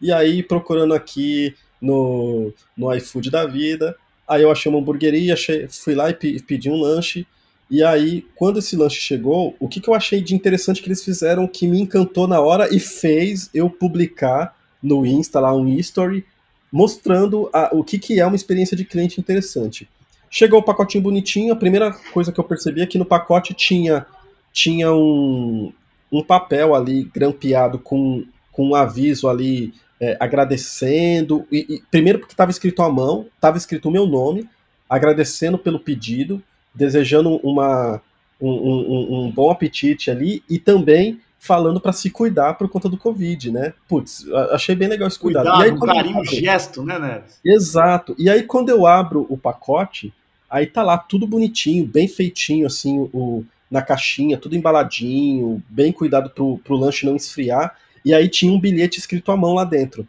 E 0.01 0.13
aí, 0.13 0.43
procurando 0.43 0.93
aqui 0.93 1.55
no, 1.81 2.53
no 2.77 2.93
iFood 2.97 3.31
da 3.31 3.47
vida, 3.47 3.95
aí 4.27 4.43
eu 4.43 4.51
achei 4.51 4.69
uma 4.69 4.81
hamburgueria, 4.81 5.35
achei, 5.35 5.69
fui 5.69 5.95
lá 5.95 6.11
e 6.11 6.15
pedi 6.15 6.69
um 6.69 6.81
lanche. 6.81 7.25
E 7.71 7.85
aí, 7.85 8.27
quando 8.35 8.59
esse 8.59 8.75
lanche 8.75 9.01
chegou, 9.01 9.55
o 9.61 9.69
que, 9.69 9.81
que 9.81 9.89
eu 9.89 9.95
achei 9.95 10.21
de 10.21 10.35
interessante 10.35 10.83
que 10.83 10.89
eles 10.89 11.05
fizeram 11.05 11.47
que 11.47 11.69
me 11.69 11.81
encantou 11.81 12.27
na 12.27 12.41
hora 12.41 12.75
e 12.75 12.81
fez 12.81 13.49
eu 13.55 13.71
publicar 13.71 14.59
no 14.83 15.07
Insta 15.07 15.39
lá 15.39 15.55
um 15.55 15.69
history 15.69 16.25
mostrando 16.73 17.51
a, 17.53 17.69
o 17.73 17.85
que, 17.85 17.99
que 17.99 18.19
é 18.19 18.27
uma 18.27 18.35
experiência 18.35 18.75
de 18.75 18.85
cliente 18.85 19.21
interessante. 19.21 19.87
Chegou 20.35 20.61
o 20.61 20.63
pacotinho 20.63 21.05
bonitinho, 21.05 21.53
a 21.53 21.57
primeira 21.57 21.93
coisa 22.11 22.33
que 22.33 22.41
eu 22.41 22.45
percebi 22.45 22.81
é 22.81 22.87
que 22.87 22.97
no 22.97 23.05
pacote 23.05 23.53
tinha, 23.53 24.07
tinha 24.51 24.91
um, 24.91 25.71
um 26.11 26.25
papel 26.25 26.75
ali 26.75 27.05
grampeado 27.05 27.79
com, 27.79 28.25
com 28.51 28.69
um 28.69 28.75
aviso 28.75 29.29
ali 29.29 29.75
é, 30.01 30.17
agradecendo. 30.19 31.47
E, 31.53 31.67
e, 31.69 31.83
primeiro 31.91 32.19
porque 32.19 32.33
estava 32.33 32.51
escrito 32.51 32.83
à 32.83 32.89
mão, 32.89 33.27
estava 33.35 33.59
escrito 33.59 33.91
o 33.91 33.93
meu 33.93 34.07
nome, 34.07 34.49
agradecendo 34.89 35.59
pelo 35.59 35.79
pedido, 35.79 36.43
desejando 36.75 37.37
uma, 37.43 38.01
um, 38.41 38.49
um, 38.49 39.25
um 39.27 39.31
bom 39.31 39.51
apetite 39.51 40.11
ali 40.11 40.43
e 40.49 40.59
também 40.59 41.21
falando 41.39 41.79
para 41.79 41.93
se 41.93 42.09
cuidar 42.09 42.55
por 42.55 42.71
conta 42.71 42.89
do 42.89 42.97
Covid, 42.97 43.51
né? 43.51 43.75
Putz, 43.87 44.27
achei 44.53 44.75
bem 44.75 44.89
legal 44.89 45.09
esse 45.09 45.19
cuidado. 45.19 45.45
cuidado 45.45 45.63
e 45.63 45.65
aí, 45.65 45.77
um 45.77 45.79
carinho, 45.79 46.21
um 46.21 46.25
gesto, 46.25 46.83
né, 46.83 46.99
Neves? 46.99 47.39
Exato. 47.45 48.15
E 48.19 48.31
aí, 48.31 48.45
quando 48.45 48.71
eu 48.71 48.87
abro 48.87 49.27
o 49.29 49.37
pacote, 49.37 50.11
aí 50.53 50.67
tá 50.67 50.83
lá 50.83 50.99
tudo 50.99 51.27
bonitinho, 51.27 51.87
bem 51.87 52.07
feitinho, 52.07 52.67
assim, 52.67 53.09
o, 53.13 53.45
na 53.71 53.81
caixinha, 53.81 54.37
tudo 54.37 54.55
embaladinho, 54.55 55.63
bem 55.69 55.91
cuidado 55.91 56.31
pro, 56.31 56.59
pro 56.59 56.77
lanche 56.77 57.07
não 57.07 57.17
esfriar. 57.17 57.77
E 58.05 58.13
aí 58.13 58.29
tinha 58.29 58.53
um 58.53 58.61
bilhete 58.61 58.99
escrito 58.99 59.33
à 59.33 59.37
mão 59.37 59.55
lá 59.55 59.65
dentro. 59.65 60.07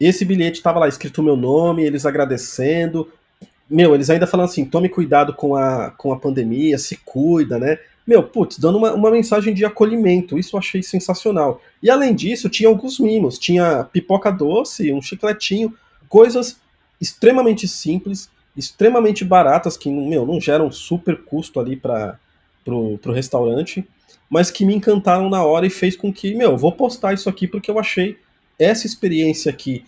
Esse 0.00 0.24
bilhete 0.24 0.60
tava 0.60 0.80
lá 0.80 0.88
escrito 0.88 1.20
o 1.20 1.24
meu 1.24 1.36
nome, 1.36 1.84
eles 1.84 2.04
agradecendo. 2.04 3.10
Meu, 3.70 3.94
eles 3.94 4.10
ainda 4.10 4.26
falando 4.26 4.46
assim: 4.46 4.64
tome 4.64 4.88
cuidado 4.88 5.32
com 5.32 5.54
a, 5.54 5.90
com 5.92 6.12
a 6.12 6.18
pandemia, 6.18 6.76
se 6.76 6.96
cuida, 6.96 7.58
né? 7.58 7.78
meu, 8.06 8.22
putz, 8.22 8.58
dando 8.58 8.78
uma, 8.78 8.94
uma 8.94 9.10
mensagem 9.10 9.52
de 9.52 9.64
acolhimento. 9.64 10.38
Isso 10.38 10.54
eu 10.54 10.60
achei 10.60 10.82
sensacional. 10.82 11.60
E 11.82 11.90
além 11.90 12.14
disso, 12.14 12.48
tinha 12.48 12.68
alguns 12.68 13.00
mimos. 13.00 13.38
Tinha 13.38 13.84
pipoca 13.84 14.30
doce, 14.30 14.92
um 14.92 15.02
chicletinho, 15.02 15.74
coisas 16.08 16.58
extremamente 17.00 17.66
simples, 17.66 18.30
extremamente 18.56 19.24
baratas, 19.24 19.76
que, 19.76 19.90
meu, 19.90 20.26
não 20.26 20.40
geram 20.40 20.70
super 20.70 21.22
custo 21.24 21.60
ali 21.60 21.76
para 21.76 22.18
pro 22.64 23.12
restaurante, 23.12 23.86
mas 24.28 24.50
que 24.50 24.64
me 24.64 24.74
encantaram 24.74 25.30
na 25.30 25.44
hora 25.44 25.66
e 25.66 25.70
fez 25.70 25.96
com 25.96 26.12
que, 26.12 26.34
meu, 26.34 26.56
vou 26.58 26.72
postar 26.72 27.12
isso 27.12 27.28
aqui 27.28 27.46
porque 27.46 27.70
eu 27.70 27.78
achei 27.78 28.18
essa 28.58 28.86
experiência 28.86 29.50
aqui 29.50 29.84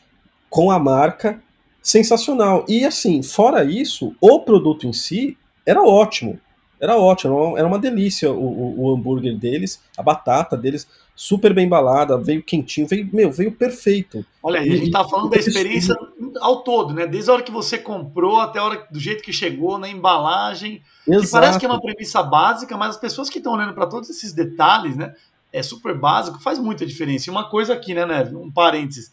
com 0.49 0.71
a 0.71 0.79
marca 0.79 1.43
sensacional. 1.83 2.65
E 2.69 2.85
assim, 2.85 3.21
fora 3.21 3.65
isso, 3.65 4.15
o 4.21 4.39
produto 4.41 4.87
em 4.87 4.93
si 4.93 5.37
era 5.67 5.83
ótimo 5.83 6.39
era 6.81 6.97
ótimo, 6.97 7.59
era 7.59 7.67
uma 7.67 7.79
delícia 7.79 8.31
o, 8.31 8.37
o, 8.37 8.81
o, 8.83 8.95
hambúrguer 8.95 9.37
deles, 9.37 9.83
a 9.97 10.03
batata 10.03 10.57
deles, 10.57 10.87
super 11.19 11.53
bem 11.53 11.67
embalada, 11.67 12.17
veio 12.17 12.41
quentinho, 12.45 12.87
veio, 12.87 13.11
meu, 13.13 13.33
veio 13.33 13.51
perfeito. 13.51 14.25
Olha, 14.41 14.61
a 14.61 14.65
gente 14.65 14.93
tá 14.93 15.05
falando 15.05 15.31
da 15.31 15.37
experiência 15.37 15.93
ao 16.41 16.63
todo, 16.63 16.95
né? 16.95 17.09
Desde 17.09 17.29
a 17.29 17.35
hora 17.35 17.43
que 17.43 17.51
você 17.51 17.77
comprou 17.77 18.39
até 18.39 18.61
a 18.61 18.65
hora 18.65 18.87
do 18.89 19.01
jeito 19.01 19.25
que 19.25 19.33
chegou, 19.33 19.79
na 19.79 19.89
embalagem. 19.89 20.81
Exato. 21.05 21.25
Que 21.25 21.33
parece 21.33 21.59
que 21.59 21.67
é 21.67 21.69
uma 21.69 21.81
premissa 21.81 22.23
básica, 22.23 22.77
mas 22.77 22.91
as 22.91 22.97
pessoas 22.99 23.29
que 23.29 23.39
estão 23.39 23.55
olhando 23.55 23.75
para 23.75 23.89
todos 23.89 24.09
esses 24.09 24.33
detalhes, 24.33 24.97
né? 24.97 25.13
É 25.53 25.61
super 25.61 25.99
básico, 25.99 26.41
faz 26.41 26.57
muita 26.61 26.87
diferença. 26.87 27.29
E 27.29 27.33
uma 27.33 27.51
coisa 27.51 27.75
aqui, 27.75 27.95
né, 27.95 28.07
Neve? 28.07 28.37
Um 28.37 28.49
parênteses. 28.49 29.13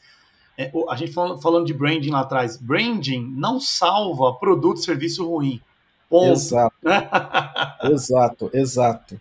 É, 0.56 0.72
a 0.88 0.96
gente 0.96 1.12
falando, 1.12 1.42
falando 1.42 1.66
de 1.66 1.74
branding 1.74 2.12
lá 2.12 2.20
atrás, 2.20 2.56
branding 2.56 3.34
não 3.36 3.60
salva 3.60 4.32
produto 4.36 4.78
e 4.78 4.84
serviço 4.84 5.28
ruim. 5.28 5.60
Ponto. 6.08 6.34
Exato. 6.34 6.76
exato, 7.92 8.50
exato. 8.54 9.20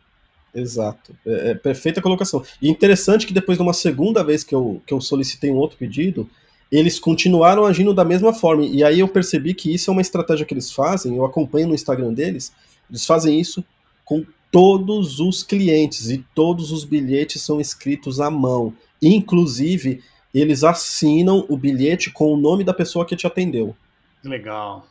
Exato. 0.54 1.16
É, 1.26 1.50
é, 1.50 1.54
perfeita 1.54 2.00
colocação. 2.00 2.44
E 2.62 2.68
interessante 2.68 3.26
que 3.26 3.34
depois 3.34 3.58
de 3.58 3.62
uma 3.62 3.72
segunda 3.72 4.22
vez 4.22 4.44
que 4.44 4.54
eu, 4.54 4.80
que 4.86 4.94
eu 4.94 5.00
solicitei 5.00 5.50
um 5.50 5.56
outro 5.56 5.76
pedido, 5.76 6.28
eles 6.70 6.98
continuaram 6.98 7.64
agindo 7.64 7.92
da 7.92 8.04
mesma 8.04 8.32
forma. 8.32 8.64
E 8.64 8.84
aí 8.84 9.00
eu 9.00 9.08
percebi 9.08 9.54
que 9.54 9.72
isso 9.72 9.90
é 9.90 9.92
uma 9.92 10.02
estratégia 10.02 10.46
que 10.46 10.54
eles 10.54 10.70
fazem, 10.70 11.16
eu 11.16 11.24
acompanho 11.24 11.68
no 11.68 11.74
Instagram 11.74 12.12
deles, 12.12 12.52
eles 12.88 13.04
fazem 13.04 13.40
isso 13.40 13.64
com 14.04 14.24
todos 14.50 15.18
os 15.18 15.42
clientes 15.42 16.10
e 16.10 16.24
todos 16.34 16.70
os 16.70 16.84
bilhetes 16.84 17.42
são 17.42 17.60
escritos 17.60 18.20
à 18.20 18.30
mão. 18.30 18.72
Inclusive, 19.02 20.02
eles 20.32 20.62
assinam 20.62 21.44
o 21.48 21.56
bilhete 21.56 22.10
com 22.10 22.32
o 22.32 22.36
nome 22.36 22.62
da 22.62 22.72
pessoa 22.72 23.04
que 23.04 23.16
te 23.16 23.26
atendeu. 23.26 23.76
Legal. 24.22 24.86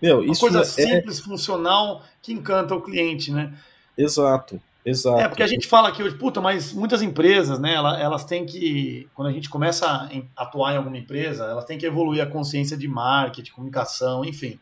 Meu, 0.00 0.20
Uma 0.20 0.32
isso 0.32 0.40
coisa 0.40 0.60
é... 0.60 0.64
simples, 0.64 1.20
funcional, 1.20 2.02
que 2.22 2.32
encanta 2.32 2.74
o 2.74 2.80
cliente, 2.80 3.30
né? 3.30 3.52
Exato. 3.96 4.60
Exato. 4.84 5.20
É, 5.20 5.28
porque 5.28 5.42
a 5.42 5.46
gente 5.46 5.66
fala 5.66 5.88
aqui 5.88 6.02
hoje, 6.02 6.16
puta, 6.16 6.40
mas 6.40 6.72
muitas 6.72 7.02
empresas, 7.02 7.58
né, 7.58 7.74
elas, 7.74 8.24
têm 8.24 8.46
que, 8.46 9.08
quando 9.14 9.28
a 9.28 9.32
gente 9.32 9.48
começa 9.48 9.86
a 9.86 10.42
atuar 10.42 10.72
em 10.72 10.76
alguma 10.78 10.96
empresa, 10.96 11.44
elas 11.44 11.64
têm 11.64 11.76
que 11.76 11.84
evoluir 11.84 12.22
a 12.22 12.26
consciência 12.26 12.76
de 12.76 12.88
marketing, 12.88 13.52
comunicação, 13.52 14.24
enfim. 14.24 14.58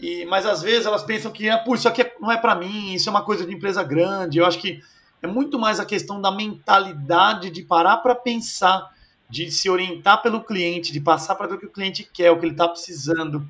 E, 0.00 0.24
mas 0.26 0.44
às 0.44 0.62
vezes 0.62 0.84
elas 0.84 1.04
pensam 1.04 1.30
que, 1.30 1.48
ah, 1.48 1.64
isso 1.74 1.88
aqui 1.88 2.04
não 2.20 2.30
é 2.30 2.36
para 2.36 2.54
mim, 2.54 2.92
isso 2.92 3.08
é 3.08 3.10
uma 3.10 3.22
coisa 3.22 3.46
de 3.46 3.54
empresa 3.54 3.82
grande. 3.82 4.38
Eu 4.38 4.46
acho 4.46 4.58
que 4.58 4.80
é 5.22 5.26
muito 5.26 5.58
mais 5.58 5.78
a 5.78 5.86
questão 5.86 6.20
da 6.20 6.30
mentalidade 6.30 7.50
de 7.50 7.62
parar 7.62 7.98
para 7.98 8.14
pensar, 8.14 8.90
de 9.30 9.50
se 9.50 9.70
orientar 9.70 10.22
pelo 10.22 10.42
cliente, 10.42 10.92
de 10.92 11.00
passar 11.00 11.34
para 11.36 11.46
ver 11.46 11.54
o 11.54 11.58
que 11.58 11.66
o 11.66 11.72
cliente 11.72 12.08
quer, 12.12 12.30
o 12.30 12.38
que 12.38 12.44
ele 12.44 12.52
está 12.52 12.68
precisando, 12.68 13.46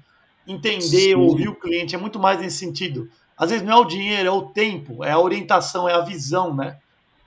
entender, 0.46 0.80
Sim. 0.82 1.14
ouvir 1.14 1.48
o 1.48 1.54
cliente. 1.54 1.94
É 1.94 1.98
muito 1.98 2.18
mais 2.18 2.38
nesse 2.38 2.58
sentido 2.58 3.10
às 3.36 3.50
vezes 3.50 3.66
não 3.66 3.72
é 3.72 3.76
o 3.76 3.84
dinheiro, 3.84 4.28
é 4.28 4.30
o 4.30 4.42
tempo, 4.42 5.04
é 5.04 5.10
a 5.10 5.18
orientação, 5.18 5.88
é 5.88 5.94
a 5.94 6.00
visão, 6.00 6.54
né? 6.54 6.76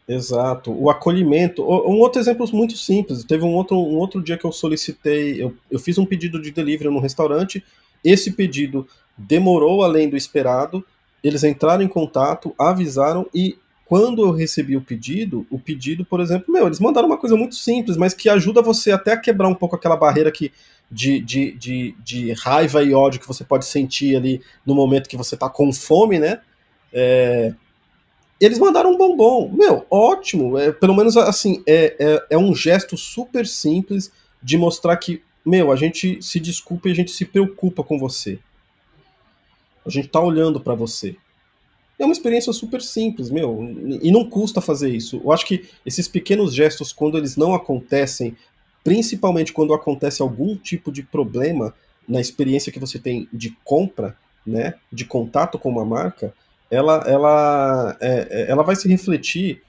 Exato, 0.08 0.72
o 0.72 0.89
acolhimento. 0.89 1.62
Um 1.63 2.00
outro 2.00 2.19
exemplo 2.19 2.48
muito 2.52 2.76
simples. 2.76 3.24
Teve 3.24 3.43
um 3.43 3.54
outro, 3.54 3.78
um 3.78 3.98
outro 3.98 4.24
dia 4.24 4.38
que 4.38 4.45
eu 4.45 4.52
solicitei, 4.52 5.41
eu, 5.41 5.56
eu 5.69 5.78
fiz 5.78 6.00
um 6.00 6.06
pedido 6.06 6.41
de 6.41 6.50
delivery 6.50 6.89
no 6.89 7.00
restaurante. 7.00 7.63
Esse 8.04 8.32
pedido 8.32 8.88
demorou 9.15 9.84
além 9.84 10.10
do 10.10 10.17
esperado. 10.17 10.84
Eles 11.24 11.43
entraram 11.43 11.84
em 11.84 11.88
contato, 11.88 12.56
avisaram 12.58 13.28
e 13.32 13.56
quando 13.86 14.24
eu 14.24 14.32
recebi 14.32 14.78
o 14.78 14.82
pedido, 14.82 15.45
o 15.50 15.58
pedido, 15.58 16.06
por 16.06 16.19
exemplo, 16.22 16.54
meu, 16.54 16.67
eles 16.67 16.80
mandaram 16.80 17.08
uma 17.08 17.17
coisa 17.17 17.36
muito 17.36 17.56
simples, 17.56 17.98
mas 17.98 18.13
que 18.13 18.30
ajuda 18.30 18.62
você 18.62 18.91
até 18.91 19.13
a 19.13 19.17
quebrar 19.17 19.48
um 19.48 19.56
pouco 19.56 19.76
aquela 19.76 19.98
barreira 19.98 20.32
que 20.32 20.52
de, 20.91 21.19
de, 21.19 21.52
de, 21.52 21.95
de, 22.04 22.32
raiva 22.34 22.84
e 22.84 22.93
ódio 22.93 23.19
que 23.19 23.28
você 23.28 23.43
pode 23.43 23.65
sentir 23.65 24.15
ali 24.15 24.41
no 24.65 24.73
momento 24.73 25.10
que 25.10 25.17
você 25.17 25.38
tá 25.38 25.49
com 25.49 25.71
fome, 25.71 26.19
né? 26.19 26.41
É... 26.91 27.54
Eles 28.39 28.58
mandaram 28.58 28.91
um 28.91 28.97
bombom. 28.97 29.52
Meu, 29.52 29.86
ótimo. 29.89 30.58
É, 30.58 30.71
pelo 30.71 30.95
menos 30.95 31.15
assim, 31.17 31.62
é, 31.67 31.95
é, 31.99 32.25
é, 32.32 32.38
um 32.38 32.56
gesto 32.56 32.97
super 32.97 33.45
simples 33.45 34.12
de 34.41 34.58
mostrar 34.58 34.95
que, 34.97 35.21
meu, 35.45 35.71
a 35.71 35.75
gente 35.75 36.21
se 36.21 36.39
desculpa 36.39 36.88
e 36.88 36.91
a 36.91 36.95
gente 36.95 37.12
se 37.12 37.25
preocupa 37.25 37.84
com 37.84 37.99
você. 37.99 38.39
A 39.86 39.89
gente 39.89 40.08
tá 40.08 40.21
olhando 40.21 40.60
para 40.60 40.73
você. 40.73 41.15
É 41.99 42.06
uma 42.06 42.13
experiência 42.13 42.54
super 42.54 42.82
simples, 42.82 43.30
meu, 43.30 43.75
e 44.02 44.10
não 44.10 44.30
custa 44.30 44.62
fazer 44.62 44.89
isso. 44.89 45.19
Eu 45.21 45.34
acho 45.34 45.45
que 45.45 45.67
esses 45.86 46.08
pequenos 46.08 46.54
gestos, 46.54 46.93
quando 46.93 47.17
eles 47.17 47.36
não 47.36 47.54
acontecem 47.54 48.38
principalmente 48.89 49.54
quando 49.54 49.71
acontece 49.71 50.19
algum 50.19 50.56
tipo 50.56 50.91
de 50.91 51.04
problema 51.04 51.75
na 52.08 52.19
experiência 52.19 52.71
que 52.71 52.80
você 52.80 52.97
tem 52.97 53.30
de 53.32 53.56
compra, 53.63 54.17
né, 54.43 54.73
de 54.91 55.06
contato 55.06 55.60
com 55.60 55.69
uma 55.69 55.86
marca, 55.86 56.34
ela, 56.71 57.04
ela, 57.06 57.95
é, 58.02 58.28
é 58.32 58.49
ela 58.49 58.63
vai 58.63 58.75
se 58.75 58.89
refletir 58.89 59.62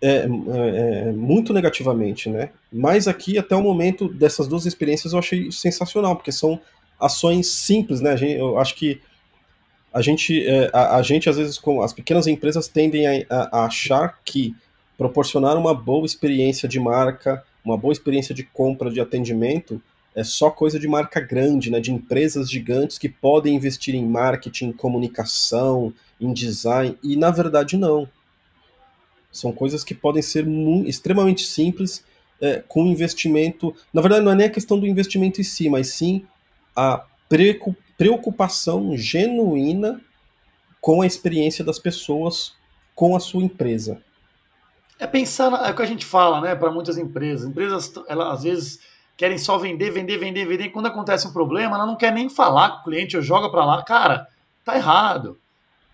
é, 0.00 0.08
é, 0.08 0.26
é, 1.08 1.12
muito 1.12 1.52
negativamente, 1.52 2.30
né? 2.30 2.50
Mas 2.72 3.08
aqui, 3.08 3.38
até 3.38 3.56
o 3.56 3.62
momento 3.62 4.06
dessas 4.06 4.46
duas 4.46 4.66
experiências, 4.66 5.12
eu 5.12 5.18
achei 5.18 5.50
sensacional, 5.50 6.14
porque 6.14 6.30
são 6.30 6.60
ações 7.00 7.48
simples, 7.48 8.00
né? 8.00 8.14
Eu 8.38 8.56
acho 8.56 8.76
que 8.76 9.00
a 9.92 10.00
gente, 10.00 10.46
é, 10.46 10.70
a, 10.72 10.98
a, 10.98 11.02
gente 11.02 11.28
às 11.28 11.38
vezes, 11.38 11.58
com 11.58 11.82
as 11.82 11.92
pequenas 11.92 12.28
empresas 12.28 12.68
tendem 12.68 13.04
a, 13.04 13.24
a 13.30 13.64
achar 13.64 14.20
que 14.24 14.54
proporcionar 14.96 15.56
uma 15.56 15.74
boa 15.74 16.06
experiência 16.06 16.68
de 16.68 16.78
marca, 16.78 17.42
uma 17.66 17.76
boa 17.76 17.92
experiência 17.92 18.32
de 18.32 18.44
compra, 18.44 18.90
de 18.90 19.00
atendimento, 19.00 19.82
é 20.14 20.22
só 20.22 20.50
coisa 20.50 20.78
de 20.78 20.86
marca 20.86 21.20
grande, 21.20 21.70
né, 21.70 21.80
de 21.80 21.92
empresas 21.92 22.48
gigantes 22.48 22.96
que 22.96 23.08
podem 23.08 23.56
investir 23.56 23.94
em 23.94 24.06
marketing, 24.06 24.66
em 24.66 24.72
comunicação, 24.72 25.92
em 26.20 26.32
design, 26.32 26.96
e 27.02 27.16
na 27.16 27.30
verdade 27.30 27.76
não. 27.76 28.08
São 29.32 29.52
coisas 29.52 29.82
que 29.82 29.94
podem 29.94 30.22
ser 30.22 30.46
extremamente 30.86 31.44
simples, 31.44 32.04
é, 32.40 32.62
com 32.66 32.86
investimento. 32.86 33.74
Na 33.92 34.00
verdade, 34.00 34.24
não 34.24 34.32
é 34.32 34.34
nem 34.34 34.46
a 34.46 34.50
questão 34.50 34.78
do 34.78 34.86
investimento 34.86 35.40
em 35.40 35.44
si, 35.44 35.68
mas 35.68 35.88
sim 35.88 36.24
a 36.74 37.04
preocupação 37.98 38.96
genuína 38.96 40.00
com 40.80 41.02
a 41.02 41.06
experiência 41.06 41.64
das 41.64 41.78
pessoas 41.78 42.54
com 42.94 43.16
a 43.16 43.20
sua 43.20 43.42
empresa. 43.42 44.00
É 44.98 45.06
pensar, 45.06 45.52
é 45.66 45.70
o 45.70 45.74
que 45.76 45.82
a 45.82 45.86
gente 45.86 46.06
fala, 46.06 46.40
né, 46.40 46.54
para 46.54 46.70
muitas 46.70 46.96
empresas. 46.96 47.48
Empresas, 47.48 47.92
elas 48.08 48.38
às 48.38 48.42
vezes 48.44 48.80
querem 49.16 49.38
só 49.38 49.58
vender, 49.58 49.90
vender, 49.90 50.18
vender, 50.18 50.46
vender. 50.46 50.64
E 50.64 50.70
quando 50.70 50.86
acontece 50.86 51.26
um 51.26 51.32
problema, 51.32 51.76
ela 51.76 51.86
não 51.86 51.96
quer 51.96 52.12
nem 52.12 52.28
falar 52.28 52.70
com 52.70 52.80
o 52.80 52.84
cliente 52.84 53.16
ou 53.16 53.22
joga 53.22 53.50
para 53.50 53.64
lá. 53.64 53.82
Cara, 53.82 54.26
tá 54.64 54.76
errado. 54.76 55.38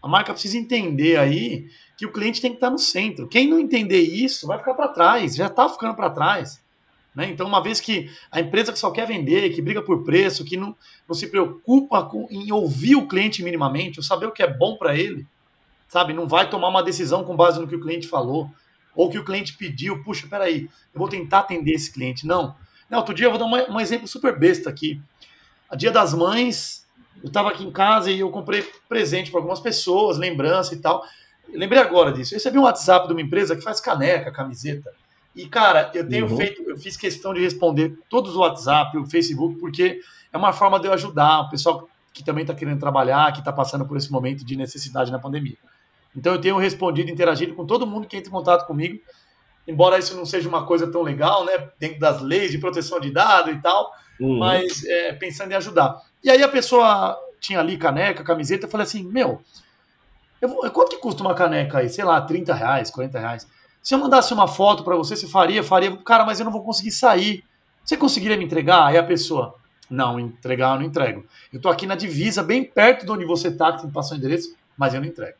A 0.02 0.08
marca 0.08 0.32
precisa 0.32 0.56
entender 0.56 1.16
aí 1.16 1.68
que 1.96 2.06
o 2.06 2.12
cliente 2.12 2.40
tem 2.40 2.50
que 2.50 2.56
estar 2.56 2.70
no 2.70 2.78
centro. 2.78 3.28
Quem 3.28 3.48
não 3.48 3.58
entender 3.58 4.00
isso 4.00 4.46
vai 4.46 4.58
ficar 4.58 4.74
para 4.74 4.88
trás, 4.88 5.34
já 5.36 5.46
está 5.46 5.68
ficando 5.68 5.94
para 5.94 6.10
trás. 6.10 6.60
Né? 7.14 7.28
Então, 7.30 7.46
uma 7.46 7.62
vez 7.62 7.80
que 7.80 8.10
a 8.30 8.40
empresa 8.40 8.72
que 8.72 8.78
só 8.78 8.90
quer 8.90 9.06
vender, 9.06 9.50
que 9.50 9.62
briga 9.62 9.82
por 9.82 10.02
preço, 10.02 10.44
que 10.44 10.56
não, 10.56 10.74
não 11.06 11.14
se 11.14 11.28
preocupa 11.28 12.02
com, 12.04 12.26
em 12.30 12.50
ouvir 12.50 12.96
o 12.96 13.06
cliente 13.06 13.42
minimamente, 13.42 13.98
ou 13.98 14.02
saber 14.02 14.26
o 14.26 14.32
que 14.32 14.42
é 14.42 14.52
bom 14.52 14.76
para 14.76 14.96
ele, 14.96 15.26
sabe? 15.88 16.12
Não 16.12 16.26
vai 16.26 16.48
tomar 16.48 16.68
uma 16.68 16.82
decisão 16.82 17.22
com 17.22 17.36
base 17.36 17.60
no 17.60 17.68
que 17.68 17.76
o 17.76 17.80
cliente 17.80 18.08
falou 18.08 18.50
ou 18.94 19.11
que 19.11 19.18
o 19.18 19.24
cliente 19.24 19.57
pediu, 19.57 20.02
puxa, 20.02 20.26
peraí, 20.28 20.68
eu 20.92 20.98
vou 20.98 21.09
tentar 21.09 21.40
atender 21.40 21.72
esse 21.72 21.92
cliente. 21.92 22.26
Não. 22.26 22.55
Não, 22.88 22.98
outro 22.98 23.14
dia 23.14 23.26
eu 23.26 23.31
vou 23.31 23.38
dar 23.38 23.46
uma, 23.46 23.70
um 23.70 23.81
exemplo 23.81 24.07
super 24.07 24.38
besta 24.38 24.68
aqui. 24.68 25.00
A 25.70 25.76
Dia 25.76 25.90
das 25.90 26.12
Mães, 26.12 26.87
eu 27.22 27.28
estava 27.28 27.48
aqui 27.48 27.64
em 27.64 27.70
casa 27.70 28.11
e 28.11 28.20
eu 28.20 28.31
comprei 28.31 28.62
presente 28.88 29.31
para 29.31 29.40
algumas 29.40 29.61
pessoas, 29.61 30.18
lembrança 30.18 30.74
e 30.74 30.78
tal. 30.78 31.02
Eu 31.50 31.59
lembrei 31.59 31.81
agora 31.81 32.12
disso. 32.12 32.35
Eu 32.35 32.37
recebi 32.37 32.59
um 32.59 32.62
WhatsApp 32.62 33.07
de 33.07 33.12
uma 33.14 33.22
empresa 33.22 33.57
que 33.57 33.62
faz 33.62 33.81
caneca, 33.81 34.31
camiseta. 34.31 34.92
E, 35.35 35.46
cara, 35.48 35.90
eu 35.94 36.07
tenho 36.07 36.28
uhum. 36.28 36.37
feito, 36.37 36.62
eu 36.68 36.76
fiz 36.76 36.96
questão 36.96 37.33
de 37.33 37.40
responder 37.40 37.98
todos 38.11 38.33
os 38.33 38.37
WhatsApp, 38.37 38.96
o 38.98 39.07
Facebook, 39.07 39.59
porque 39.59 40.00
é 40.31 40.37
uma 40.37 40.52
forma 40.52 40.78
de 40.78 40.87
eu 40.87 40.92
ajudar 40.92 41.40
o 41.40 41.50
pessoal 41.50 41.88
que 42.12 42.22
também 42.22 42.42
está 42.42 42.55
querendo 42.55 42.78
trabalhar, 42.78 43.33
que 43.33 43.38
está 43.38 43.52
passando 43.52 43.87
por 43.87 43.96
esse 43.96 44.12
momento 44.12 44.44
de 44.44 44.55
necessidade 44.57 45.11
na 45.11 45.18
pandemia. 45.18 45.57
Então 46.16 46.35
eu 46.35 46.40
tenho 46.40 46.59
respondido, 46.59 47.11
interagido 47.11 47.55
com 47.55 47.66
todo 47.66 47.87
mundo 47.87 48.07
que 48.07 48.16
entra 48.16 48.29
em 48.29 48.33
contato 48.33 48.66
comigo, 48.66 49.01
embora 49.66 49.98
isso 49.98 50.16
não 50.16 50.27
seja 50.27 50.48
uma 50.48 50.66
coisa 50.66 50.90
tão 50.90 51.03
legal, 51.03 51.44
né, 51.44 51.68
dentro 51.79 51.98
das 51.98 52.20
leis 52.20 52.51
de 52.51 52.59
proteção 52.59 53.01
de 53.01 53.11
dados 53.11 53.55
e 53.55 53.59
tal, 53.61 53.92
uhum. 54.20 54.38
mas 54.38 54.85
é, 54.85 55.12
pensando 55.12 55.53
em 55.53 55.55
ajudar. 55.55 56.01
E 56.22 56.31
aí 56.31 56.42
a 56.42 56.48
pessoa 56.48 57.18
tinha 57.40 57.61
ali 57.61 57.77
caneca, 57.77 58.22
camiseta, 58.22 58.66
eu 58.66 58.70
falei 58.70 58.87
assim, 58.87 59.05
meu, 59.05 59.42
eu, 60.40 60.48
quanto 60.72 60.90
que 60.90 60.98
custa 60.98 61.22
uma 61.22 61.35
caneca 61.35 61.79
aí? 61.79 61.88
Sei 61.88 62.05
lá, 62.05 62.20
30 62.20 62.53
reais, 62.53 62.90
40 62.90 63.18
reais. 63.18 63.48
Se 63.81 63.94
eu 63.94 63.98
mandasse 63.98 64.35
uma 64.35 64.48
foto 64.48 64.83
para 64.83 64.96
você, 64.96 65.16
você 65.16 65.27
faria? 65.27 65.62
Faria. 65.62 65.96
Cara, 65.98 66.25
mas 66.25 66.40
eu 66.40 66.44
não 66.44 66.53
vou 66.53 66.64
conseguir 66.64 66.90
sair. 66.90 67.44
Você 67.85 67.96
conseguiria 67.96 68.37
me 68.37 68.44
entregar? 68.44 68.87
Aí 68.87 68.96
a 68.96 69.03
pessoa, 69.03 69.55
não, 69.88 70.18
entregar 70.18 70.75
eu 70.75 70.81
não 70.81 70.87
entrego. 70.87 71.25
Eu 71.53 71.61
tô 71.61 71.68
aqui 71.68 71.87
na 71.87 71.94
divisa, 71.94 72.42
bem 72.42 72.64
perto 72.64 73.05
de 73.05 73.12
onde 73.12 73.25
você 73.25 73.51
tá, 73.51 73.72
que 73.72 73.87
me 73.87 73.92
passou 73.92 74.16
o 74.16 74.18
endereço, 74.18 74.57
mas 74.77 74.94
eu 74.94 75.01
não 75.01 75.09
entrego. 75.09 75.37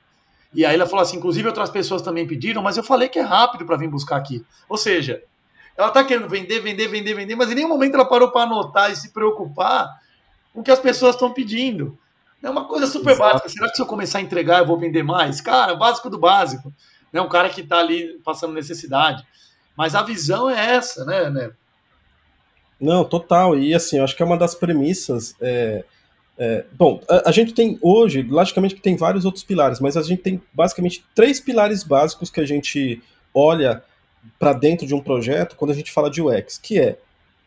E 0.55 0.65
aí 0.65 0.75
ela 0.75 0.87
falou 0.87 1.03
assim, 1.03 1.17
inclusive 1.17 1.49
outras 1.49 1.71
pessoas 1.71 2.03
também 2.03 2.27
pediram, 2.27 2.62
mas 2.62 2.77
eu 2.77 2.83
falei 2.83 3.09
que 3.09 3.19
é 3.19 3.23
rápido 3.23 3.65
para 3.65 3.77
vir 3.77 3.88
buscar 3.88 4.17
aqui. 4.17 4.45
Ou 4.69 4.77
seja, 4.77 5.23
ela 5.77 5.88
está 5.88 6.05
querendo 6.05 6.29
vender, 6.29 6.61
vender, 6.61 6.88
vender, 6.88 7.15
vender, 7.15 7.35
mas 7.35 7.51
em 7.51 7.55
nenhum 7.55 7.69
momento 7.69 7.95
ela 7.95 8.05
parou 8.05 8.31
para 8.31 8.43
anotar 8.43 8.91
e 8.91 8.97
se 8.97 9.12
preocupar 9.12 9.88
com 10.53 10.61
o 10.61 10.62
que 10.62 10.71
as 10.71 10.79
pessoas 10.79 11.15
estão 11.15 11.33
pedindo. 11.33 11.99
É 12.43 12.51
uma 12.51 12.67
coisa 12.67 12.87
super 12.87 13.12
Exato. 13.12 13.31
básica. 13.31 13.49
Será 13.49 13.69
que 13.71 13.77
se 13.77 13.83
eu 13.83 13.87
começar 13.87 14.19
a 14.19 14.23
entregar 14.23 14.59
eu 14.59 14.67
vou 14.67 14.79
vender 14.79 15.03
mais? 15.03 15.41
Cara, 15.41 15.75
básico 15.75 16.11
do 16.11 16.19
básico. 16.19 16.73
Né? 17.12 17.21
Um 17.21 17.29
cara 17.29 17.49
que 17.49 17.62
está 17.62 17.79
ali 17.79 18.21
passando 18.25 18.53
necessidade. 18.53 19.25
Mas 19.77 19.95
a 19.95 20.03
visão 20.03 20.51
é 20.51 20.75
essa, 20.75 21.05
né, 21.05 21.31
né? 21.31 21.51
Não, 22.79 23.05
total. 23.05 23.57
E 23.57 23.73
assim, 23.75 23.99
eu 23.99 24.05
acho 24.05 24.15
que 24.15 24.23
é 24.23 24.27
uma 24.27 24.37
das 24.37 24.55
premissas. 24.55 25.35
É 25.41 25.85
é, 26.38 26.64
bom, 26.73 27.01
a, 27.09 27.29
a, 27.29 27.33
gente 27.33 27.53
tem 27.53 27.79
hoje, 27.83 28.23
logicamente 28.23 28.75
que 28.75 28.81
tem 28.81 28.97
vários 28.97 29.25
outros 29.25 29.45
pilares, 29.45 29.81
mas 29.81 29.97
a 29.97 30.03
gente 30.03 30.23
tem 30.23 30.40
basicamente 30.53 31.05
três 31.14 31.38
pilares 31.38 31.85
básicos 31.85 32.31
que 32.31 32.40
a 32.40 32.47
gente 32.47 33.03
olha 33.35 33.83
para 34.38 34.53
dentro 34.53 34.87
de 34.87 34.95
um 34.95 35.01
projeto 35.01 35.57
quando 35.57 35.73
a 35.73 35.75
gente 35.75 35.92
fala 35.92 36.11
de 36.11 36.23
UX, 36.23 36.59
que 36.59 36.79
é 36.79 36.99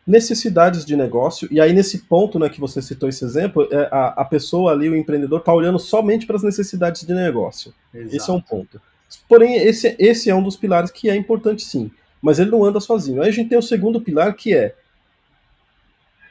necessidades 0.06 0.84
de 0.84 0.96
negócio, 0.96 1.48
e 1.50 1.60
aí 1.60 1.72
nesse 1.72 1.98
ponto 2.04 2.38
né, 2.38 2.48
que 2.48 2.60
você 2.60 2.80
citou 2.80 3.08
esse 3.08 3.24
exemplo, 3.24 3.68
a, 3.90 4.22
a 4.22 4.24
pessoa 4.24 4.70
ali, 4.70 4.88
o 4.88 4.96
empreendedor, 4.96 5.40
está 5.40 5.52
olhando 5.52 5.80
somente 5.80 6.26
para 6.26 6.36
as 6.36 6.44
necessidades 6.44 7.04
de 7.04 7.12
negócio. 7.12 7.74
Exato. 7.92 8.16
Esse 8.16 8.30
é 8.30 8.32
um 8.32 8.40
ponto. 8.40 8.80
Porém, 9.28 9.56
esse, 9.56 9.96
esse 9.98 10.30
é 10.30 10.34
um 10.34 10.42
dos 10.42 10.56
pilares 10.56 10.92
que 10.92 11.10
é 11.10 11.16
importante 11.16 11.62
sim, 11.62 11.90
mas 12.22 12.38
ele 12.38 12.50
não 12.50 12.64
anda 12.64 12.78
sozinho. 12.78 13.20
Aí 13.20 13.28
a 13.28 13.32
gente 13.32 13.48
tem 13.48 13.58
o 13.58 13.62
segundo 13.62 14.00
pilar 14.00 14.34
que 14.34 14.54
é 14.54 14.76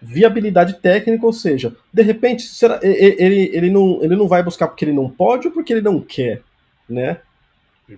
viabilidade 0.01 0.75
técnica, 0.81 1.25
ou 1.25 1.33
seja, 1.33 1.75
de 1.91 2.01
repente, 2.01 2.43
será, 2.43 2.79
ele, 2.81 3.49
ele, 3.53 3.69
não, 3.69 4.03
ele 4.03 4.15
não 4.15 4.27
vai 4.27 4.43
buscar 4.43 4.67
porque 4.67 4.85
ele 4.85 4.93
não 4.93 5.09
pode 5.09 5.47
ou 5.47 5.53
porque 5.53 5.73
ele 5.73 5.81
não 5.81 5.99
quer, 5.99 6.41
né? 6.87 7.19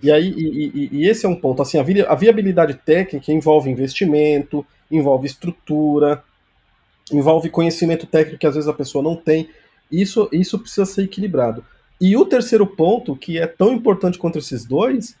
E 0.02 0.12
aí, 0.12 0.34
e, 0.36 0.72
e, 0.74 0.88
e 0.92 1.08
esse 1.08 1.24
é 1.24 1.28
um 1.28 1.36
ponto, 1.36 1.62
assim, 1.62 1.78
a, 1.78 1.82
vi, 1.82 2.02
a 2.02 2.14
viabilidade 2.14 2.74
técnica 2.74 3.32
envolve 3.32 3.70
investimento, 3.70 4.64
envolve 4.90 5.26
estrutura, 5.26 6.22
envolve 7.10 7.48
conhecimento 7.48 8.06
técnico 8.06 8.38
que 8.38 8.46
às 8.46 8.54
vezes 8.54 8.68
a 8.68 8.74
pessoa 8.74 9.02
não 9.02 9.16
tem, 9.16 9.48
isso, 9.90 10.28
isso 10.30 10.58
precisa 10.58 10.84
ser 10.84 11.04
equilibrado. 11.04 11.64
E 12.00 12.16
o 12.16 12.24
terceiro 12.26 12.66
ponto, 12.66 13.16
que 13.16 13.38
é 13.38 13.46
tão 13.46 13.72
importante 13.72 14.18
quanto 14.18 14.38
esses 14.38 14.64
dois, 14.64 15.16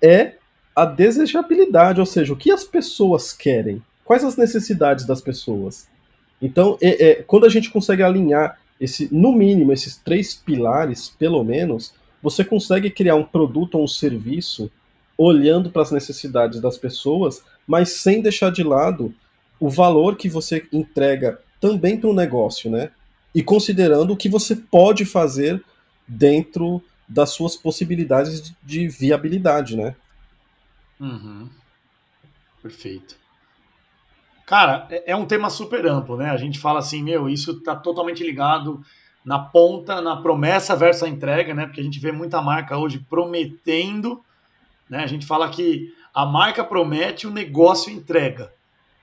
é 0.00 0.34
a 0.74 0.84
desejabilidade, 0.84 2.00
ou 2.00 2.06
seja, 2.06 2.32
o 2.32 2.36
que 2.36 2.50
as 2.50 2.64
pessoas 2.64 3.32
querem, 3.32 3.82
quais 4.04 4.22
as 4.22 4.36
necessidades 4.36 5.04
das 5.04 5.20
pessoas. 5.20 5.88
Então, 6.40 6.76
é, 6.80 7.10
é, 7.10 7.14
quando 7.22 7.46
a 7.46 7.48
gente 7.48 7.70
consegue 7.70 8.02
alinhar 8.02 8.58
esse, 8.80 9.08
no 9.12 9.32
mínimo, 9.32 9.72
esses 9.72 9.96
três 9.96 10.34
pilares, 10.34 11.08
pelo 11.08 11.42
menos, 11.42 11.94
você 12.22 12.44
consegue 12.44 12.90
criar 12.90 13.14
um 13.14 13.24
produto 13.24 13.76
ou 13.76 13.84
um 13.84 13.88
serviço 13.88 14.70
olhando 15.16 15.70
para 15.70 15.82
as 15.82 15.90
necessidades 15.90 16.60
das 16.60 16.76
pessoas, 16.76 17.42
mas 17.66 17.90
sem 17.90 18.20
deixar 18.20 18.50
de 18.50 18.62
lado 18.62 19.14
o 19.58 19.70
valor 19.70 20.16
que 20.16 20.28
você 20.28 20.66
entrega 20.72 21.40
também 21.60 21.98
para 21.98 22.10
o 22.10 22.14
negócio, 22.14 22.70
né? 22.70 22.90
E 23.34 23.42
considerando 23.42 24.12
o 24.12 24.16
que 24.16 24.28
você 24.28 24.54
pode 24.54 25.04
fazer 25.04 25.62
dentro 26.06 26.82
das 27.08 27.30
suas 27.30 27.56
possibilidades 27.56 28.52
de 28.62 28.88
viabilidade, 28.88 29.76
né? 29.76 29.94
Uhum. 31.00 31.48
Perfeito. 32.62 33.16
Cara, 34.46 34.86
é, 34.88 35.10
é 35.12 35.16
um 35.16 35.26
tema 35.26 35.50
super 35.50 35.84
amplo, 35.86 36.16
né? 36.16 36.30
A 36.30 36.36
gente 36.36 36.58
fala 36.58 36.78
assim, 36.78 37.02
meu, 37.02 37.28
isso 37.28 37.50
está 37.50 37.74
totalmente 37.74 38.22
ligado 38.22 38.80
na 39.24 39.40
ponta, 39.40 40.00
na 40.00 40.16
promessa 40.16 40.76
versus 40.76 41.02
a 41.02 41.08
entrega, 41.08 41.52
né? 41.52 41.66
Porque 41.66 41.80
a 41.80 41.84
gente 41.84 41.98
vê 41.98 42.12
muita 42.12 42.40
marca 42.40 42.78
hoje 42.78 43.04
prometendo, 43.10 44.22
né? 44.88 45.02
A 45.02 45.06
gente 45.08 45.26
fala 45.26 45.50
que 45.50 45.92
a 46.14 46.24
marca 46.24 46.62
promete, 46.62 47.26
o 47.26 47.30
negócio 47.30 47.92
entrega. 47.92 48.52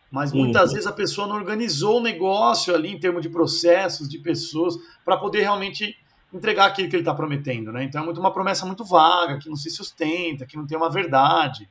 Mas 0.09 0.31
muitas 0.31 0.69
uhum. 0.69 0.75
vezes 0.75 0.87
a 0.87 0.93
pessoa 0.93 1.27
não 1.27 1.35
organizou 1.35 1.97
o 1.97 2.01
negócio 2.01 2.73
ali 2.73 2.89
em 2.89 2.99
termos 2.99 3.21
de 3.21 3.29
processos, 3.29 4.07
de 4.07 4.19
pessoas, 4.19 4.75
para 5.03 5.17
poder 5.17 5.41
realmente 5.41 5.97
entregar 6.31 6.67
aquilo 6.67 6.87
que 6.87 6.95
ele 6.95 7.01
está 7.01 7.13
prometendo, 7.13 7.71
né? 7.71 7.83
Então 7.83 8.01
é 8.01 8.05
muito 8.05 8.19
uma 8.19 8.31
promessa 8.31 8.65
muito 8.65 8.85
vaga, 8.85 9.37
que 9.39 9.49
não 9.49 9.55
se 9.55 9.69
sustenta, 9.69 10.45
que 10.45 10.55
não 10.55 10.65
tem 10.65 10.77
uma 10.77 10.89
verdade. 10.89 11.69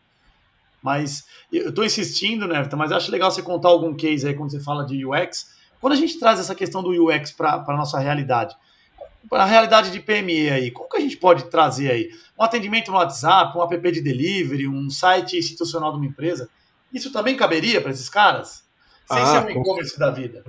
Mas 0.82 1.24
eu 1.52 1.68
estou 1.68 1.84
insistindo, 1.84 2.46
né, 2.46 2.68
mas 2.76 2.90
acho 2.90 3.10
legal 3.10 3.30
você 3.30 3.42
contar 3.42 3.68
algum 3.68 3.94
case 3.94 4.26
aí 4.26 4.34
quando 4.34 4.50
você 4.50 4.60
fala 4.60 4.84
de 4.84 5.06
UX. 5.06 5.54
Quando 5.80 5.92
a 5.92 5.96
gente 5.96 6.18
traz 6.18 6.40
essa 6.40 6.54
questão 6.54 6.82
do 6.82 6.90
UX 6.90 7.30
para 7.32 7.64
a 7.66 7.76
nossa 7.76 7.98
realidade, 7.98 8.54
para 9.28 9.44
a 9.44 9.46
realidade 9.46 9.90
de 9.90 10.00
PME 10.00 10.50
aí, 10.50 10.70
como 10.70 10.88
que 10.88 10.96
a 10.96 11.00
gente 11.00 11.16
pode 11.16 11.44
trazer 11.44 11.90
aí? 11.90 12.10
Um 12.38 12.42
atendimento 12.42 12.90
no 12.90 12.96
WhatsApp, 12.96 13.56
um 13.56 13.62
app 13.62 13.92
de 13.92 14.00
delivery, 14.00 14.66
um 14.66 14.90
site 14.90 15.38
institucional 15.38 15.92
de 15.92 15.98
uma 15.98 16.06
empresa, 16.06 16.48
isso 16.92 17.12
também 17.12 17.36
caberia 17.36 17.80
para 17.80 17.90
esses 17.90 18.08
caras? 18.08 18.64
Sem 19.06 19.18
ah, 19.18 19.26
ser 19.26 19.46
um 19.46 19.50
e-commerce 19.50 19.98
da 19.98 20.10
vida. 20.10 20.44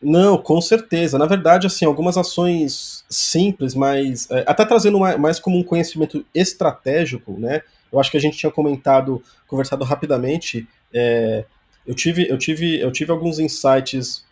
Não, 0.00 0.36
com 0.36 0.60
certeza. 0.60 1.16
Na 1.16 1.26
verdade, 1.26 1.66
assim, 1.66 1.84
algumas 1.84 2.16
ações 2.16 3.04
simples, 3.08 3.74
mas 3.74 4.28
é, 4.30 4.44
até 4.46 4.64
trazendo 4.64 4.98
mais, 4.98 5.16
mais 5.18 5.38
como 5.38 5.58
um 5.58 5.62
conhecimento 5.62 6.24
estratégico, 6.34 7.38
né? 7.38 7.62
Eu 7.92 8.00
acho 8.00 8.10
que 8.10 8.16
a 8.16 8.20
gente 8.20 8.38
tinha 8.38 8.50
comentado, 8.50 9.22
conversado 9.46 9.84
rapidamente. 9.84 10.66
É, 10.92 11.44
eu, 11.86 11.94
tive, 11.94 12.28
eu, 12.28 12.38
tive, 12.38 12.80
eu 12.80 12.90
tive 12.90 13.12
alguns 13.12 13.38
insights 13.38 14.24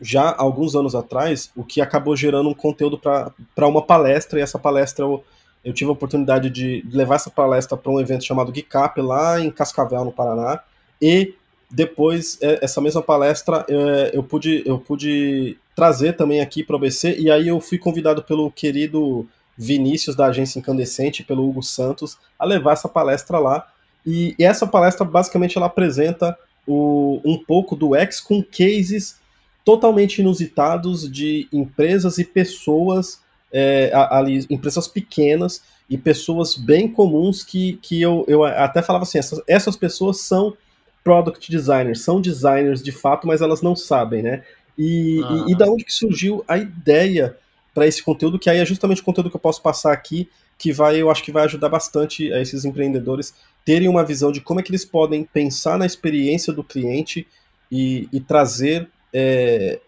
já 0.00 0.30
há 0.30 0.42
alguns 0.42 0.74
anos 0.74 0.94
atrás, 0.94 1.50
o 1.56 1.64
que 1.64 1.80
acabou 1.80 2.16
gerando 2.16 2.48
um 2.48 2.54
conteúdo 2.54 2.98
para 2.98 3.66
uma 3.66 3.80
palestra, 3.82 4.38
e 4.38 4.42
essa 4.42 4.58
palestra 4.58 5.04
eu, 5.04 5.24
eu 5.64 5.72
tive 5.72 5.88
a 5.88 5.92
oportunidade 5.92 6.50
de 6.50 6.84
levar 6.90 7.14
essa 7.14 7.30
palestra 7.30 7.76
para 7.76 7.90
um 7.90 8.00
evento 8.00 8.24
chamado 8.24 8.52
GeekUp 8.54 9.00
lá 9.00 9.40
em 9.40 9.50
Cascavel, 9.50 10.04
no 10.04 10.12
Paraná, 10.12 10.60
e 11.00 11.34
depois 11.70 12.38
é, 12.42 12.58
essa 12.62 12.80
mesma 12.80 13.02
palestra 13.02 13.64
é, 13.68 14.10
eu 14.12 14.22
pude, 14.22 14.62
eu 14.66 14.78
pude 14.78 15.56
trazer 15.74 16.14
também 16.14 16.40
aqui 16.40 16.62
para 16.62 16.74
o 16.74 16.76
ABC, 16.76 17.16
e 17.18 17.30
aí 17.30 17.48
eu 17.48 17.60
fui 17.60 17.78
convidado 17.78 18.22
pelo 18.22 18.50
querido 18.50 19.26
Vinícius 19.56 20.16
da 20.16 20.26
agência 20.26 20.58
Incandescente, 20.58 21.24
pelo 21.24 21.48
Hugo 21.48 21.62
Santos, 21.62 22.18
a 22.38 22.44
levar 22.44 22.72
essa 22.72 22.88
palestra 22.88 23.38
lá. 23.38 23.66
E, 24.04 24.34
e 24.38 24.44
essa 24.44 24.66
palestra 24.66 25.04
basicamente 25.04 25.56
ela 25.56 25.66
apresenta 25.66 26.36
o, 26.66 27.20
um 27.24 27.38
pouco 27.38 27.76
do 27.76 27.94
X 27.94 28.20
com 28.20 28.42
cases 28.42 29.18
totalmente 29.64 30.18
inusitados 30.20 31.10
de 31.10 31.48
empresas 31.52 32.18
e 32.18 32.24
pessoas 32.24 33.22
é, 33.52 33.90
ali, 34.10 34.44
empresas 34.50 34.86
pequenas 34.86 35.62
e 35.88 35.96
pessoas 35.96 36.56
bem 36.56 36.88
comuns 36.88 37.42
que, 37.42 37.78
que 37.80 38.00
eu, 38.00 38.24
eu 38.26 38.44
até 38.44 38.82
falava 38.82 39.04
assim, 39.04 39.18
essas, 39.18 39.40
essas 39.46 39.76
pessoas 39.76 40.20
são 40.20 40.56
product 41.02 41.50
designers, 41.50 42.00
são 42.00 42.20
designers 42.20 42.82
de 42.82 42.90
fato, 42.90 43.26
mas 43.26 43.40
elas 43.40 43.62
não 43.62 43.76
sabem, 43.76 44.22
né? 44.22 44.42
E, 44.76 45.20
e, 45.20 45.52
e 45.52 45.56
da 45.56 45.66
onde 45.66 45.84
que 45.84 45.92
surgiu 45.92 46.44
a 46.48 46.58
ideia 46.58 47.36
para 47.74 47.86
esse 47.86 48.02
conteúdo, 48.02 48.38
que 48.38 48.48
aí 48.48 48.58
é 48.58 48.64
justamente 48.64 49.02
o 49.02 49.04
conteúdo 49.04 49.28
que 49.28 49.36
eu 49.36 49.40
posso 49.40 49.60
passar 49.60 49.92
aqui, 49.92 50.30
que 50.56 50.72
vai, 50.72 50.96
eu 50.96 51.10
acho 51.10 51.22
que 51.22 51.32
vai 51.32 51.44
ajudar 51.44 51.68
bastante 51.68 52.32
a 52.32 52.40
esses 52.40 52.64
empreendedores 52.64 53.34
terem 53.64 53.88
uma 53.88 54.04
visão 54.04 54.30
de 54.30 54.40
como 54.40 54.60
é 54.60 54.62
que 54.62 54.70
eles 54.70 54.84
podem 54.84 55.24
pensar 55.24 55.76
na 55.76 55.84
experiência 55.84 56.52
do 56.52 56.62
cliente 56.62 57.26
e, 57.70 58.08
e 58.12 58.20
trazer 58.20 58.88
é, 59.12 59.80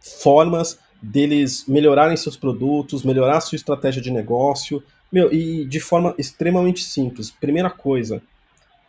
formas 0.00 0.78
deles 1.02 1.64
melhorarem 1.66 2.16
seus 2.16 2.36
produtos, 2.36 3.02
melhorar 3.02 3.40
sua 3.40 3.56
estratégia 3.56 4.02
de 4.02 4.10
negócio, 4.10 4.82
meu, 5.10 5.32
e 5.32 5.64
de 5.64 5.80
forma 5.80 6.14
extremamente 6.18 6.84
simples. 6.84 7.30
Primeira 7.30 7.70
coisa 7.70 8.22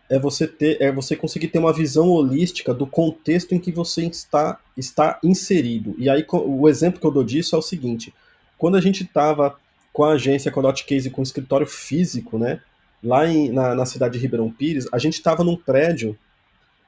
é 0.09 0.17
você 0.17 0.47
ter, 0.47 0.81
é 0.81 0.91
você 0.91 1.15
conseguir 1.15 1.49
ter 1.49 1.59
uma 1.59 1.71
visão 1.71 2.09
holística 2.09 2.73
do 2.73 2.87
contexto 2.87 3.53
em 3.53 3.59
que 3.59 3.71
você 3.71 4.05
está, 4.05 4.59
está 4.75 5.19
inserido. 5.23 5.95
E 5.97 6.09
aí 6.09 6.25
o 6.31 6.67
exemplo 6.67 6.99
que 6.99 7.05
eu 7.05 7.11
dou 7.11 7.23
disso 7.23 7.55
é 7.55 7.59
o 7.59 7.61
seguinte: 7.61 8.13
quando 8.59 8.75
a 8.75 8.81
gente 8.81 9.03
estava 9.03 9.57
com 9.91 10.03
a 10.03 10.11
agência, 10.11 10.51
com 10.51 10.59
a 10.59 10.63
Dotcase, 10.63 11.09
com 11.09 11.21
o 11.21 11.23
escritório 11.23 11.65
físico, 11.65 12.37
né, 12.37 12.61
lá 13.03 13.27
em, 13.27 13.49
na, 13.49 13.73
na 13.73 13.85
cidade 13.85 14.13
de 14.13 14.19
Ribeirão 14.19 14.51
Pires, 14.51 14.87
a 14.91 14.99
gente 14.99 15.13
estava 15.13 15.43
num 15.43 15.55
prédio 15.55 16.15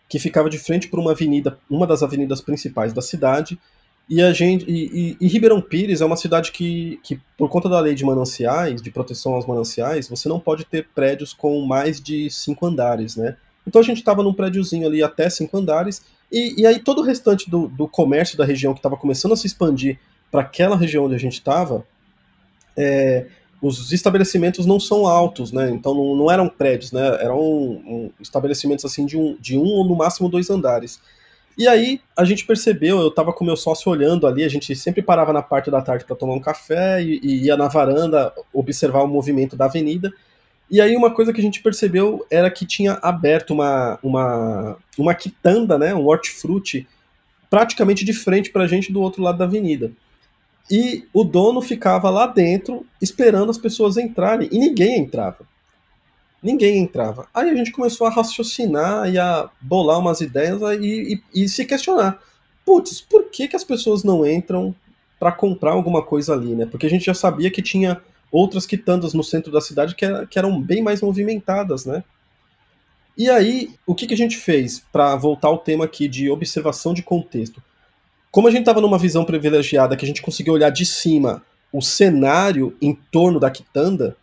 que 0.08 0.20
ficava 0.20 0.50
de 0.50 0.60
frente 0.60 0.90
para 0.90 1.00
uma 1.00 1.12
avenida, 1.12 1.58
uma 1.70 1.88
das 1.88 2.04
avenidas 2.04 2.42
principais 2.42 2.92
da 2.92 3.02
cidade, 3.02 3.58
e 4.10 4.22
a 4.22 4.34
gente 4.34 4.66
e, 4.70 5.18
e, 5.22 5.26
e, 5.26 5.28
Ribeirão 5.30 5.62
Pires 5.62 6.02
é 6.02 6.06
uma 6.06 6.18
cidade 6.18 6.52
que, 6.52 7.00
que, 7.02 7.18
por 7.38 7.48
conta 7.48 7.70
da 7.70 7.80
lei 7.80 7.96
de 7.96 8.04
mananciais, 8.04 8.82
de 8.82 8.92
proteção 8.92 9.36
aos 9.36 9.48
mananciais, 9.48 10.10
você 10.10 10.28
não 10.28 10.38
pode 10.40 10.66
ter 10.66 10.90
prédios 10.94 11.34
com 11.34 11.66
mais 11.66 12.02
de 12.02 12.30
cinco 12.30 12.66
andares, 12.66 13.16
né? 13.16 13.38
Então 13.66 13.80
a 13.80 13.84
gente 13.86 14.00
estava 14.00 14.22
num 14.22 14.34
prédiozinho 14.34 14.86
ali 14.86 15.02
até 15.02 15.30
cinco 15.30 15.58
andares, 15.58 16.04
e, 16.30 16.62
e 16.62 16.66
aí 16.66 16.80
todo 16.80 17.00
o 17.00 17.06
restante 17.06 17.50
do, 17.50 17.70
do 17.70 17.88
comércio 17.88 18.38
da 18.38 18.44
região 18.44 18.74
que 18.74 18.80
estava 18.80 18.98
começando 18.98 19.32
a 19.32 19.38
se 19.38 19.48
expandir 19.48 19.98
para 20.32 20.42
aquela 20.42 20.78
região 20.78 21.06
onde 21.06 21.16
a 21.16 21.20
gente 21.20 21.34
estava, 21.34 21.86
é, 22.78 23.28
os 23.62 23.92
estabelecimentos 23.92 24.66
não 24.66 24.80
são 24.80 25.06
altos, 25.06 25.52
né? 25.52 25.70
Então 25.70 25.94
não, 25.94 26.16
não 26.16 26.32
eram 26.32 26.50
prédios, 26.50 26.92
né? 26.92 27.06
Eram 27.22 27.40
um, 27.40 28.12
estabelecimentos 28.20 28.84
assim 28.84 29.06
de 29.06 29.18
um, 29.18 29.38
de 29.40 29.58
um 29.58 29.66
ou 29.66 29.86
no 29.86 29.96
máximo 29.96 30.28
dois 30.28 30.50
andares. 30.50 31.00
E 31.58 31.68
aí 31.68 32.02
a 32.18 32.24
gente 32.24 32.46
percebeu, 32.46 33.00
eu 33.00 33.10
estava 33.10 33.32
com 33.32 33.46
meu 33.46 33.58
sócio 33.58 33.92
olhando 33.92 34.26
ali, 34.26 34.44
a 34.44 34.50
gente 34.50 34.76
sempre 34.76 35.02
parava 35.02 35.34
na 35.34 35.44
parte 35.44 35.70
da 35.70 35.82
tarde 35.82 36.06
para 36.06 36.16
tomar 36.16 36.34
um 36.34 36.40
café 36.40 37.04
e, 37.04 37.20
e, 37.22 37.46
ia 37.46 37.58
na 37.58 37.68
varanda 37.68 38.34
observar 38.54 39.04
o 39.04 39.08
movimento 39.08 39.56
da 39.56 39.66
avenida. 39.66 40.12
E 40.70 40.80
aí 40.80 40.96
uma 40.96 41.14
coisa 41.14 41.34
que 41.34 41.40
a 41.42 41.44
gente 41.44 41.62
percebeu 41.62 42.26
era 42.32 42.50
que 42.50 42.66
tinha 42.66 42.94
aberto 43.02 43.52
uma, 43.52 44.00
uma, 44.02 44.78
uma 44.98 45.14
quitanda, 45.14 45.78
né, 45.78 45.94
um 45.94 46.08
hortifruti, 46.08 46.88
praticamente 47.50 48.06
de 48.06 48.14
frente 48.14 48.50
para 48.50 48.64
a 48.64 48.68
gente 48.68 48.92
do 48.92 49.02
outro 49.02 49.22
lado 49.22 49.38
da 49.38 49.46
avenida. 49.46 49.92
E 50.70 51.06
o 51.14 51.24
dono 51.24 51.62
ficava 51.62 52.10
lá 52.10 52.28
dentro 52.28 52.86
esperando 53.02 53.50
as 53.50 53.58
pessoas 53.58 53.98
entrarem 53.98 54.48
e 54.52 54.58
ninguém 54.58 55.00
entrava. 55.00 55.46
Ninguém 56.42 56.78
entrava. 56.78 57.28
Aí 57.34 57.50
a 57.50 57.56
gente 57.56 57.72
começou 57.72 58.08
a 58.08 58.10
raciocinar 58.10 59.10
e 59.10 59.20
a 59.20 59.50
bolar 59.60 60.00
umas 60.00 60.22
ideias 60.22 60.60
e, 60.82 61.22
e, 61.34 61.44
e 61.44 61.50
se 61.50 61.66
questionar. 61.66 62.20
Putz, 62.66 63.02
por 63.02 63.26
que, 63.26 63.48
que 63.48 63.56
as 63.56 63.64
pessoas 63.64 64.04
não 64.04 64.26
entram 64.26 64.74
para 65.20 65.32
comprar 65.32 65.74
alguma 65.74 66.02
coisa 66.02 66.34
ali, 66.34 66.56
né? 66.56 66.66
Porque 66.66 66.88
a 66.88 66.90
gente 66.90 67.06
já 67.06 67.14
sabia 67.14 67.52
que 67.52 67.62
tinha 67.62 68.02
outras 68.32 68.66
quitandas 68.66 69.14
no 69.14 69.24
centro 69.24 69.52
da 69.52 69.62
cidade 69.62 69.94
que, 69.94 70.06
era, 70.06 70.26
que 70.26 70.40
eram 70.40 70.60
bem 70.60 70.82
mais 70.82 71.02
movimentadas, 71.02 71.86
né? 71.86 72.04
E 73.18 73.30
aí, 73.30 73.76
o 73.86 73.94
que, 73.94 74.08
que 74.08 74.14
a 74.14 74.18
gente 74.18 74.38
fez 74.38 74.84
para 74.92 75.16
voltar 75.16 75.50
ao 75.50 75.60
tema 75.60 75.86
aqui 75.86 76.08
de 76.08 76.30
observação 76.30 76.94
de 76.94 77.04
contexto? 77.04 77.62
Como 78.32 78.48
a 78.48 78.52
gente 78.52 78.62
estava 78.62 78.80
numa 78.80 78.98
visão 78.98 79.26
privilegiada, 79.26 79.98
que 79.98 80.06
a 80.06 80.08
gente 80.08 80.22
conseguiu 80.22 80.54
olhar 80.54 80.70
de 80.70 80.86
cima 80.86 81.44
o 81.72 81.82
cenário 81.82 82.76
em 82.82 82.98
torno 83.12 83.40
da 83.40 83.52
quitanda, 83.52 84.16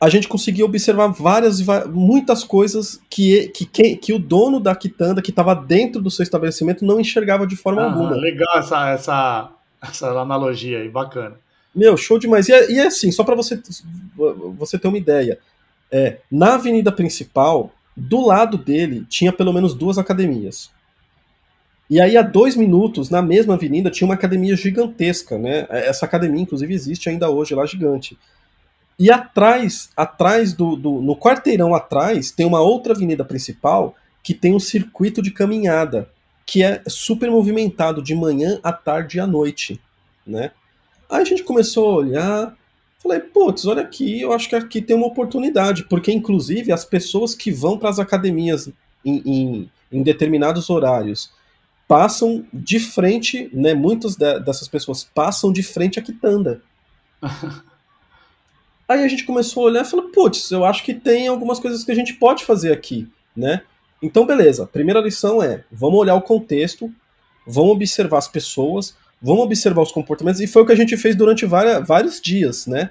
a 0.00 0.08
gente 0.08 0.28
conseguia 0.28 0.64
observar 0.64 1.08
várias, 1.08 1.60
muitas 1.88 2.44
coisas 2.44 3.00
que, 3.10 3.48
que, 3.48 3.96
que, 3.96 4.12
o 4.12 4.18
dono 4.18 4.60
da 4.60 4.74
quitanda, 4.74 5.20
que 5.20 5.30
estava 5.30 5.54
dentro 5.54 6.00
do 6.00 6.10
seu 6.10 6.22
estabelecimento, 6.22 6.84
não 6.84 7.00
enxergava 7.00 7.46
de 7.46 7.56
forma 7.56 7.82
ah, 7.82 7.86
alguma. 7.86 8.10
Legal 8.12 8.58
essa, 8.58 8.90
essa, 8.90 9.50
essa 9.82 10.10
analogia 10.10 10.78
aí, 10.78 10.88
bacana. 10.88 11.34
Meu, 11.74 11.96
show 11.96 12.18
demais. 12.18 12.48
E 12.48 12.52
é, 12.52 12.70
e 12.70 12.78
é 12.78 12.86
assim, 12.86 13.10
só 13.10 13.24
para 13.24 13.34
você, 13.34 13.60
você 14.56 14.78
ter 14.78 14.88
uma 14.88 14.98
ideia. 14.98 15.38
É, 15.90 16.18
na 16.30 16.54
avenida 16.54 16.92
principal, 16.92 17.72
do 17.96 18.24
lado 18.24 18.56
dele, 18.56 19.04
tinha 19.08 19.32
pelo 19.32 19.52
menos 19.52 19.74
duas 19.74 19.98
academias. 19.98 20.70
E 21.90 22.00
aí, 22.00 22.16
há 22.16 22.22
dois 22.22 22.54
minutos, 22.54 23.08
na 23.08 23.22
mesma 23.22 23.54
avenida, 23.54 23.90
tinha 23.90 24.06
uma 24.06 24.14
academia 24.14 24.54
gigantesca, 24.54 25.38
né? 25.38 25.66
Essa 25.70 26.04
academia, 26.04 26.42
inclusive, 26.42 26.74
existe 26.74 27.08
ainda 27.08 27.30
hoje 27.30 27.54
lá, 27.54 27.64
gigante. 27.64 28.18
E 28.98 29.10
atrás, 29.10 29.90
atrás 29.96 30.52
do, 30.52 30.76
do, 30.76 31.00
no 31.00 31.16
quarteirão 31.16 31.74
atrás, 31.74 32.30
tem 32.30 32.44
uma 32.44 32.60
outra 32.60 32.92
avenida 32.92 33.24
principal 33.24 33.94
que 34.22 34.34
tem 34.34 34.54
um 34.54 34.60
circuito 34.60 35.22
de 35.22 35.30
caminhada, 35.30 36.10
que 36.44 36.62
é 36.62 36.82
super 36.86 37.30
movimentado 37.30 38.02
de 38.02 38.14
manhã 38.14 38.58
à 38.62 38.72
tarde 38.72 39.16
e 39.16 39.20
à 39.20 39.26
noite, 39.26 39.80
né? 40.26 40.50
Aí 41.08 41.22
a 41.22 41.24
gente 41.24 41.42
começou 41.42 41.88
a 41.88 41.94
olhar, 41.94 42.56
falei, 43.02 43.20
putz, 43.20 43.64
olha 43.64 43.82
aqui, 43.82 44.20
eu 44.20 44.32
acho 44.32 44.48
que 44.48 44.56
aqui 44.56 44.82
tem 44.82 44.96
uma 44.96 45.06
oportunidade, 45.06 45.84
porque 45.84 46.12
inclusive 46.12 46.72
as 46.72 46.84
pessoas 46.84 47.34
que 47.34 47.50
vão 47.50 47.78
para 47.78 47.88
as 47.88 47.98
academias 47.98 48.68
em, 49.04 49.22
em, 49.24 49.70
em, 49.90 50.02
determinados 50.02 50.68
horários 50.68 51.30
passam 51.88 52.44
de 52.52 52.78
frente, 52.78 53.50
né? 53.52 53.72
Muitas 53.72 54.14
de, 54.14 54.38
dessas 54.40 54.68
pessoas 54.68 55.02
passam 55.02 55.50
de 55.50 55.62
frente 55.62 55.98
à 55.98 56.02
quitanda. 56.02 56.62
Aí 58.86 59.04
a 59.04 59.08
gente 59.08 59.24
começou 59.24 59.64
a 59.64 59.66
olhar 59.66 59.82
e 59.82 59.88
falou, 59.88 60.10
putz, 60.10 60.50
eu 60.50 60.64
acho 60.64 60.84
que 60.84 60.94
tem 60.94 61.28
algumas 61.28 61.58
coisas 61.58 61.84
que 61.84 61.90
a 61.90 61.94
gente 61.94 62.14
pode 62.14 62.44
fazer 62.44 62.72
aqui, 62.72 63.08
né? 63.36 63.62
Então, 64.02 64.24
beleza. 64.24 64.66
Primeira 64.66 65.00
lição 65.00 65.42
é, 65.42 65.64
vamos 65.72 65.98
olhar 65.98 66.14
o 66.14 66.22
contexto, 66.22 66.92
vamos 67.46 67.72
observar 67.72 68.18
as 68.18 68.28
pessoas, 68.28 68.96
vamos 69.20 69.44
observar 69.44 69.82
os 69.82 69.92
comportamentos, 69.92 70.40
e 70.40 70.46
foi 70.46 70.62
o 70.62 70.66
que 70.66 70.72
a 70.72 70.76
gente 70.76 70.96
fez 70.96 71.16
durante 71.16 71.44
várias, 71.44 71.86
vários 71.86 72.20
dias, 72.20 72.66
né? 72.66 72.90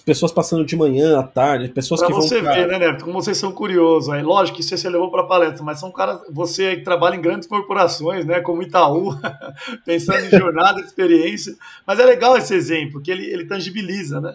As 0.00 0.02
pessoas 0.02 0.32
passando 0.32 0.64
de 0.64 0.74
manhã 0.74 1.18
à 1.18 1.22
tarde, 1.22 1.68
pessoas 1.68 2.00
pra 2.00 2.06
que 2.06 2.14
vão. 2.14 2.22
Você 2.22 2.40
ver, 2.40 2.66
né, 2.66 2.78
Neto? 2.78 3.04
Como 3.04 3.22
vocês 3.22 3.36
são 3.36 3.52
curiosos. 3.52 4.08
Aí, 4.08 4.22
lógico 4.22 4.56
que 4.56 4.62
isso 4.62 4.74
você 4.74 4.88
levou 4.88 5.10
para 5.10 5.24
palestra, 5.24 5.62
mas 5.62 5.78
são 5.78 5.92
caras. 5.92 6.22
Você 6.32 6.76
que 6.76 6.84
trabalha 6.84 7.16
em 7.16 7.20
grandes 7.20 7.46
corporações, 7.46 8.24
né? 8.24 8.40
Como 8.40 8.62
Itaú, 8.62 9.14
pensando 9.84 10.24
em 10.24 10.30
jornada, 10.30 10.80
experiência. 10.80 11.54
Mas 11.86 12.00
é 12.00 12.06
legal 12.06 12.34
esse 12.34 12.54
exemplo, 12.54 13.02
que 13.02 13.10
ele, 13.10 13.26
ele 13.26 13.44
tangibiliza, 13.44 14.22
né? 14.22 14.32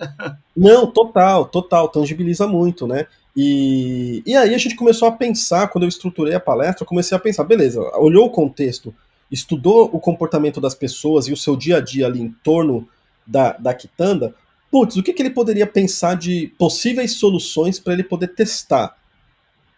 Não, 0.55 0.85
total, 0.85 1.45
total, 1.45 1.87
tangibiliza 1.87 2.45
muito, 2.45 2.85
né? 2.85 3.07
E, 3.35 4.21
e 4.23 4.35
aí 4.35 4.53
a 4.53 4.57
gente 4.59 4.75
começou 4.75 5.07
a 5.07 5.11
pensar, 5.13 5.69
quando 5.69 5.85
eu 5.85 5.89
estruturei 5.89 6.35
a 6.35 6.39
palestra, 6.39 6.83
eu 6.83 6.87
comecei 6.87 7.17
a 7.17 7.19
pensar, 7.19 7.43
beleza, 7.43 7.81
olhou 7.97 8.27
o 8.27 8.31
contexto, 8.31 8.93
estudou 9.31 9.89
o 9.91 9.99
comportamento 9.99 10.61
das 10.61 10.75
pessoas 10.75 11.27
e 11.27 11.33
o 11.33 11.37
seu 11.37 11.55
dia 11.55 11.77
a 11.77 11.81
dia 11.81 12.05
ali 12.05 12.21
em 12.21 12.29
torno 12.43 12.87
da, 13.25 13.53
da 13.53 13.73
quitanda, 13.73 14.35
putz, 14.75 14.97
o 14.97 15.03
que, 15.03 15.13
que 15.13 15.21
ele 15.21 15.29
poderia 15.29 15.65
pensar 15.65 16.17
de 16.17 16.51
possíveis 16.59 17.13
soluções 17.13 17.79
para 17.79 17.93
ele 17.93 18.03
poder 18.03 18.35
testar? 18.35 18.93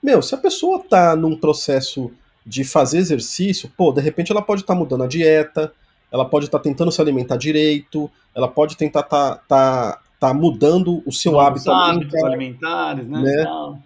Meu, 0.01 0.23
se 0.23 0.33
a 0.33 0.39
pessoa 0.39 0.83
tá 0.89 1.15
num 1.15 1.37
processo 1.37 2.09
de 2.43 2.63
fazer 2.63 2.97
exercício, 2.97 3.71
pô, 3.77 3.91
de 3.91 4.01
repente 4.01 4.31
ela 4.31 4.41
pode 4.41 4.61
estar 4.61 4.73
tá 4.73 4.79
mudando 4.79 5.03
a 5.03 5.07
dieta, 5.07 5.71
ela 6.11 6.25
pode 6.25 6.45
estar 6.45 6.57
tá 6.57 6.63
tentando 6.63 6.91
se 6.91 6.99
alimentar 6.99 7.37
direito, 7.37 8.09
ela 8.33 8.47
pode 8.47 8.75
tentar 8.75 9.03
tá, 9.03 9.35
tá, 9.47 10.01
tá 10.19 10.33
mudando 10.33 11.03
o 11.05 11.11
seu 11.11 11.39
hábito 11.39 11.69
hábitos 11.69 12.23
alimentares, 12.23 13.07
né? 13.07 13.21
né? 13.21 13.79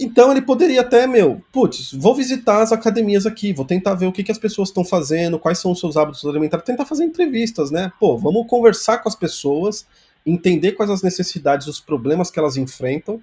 Então 0.00 0.32
ele 0.32 0.42
poderia 0.42 0.80
até, 0.80 1.06
meu, 1.06 1.40
putz, 1.52 1.92
vou 1.92 2.12
visitar 2.12 2.60
as 2.60 2.72
academias 2.72 3.24
aqui, 3.24 3.52
vou 3.52 3.64
tentar 3.64 3.94
ver 3.94 4.06
o 4.06 4.12
que, 4.12 4.24
que 4.24 4.32
as 4.32 4.38
pessoas 4.38 4.70
estão 4.70 4.84
fazendo, 4.84 5.38
quais 5.38 5.60
são 5.60 5.70
os 5.70 5.78
seus 5.78 5.96
hábitos 5.96 6.24
alimentares, 6.24 6.66
tentar 6.66 6.86
fazer 6.86 7.04
entrevistas, 7.04 7.70
né? 7.70 7.92
Pô, 8.00 8.18
vamos 8.18 8.48
conversar 8.48 8.98
com 8.98 9.08
as 9.08 9.14
pessoas 9.14 9.86
entender 10.24 10.72
quais 10.72 10.90
as 10.90 11.02
necessidades, 11.02 11.66
os 11.66 11.80
problemas 11.80 12.30
que 12.30 12.38
elas 12.38 12.56
enfrentam, 12.56 13.20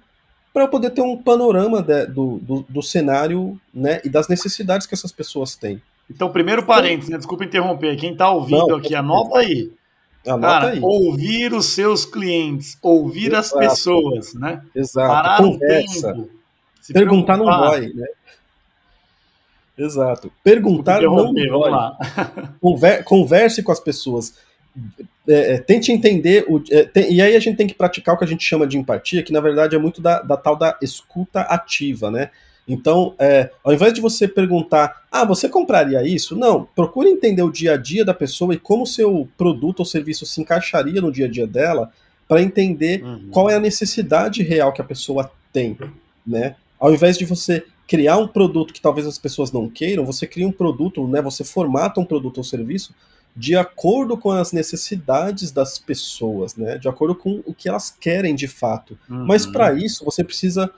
para 0.52 0.64
eu 0.64 0.68
poder 0.68 0.90
ter 0.90 1.02
um 1.02 1.16
panorama 1.16 1.82
de, 1.82 2.06
do, 2.06 2.38
do, 2.38 2.66
do, 2.68 2.82
cenário 2.82 3.60
né, 3.72 4.00
e 4.04 4.08
das 4.08 4.28
necessidades 4.28 4.86
que 4.86 4.94
essas 4.94 5.12
pessoas 5.12 5.54
têm. 5.54 5.80
Então, 6.10 6.32
primeiro 6.32 6.64
parênteses, 6.64 7.10
né, 7.10 7.18
desculpa 7.18 7.44
interromper, 7.44 7.96
quem 7.96 8.12
está 8.12 8.30
ouvindo 8.30 8.66
Não, 8.66 8.76
aqui, 8.76 8.94
anota 8.94 9.38
aí. 9.38 9.70
Anota 10.26 10.46
Cara, 10.46 10.72
aí. 10.72 10.80
ouvir 10.82 11.52
os 11.52 11.66
seus 11.66 12.04
clientes, 12.04 12.76
ouvir 12.82 13.32
Exato. 13.32 13.58
as 13.58 13.70
pessoas, 13.70 14.34
né? 14.34 14.62
Exato. 14.74 15.08
Parar 15.08 15.38
Conversa. 15.38 16.12
tempo. 16.12 16.30
Perguntar 16.92 17.36
não 17.36 17.46
dói, 17.46 17.92
né? 17.92 18.06
Exato. 19.76 20.32
Perguntar 20.42 21.02
não 21.02 21.32
dói. 21.32 21.70
Converse 23.04 23.62
com 23.62 23.70
as 23.70 23.80
pessoas 23.80 24.34
é, 25.28 25.58
tente 25.58 25.92
entender, 25.92 26.44
o, 26.48 26.62
é, 26.70 26.84
tem, 26.84 27.12
e 27.12 27.20
aí 27.20 27.36
a 27.36 27.40
gente 27.40 27.56
tem 27.56 27.66
que 27.66 27.74
praticar 27.74 28.14
o 28.14 28.18
que 28.18 28.24
a 28.24 28.28
gente 28.28 28.44
chama 28.44 28.66
de 28.66 28.78
empatia, 28.78 29.22
que 29.22 29.32
na 29.32 29.40
verdade 29.40 29.76
é 29.76 29.78
muito 29.78 30.00
da, 30.00 30.22
da 30.22 30.36
tal 30.36 30.56
da 30.56 30.76
escuta 30.80 31.42
ativa, 31.42 32.10
né? 32.10 32.30
Então, 32.66 33.14
é, 33.18 33.50
ao 33.64 33.72
invés 33.72 33.94
de 33.94 34.00
você 34.00 34.28
perguntar, 34.28 35.04
ah, 35.10 35.24
você 35.24 35.48
compraria 35.48 36.06
isso? 36.06 36.36
Não, 36.36 36.68
procure 36.76 37.08
entender 37.08 37.42
o 37.42 37.50
dia 37.50 37.74
a 37.74 37.76
dia 37.78 38.04
da 38.04 38.12
pessoa 38.12 38.52
e 38.52 38.58
como 38.58 38.82
o 38.82 38.86
seu 38.86 39.26
produto 39.38 39.80
ou 39.80 39.86
serviço 39.86 40.26
se 40.26 40.40
encaixaria 40.40 41.00
no 41.00 41.10
dia 41.10 41.24
a 41.24 41.30
dia 41.30 41.46
dela, 41.46 41.90
para 42.28 42.42
entender 42.42 43.02
uhum. 43.02 43.28
qual 43.30 43.48
é 43.48 43.54
a 43.54 43.60
necessidade 43.60 44.42
real 44.42 44.70
que 44.70 44.82
a 44.82 44.84
pessoa 44.84 45.30
tem, 45.50 45.78
né? 46.26 46.56
Ao 46.78 46.92
invés 46.92 47.16
de 47.16 47.24
você 47.24 47.64
criar 47.86 48.18
um 48.18 48.28
produto 48.28 48.74
que 48.74 48.82
talvez 48.82 49.06
as 49.06 49.16
pessoas 49.16 49.50
não 49.50 49.66
queiram, 49.66 50.04
você 50.04 50.26
cria 50.26 50.46
um 50.46 50.52
produto, 50.52 51.08
né? 51.08 51.22
Você 51.22 51.42
formata 51.42 51.98
um 51.98 52.04
produto 52.04 52.36
ou 52.36 52.44
serviço 52.44 52.94
de 53.38 53.54
acordo 53.54 54.18
com 54.18 54.32
as 54.32 54.50
necessidades 54.52 55.52
das 55.52 55.78
pessoas, 55.78 56.56
né? 56.56 56.76
De 56.76 56.88
acordo 56.88 57.14
com 57.14 57.40
o 57.46 57.54
que 57.54 57.68
elas 57.68 57.88
querem 57.88 58.34
de 58.34 58.48
fato. 58.48 58.98
Uhum. 59.08 59.26
Mas 59.26 59.46
para 59.46 59.72
isso 59.72 60.04
você 60.04 60.24
precisa 60.24 60.68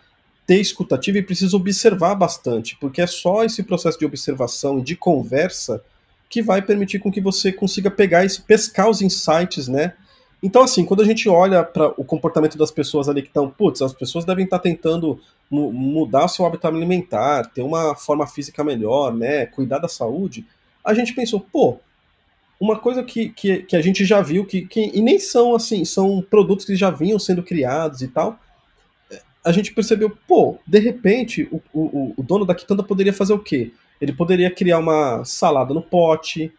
ter 0.46 0.60
escutativa 0.60 1.16
e 1.16 1.22
precisa 1.22 1.56
observar 1.56 2.14
bastante, 2.14 2.76
porque 2.78 3.00
é 3.00 3.06
só 3.06 3.44
esse 3.44 3.62
processo 3.62 3.98
de 3.98 4.04
observação 4.04 4.78
e 4.78 4.82
de 4.82 4.94
conversa 4.94 5.82
que 6.28 6.42
vai 6.42 6.60
permitir 6.60 6.98
com 6.98 7.10
que 7.10 7.20
você 7.20 7.50
consiga 7.50 7.90
pegar 7.90 8.26
e 8.26 8.40
pescar 8.40 8.90
os 8.90 9.00
insights, 9.00 9.66
né? 9.66 9.94
Então, 10.42 10.62
assim, 10.62 10.84
quando 10.84 11.00
a 11.00 11.06
gente 11.06 11.30
olha 11.30 11.64
para 11.64 11.88
o 11.98 12.04
comportamento 12.04 12.58
das 12.58 12.70
pessoas 12.70 13.08
ali 13.08 13.22
que 13.22 13.28
estão, 13.28 13.48
putz, 13.48 13.80
as 13.80 13.94
pessoas 13.94 14.26
devem 14.26 14.44
estar 14.44 14.58
tá 14.58 14.62
tentando 14.62 15.18
mu 15.50 15.72
mudar 15.72 16.28
seu 16.28 16.44
hábito 16.44 16.66
alimentar, 16.66 17.46
ter 17.46 17.62
uma 17.62 17.94
forma 17.94 18.26
física 18.26 18.62
melhor, 18.62 19.14
né? 19.14 19.46
Cuidar 19.46 19.78
da 19.78 19.88
saúde, 19.88 20.46
a 20.84 20.92
gente 20.92 21.14
pensou, 21.14 21.40
pô, 21.40 21.78
uma 22.60 22.78
coisa 22.78 23.02
que, 23.02 23.30
que, 23.30 23.62
que, 23.62 23.74
a 23.74 23.80
gente 23.80 24.04
já 24.04 24.20
viu, 24.20 24.44
que, 24.44 24.66
que 24.66 24.90
e 24.94 25.00
nem 25.00 25.18
são 25.18 25.54
assim, 25.54 25.82
são 25.84 26.20
produtos 26.20 26.66
que 26.66 26.76
já 26.76 26.90
vinham 26.90 27.18
sendo 27.18 27.42
criados 27.42 28.02
e 28.02 28.08
tal. 28.08 28.38
A 29.42 29.50
gente 29.50 29.72
percebeu, 29.72 30.14
pô, 30.28 30.58
de 30.66 30.78
repente 30.78 31.48
o, 31.50 31.62
o, 31.72 32.14
o 32.18 32.22
dono 32.22 32.44
da 32.44 32.54
quitanda 32.54 32.82
poderia 32.82 33.14
fazer 33.14 33.32
o 33.32 33.38
quê? 33.38 33.72
Ele 33.98 34.12
poderia 34.12 34.50
criar 34.50 34.78
uma 34.78 35.24
salada 35.24 35.72
no 35.72 35.80
pote, 35.80 36.52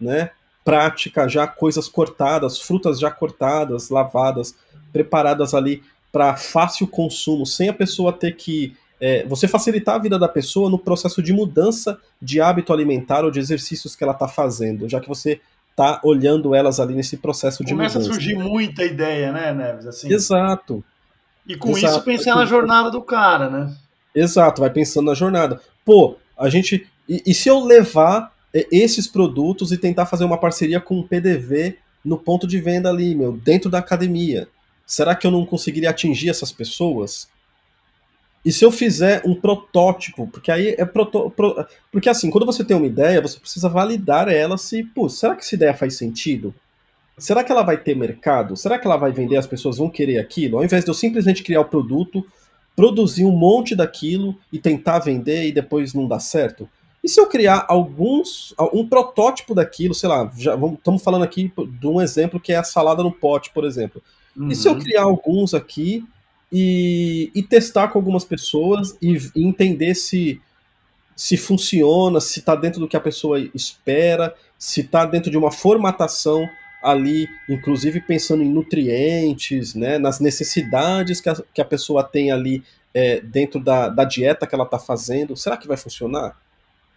né? 0.00 0.30
Prática, 0.64 1.28
já 1.28 1.46
coisas 1.46 1.88
cortadas, 1.88 2.58
frutas 2.58 2.98
já 2.98 3.10
cortadas, 3.10 3.90
lavadas, 3.90 4.56
preparadas 4.92 5.54
ali 5.54 5.82
para 6.10 6.36
fácil 6.36 6.88
consumo, 6.88 7.46
sem 7.46 7.68
a 7.68 7.74
pessoa 7.74 8.12
ter 8.12 8.34
que 8.34 8.76
é, 9.04 9.22
você 9.26 9.46
facilitar 9.46 9.96
a 9.96 9.98
vida 9.98 10.18
da 10.18 10.26
pessoa 10.26 10.70
no 10.70 10.78
processo 10.78 11.22
de 11.22 11.30
mudança 11.30 12.00
de 12.22 12.40
hábito 12.40 12.72
alimentar 12.72 13.22
ou 13.22 13.30
de 13.30 13.38
exercícios 13.38 13.94
que 13.94 14.02
ela 14.02 14.14
está 14.14 14.26
fazendo, 14.26 14.88
já 14.88 14.98
que 14.98 15.06
você 15.06 15.42
está 15.72 16.00
olhando 16.02 16.54
elas 16.54 16.80
ali 16.80 16.94
nesse 16.94 17.18
processo 17.18 17.62
de 17.62 17.74
Começa 17.74 17.98
mudança. 17.98 18.18
Começa 18.18 18.32
a 18.32 18.34
surgir 18.34 18.50
muita 18.50 18.82
ideia, 18.82 19.30
né, 19.30 19.52
Neves? 19.52 19.86
Assim. 19.86 20.10
Exato. 20.10 20.82
E 21.46 21.54
com 21.54 21.76
Exato. 21.76 21.96
isso 21.96 22.02
pensar 22.02 22.34
na 22.34 22.46
jornada 22.46 22.90
do 22.90 23.02
cara, 23.02 23.50
né? 23.50 23.76
Exato, 24.14 24.62
vai 24.62 24.70
pensando 24.70 25.04
na 25.04 25.14
jornada. 25.14 25.60
Pô, 25.84 26.16
a 26.38 26.48
gente. 26.48 26.88
E, 27.06 27.22
e 27.26 27.34
se 27.34 27.50
eu 27.50 27.62
levar 27.62 28.32
é, 28.54 28.66
esses 28.72 29.06
produtos 29.06 29.70
e 29.70 29.76
tentar 29.76 30.06
fazer 30.06 30.24
uma 30.24 30.38
parceria 30.38 30.80
com 30.80 30.98
o 30.98 31.06
PDV 31.06 31.76
no 32.02 32.16
ponto 32.16 32.46
de 32.46 32.58
venda 32.58 32.88
ali, 32.88 33.14
meu, 33.14 33.32
dentro 33.32 33.68
da 33.68 33.80
academia? 33.80 34.48
Será 34.86 35.14
que 35.14 35.26
eu 35.26 35.30
não 35.30 35.44
conseguiria 35.44 35.90
atingir 35.90 36.30
essas 36.30 36.50
pessoas? 36.50 37.28
E 38.44 38.52
se 38.52 38.64
eu 38.64 38.70
fizer 38.70 39.22
um 39.24 39.34
protótipo, 39.34 40.26
porque 40.26 40.50
aí 40.50 40.74
é 40.76 40.84
proto, 40.84 41.30
pro, 41.30 41.64
porque 41.90 42.10
assim, 42.10 42.30
quando 42.30 42.44
você 42.44 42.62
tem 42.62 42.76
uma 42.76 42.86
ideia, 42.86 43.22
você 43.22 43.38
precisa 43.40 43.68
validar 43.68 44.28
ela 44.28 44.58
se, 44.58 44.84
pô, 44.84 45.08
será 45.08 45.34
que 45.34 45.42
essa 45.42 45.54
ideia 45.54 45.72
faz 45.72 45.96
sentido? 45.96 46.54
Será 47.16 47.42
que 47.42 47.50
ela 47.50 47.62
vai 47.62 47.78
ter 47.78 47.96
mercado? 47.96 48.56
Será 48.56 48.78
que 48.78 48.86
ela 48.86 48.96
vai 48.96 49.12
vender? 49.12 49.36
As 49.36 49.46
pessoas 49.46 49.78
vão 49.78 49.88
querer 49.88 50.18
aquilo? 50.18 50.58
Ao 50.58 50.64
invés 50.64 50.84
de 50.84 50.90
eu 50.90 50.94
simplesmente 50.94 51.42
criar 51.42 51.60
o 51.60 51.64
produto, 51.64 52.26
produzir 52.76 53.24
um 53.24 53.32
monte 53.32 53.74
daquilo 53.74 54.36
e 54.52 54.58
tentar 54.58 54.98
vender 54.98 55.46
e 55.46 55.52
depois 55.52 55.94
não 55.94 56.06
dar 56.06 56.20
certo? 56.20 56.68
E 57.02 57.08
se 57.08 57.20
eu 57.20 57.26
criar 57.26 57.66
alguns, 57.68 58.54
um 58.72 58.86
protótipo 58.86 59.54
daquilo, 59.54 59.94
sei 59.94 60.08
lá, 60.08 60.30
já 60.36 60.54
estamos 60.54 61.02
falando 61.02 61.22
aqui 61.22 61.52
de 61.78 61.86
um 61.86 62.00
exemplo 62.00 62.40
que 62.40 62.52
é 62.52 62.56
a 62.56 62.64
salada 62.64 63.02
no 63.02 63.12
pote, 63.12 63.50
por 63.52 63.64
exemplo. 63.64 64.02
Uhum. 64.36 64.48
E 64.48 64.56
se 64.56 64.66
eu 64.66 64.72
uhum. 64.72 64.80
criar 64.80 65.02
alguns 65.02 65.54
aqui 65.54 66.04
e, 66.56 67.32
e 67.34 67.42
testar 67.42 67.88
com 67.88 67.98
algumas 67.98 68.24
pessoas 68.24 68.96
e, 69.02 69.18
e 69.34 69.44
entender 69.44 69.96
se, 69.96 70.40
se 71.16 71.36
funciona, 71.36 72.20
se 72.20 72.38
está 72.38 72.54
dentro 72.54 72.78
do 72.78 72.86
que 72.86 72.96
a 72.96 73.00
pessoa 73.00 73.40
espera, 73.52 74.32
se 74.56 74.82
está 74.82 75.04
dentro 75.04 75.32
de 75.32 75.36
uma 75.36 75.50
formatação 75.50 76.48
ali, 76.80 77.28
inclusive 77.48 78.00
pensando 78.00 78.44
em 78.44 78.48
nutrientes, 78.48 79.74
né, 79.74 79.98
nas 79.98 80.20
necessidades 80.20 81.20
que 81.20 81.28
a, 81.28 81.34
que 81.52 81.60
a 81.60 81.64
pessoa 81.64 82.04
tem 82.04 82.30
ali 82.30 82.62
é, 82.94 83.20
dentro 83.20 83.58
da, 83.58 83.88
da 83.88 84.04
dieta 84.04 84.46
que 84.46 84.54
ela 84.54 84.64
está 84.64 84.78
fazendo. 84.78 85.36
Será 85.36 85.56
que 85.56 85.66
vai 85.66 85.76
funcionar? 85.76 86.38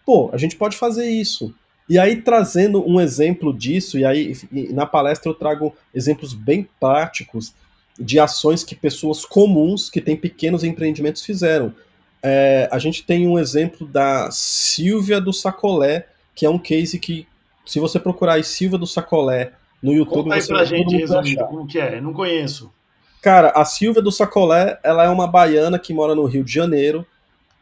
Pô, 0.06 0.30
a 0.32 0.36
gente 0.36 0.54
pode 0.54 0.76
fazer 0.76 1.10
isso. 1.10 1.52
E 1.88 1.98
aí, 1.98 2.22
trazendo 2.22 2.86
um 2.86 3.00
exemplo 3.00 3.52
disso, 3.52 3.98
e 3.98 4.04
aí 4.04 4.36
na 4.70 4.86
palestra 4.86 5.30
eu 5.30 5.34
trago 5.34 5.74
exemplos 5.92 6.32
bem 6.32 6.68
práticos 6.78 7.54
de 7.98 8.18
ações 8.20 8.62
que 8.62 8.74
pessoas 8.74 9.24
comuns 9.24 9.90
que 9.90 10.00
têm 10.00 10.16
pequenos 10.16 10.62
empreendimentos 10.62 11.24
fizeram. 11.24 11.74
É, 12.22 12.68
a 12.70 12.78
gente 12.78 13.04
tem 13.04 13.26
um 13.26 13.38
exemplo 13.38 13.86
da 13.86 14.30
Silvia 14.30 15.20
do 15.20 15.32
Sacolé, 15.32 16.06
que 16.34 16.46
é 16.46 16.50
um 16.50 16.58
case 16.58 16.98
que, 16.98 17.26
se 17.66 17.80
você 17.80 17.98
procurar 17.98 18.34
aí 18.34 18.44
Silvia 18.44 18.78
do 18.78 18.86
Sacolé 18.86 19.52
no 19.82 19.92
YouTube, 19.92 20.24
Conta 20.24 20.34
aí 20.34 20.42
você 20.42 20.48
pra 20.52 20.64
gente, 20.64 20.96
resumindo, 20.96 21.44
como 21.46 21.66
que 21.66 21.78
é? 21.78 21.98
Eu 21.98 22.02
não 22.02 22.12
conheço. 22.12 22.72
Cara, 23.20 23.50
a 23.50 23.64
Silvia 23.64 24.00
do 24.02 24.12
Sacolé, 24.12 24.78
ela 24.82 25.04
é 25.04 25.08
uma 25.08 25.26
baiana 25.26 25.78
que 25.78 25.92
mora 25.92 26.14
no 26.14 26.24
Rio 26.24 26.44
de 26.44 26.52
Janeiro 26.52 27.06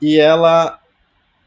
e 0.00 0.18
ela 0.18 0.78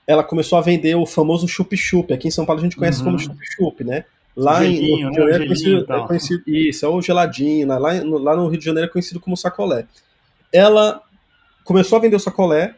ela 0.08 0.24
começou 0.24 0.58
a 0.58 0.62
vender 0.62 0.96
o 0.96 1.06
famoso 1.06 1.48
chup-chup. 1.48 2.12
Aqui 2.12 2.28
em 2.28 2.32
São 2.32 2.44
Paulo 2.44 2.60
a 2.60 2.64
gente 2.64 2.76
conhece 2.76 2.98
Uhum. 3.00 3.06
como 3.06 3.20
chup-chup, 3.20 3.84
né? 3.84 4.06
Lá 4.36 4.66
em, 4.66 4.80
no 4.80 4.82
Rio 4.82 4.98
de 4.98 5.04
né? 5.04 5.14
Janeiro 5.14 5.44
é 5.44 5.48
conhecido, 5.48 5.86
tal. 5.86 6.04
é 6.04 6.08
conhecido- 6.08 6.44
Isso, 6.48 6.86
é 6.86 6.90
o 6.90 7.02
geladinho. 7.02 7.68
né? 7.68 7.78
Lá, 7.78 7.94
no- 7.96 8.18
lá 8.18 8.36
no 8.36 8.48
Rio 8.48 8.60
de 8.60 8.66
Janeiro 8.66 8.88
é 8.90 8.92
conhecido 8.92 9.20
como 9.20 9.36
sacolé. 9.36 9.86
Ela 10.52 11.02
começou 11.66 11.98
a 11.98 12.02
vender 12.02 12.16
o 12.16 12.20
sacolé 12.20 12.74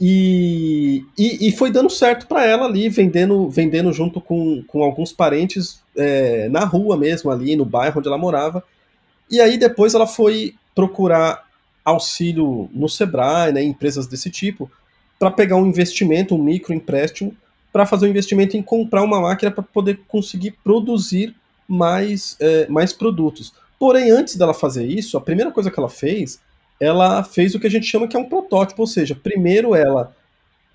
e, 0.00 1.04
e, 1.16 1.48
e 1.48 1.52
foi 1.52 1.70
dando 1.70 1.88
certo 1.90 2.26
para 2.26 2.44
ela 2.44 2.66
ali, 2.66 2.88
vendendo, 2.88 3.48
vendendo 3.48 3.92
junto 3.92 4.20
com, 4.20 4.62
com 4.66 4.82
alguns 4.82 5.12
parentes 5.12 5.80
é, 5.96 6.48
na 6.48 6.64
rua 6.64 6.96
mesmo, 6.96 7.30
ali 7.30 7.54
no 7.56 7.64
bairro 7.64 7.98
onde 7.98 8.08
ela 8.08 8.18
morava. 8.18 8.62
E 9.30 9.40
aí 9.40 9.56
depois 9.56 9.94
ela 9.94 10.06
foi 10.06 10.54
procurar 10.74 11.44
auxílio 11.84 12.68
no 12.72 12.88
Sebrae, 12.88 13.52
né, 13.52 13.62
em 13.62 13.68
empresas 13.70 14.06
desse 14.06 14.30
tipo, 14.30 14.70
para 15.18 15.30
pegar 15.30 15.56
um 15.56 15.66
investimento, 15.66 16.34
um 16.34 16.42
microempréstimo, 16.42 17.34
para 17.74 17.84
fazer 17.84 18.06
um 18.06 18.10
investimento 18.10 18.56
em 18.56 18.62
comprar 18.62 19.02
uma 19.02 19.20
máquina 19.20 19.50
para 19.50 19.64
poder 19.64 19.98
conseguir 20.06 20.52
produzir 20.62 21.34
mais, 21.66 22.36
é, 22.38 22.68
mais 22.68 22.92
produtos. 22.92 23.52
Porém, 23.80 24.12
antes 24.12 24.36
dela 24.36 24.54
fazer 24.54 24.86
isso, 24.86 25.18
a 25.18 25.20
primeira 25.20 25.50
coisa 25.50 25.72
que 25.72 25.80
ela 25.80 25.88
fez, 25.88 26.40
ela 26.78 27.24
fez 27.24 27.52
o 27.52 27.58
que 27.58 27.66
a 27.66 27.70
gente 27.70 27.84
chama 27.84 28.06
que 28.06 28.16
é 28.16 28.20
um 28.20 28.28
protótipo, 28.28 28.80
ou 28.82 28.86
seja, 28.86 29.16
primeiro 29.16 29.74
ela 29.74 30.14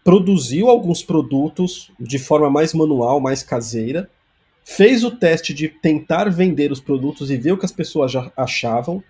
produziu 0.03 0.67
alguns 0.67 1.01
produtos 1.01 1.89
de 1.97 2.19
forma 2.19 2.49
mais 2.49 2.73
manual, 2.73 3.21
mais 3.21 3.43
caseira, 3.43 4.09
fez 4.65 5.01
o 5.05 5.11
teste 5.11 5.53
de 5.53 5.69
tentar 5.69 6.29
vender 6.29 6.69
os 6.69 6.81
produtos 6.81 7.31
e 7.31 7.37
ver 7.37 7.53
o 7.53 7.57
que 7.57 7.65
as 7.65 7.71
pessoas 7.71 8.11
já 8.11 8.29
achavam, 8.35 9.01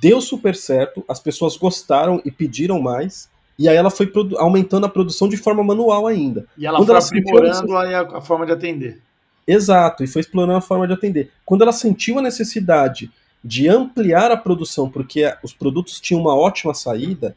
deu 0.00 0.22
super 0.22 0.56
certo, 0.56 1.04
as 1.06 1.20
pessoas 1.20 1.54
gostaram 1.58 2.22
e 2.24 2.30
pediram 2.30 2.80
mais, 2.80 3.28
e 3.60 3.68
aí 3.68 3.76
ela 3.76 3.90
foi 3.90 4.10
aumentando 4.38 4.86
a 4.86 4.88
produção 4.88 5.28
de 5.28 5.36
forma 5.36 5.62
manual 5.62 6.06
ainda. 6.06 6.46
E 6.56 6.64
ela 6.64 6.78
Quando 6.78 6.86
foi 6.86 6.96
ela 6.96 7.04
aprimorando 7.04 7.76
a, 7.76 8.18
a 8.18 8.20
forma 8.22 8.46
de 8.46 8.52
atender. 8.52 9.02
Exato, 9.46 10.02
e 10.02 10.06
foi 10.06 10.20
explorando 10.20 10.56
a 10.56 10.62
forma 10.62 10.86
de 10.86 10.94
atender. 10.94 11.30
Quando 11.44 11.60
ela 11.60 11.72
sentiu 11.72 12.18
a 12.18 12.22
necessidade 12.22 13.10
de 13.44 13.68
ampliar 13.68 14.30
a 14.30 14.36
produção, 14.36 14.88
porque 14.88 15.30
os 15.42 15.52
produtos 15.52 16.00
tinham 16.00 16.22
uma 16.22 16.34
ótima 16.34 16.72
saída, 16.72 17.36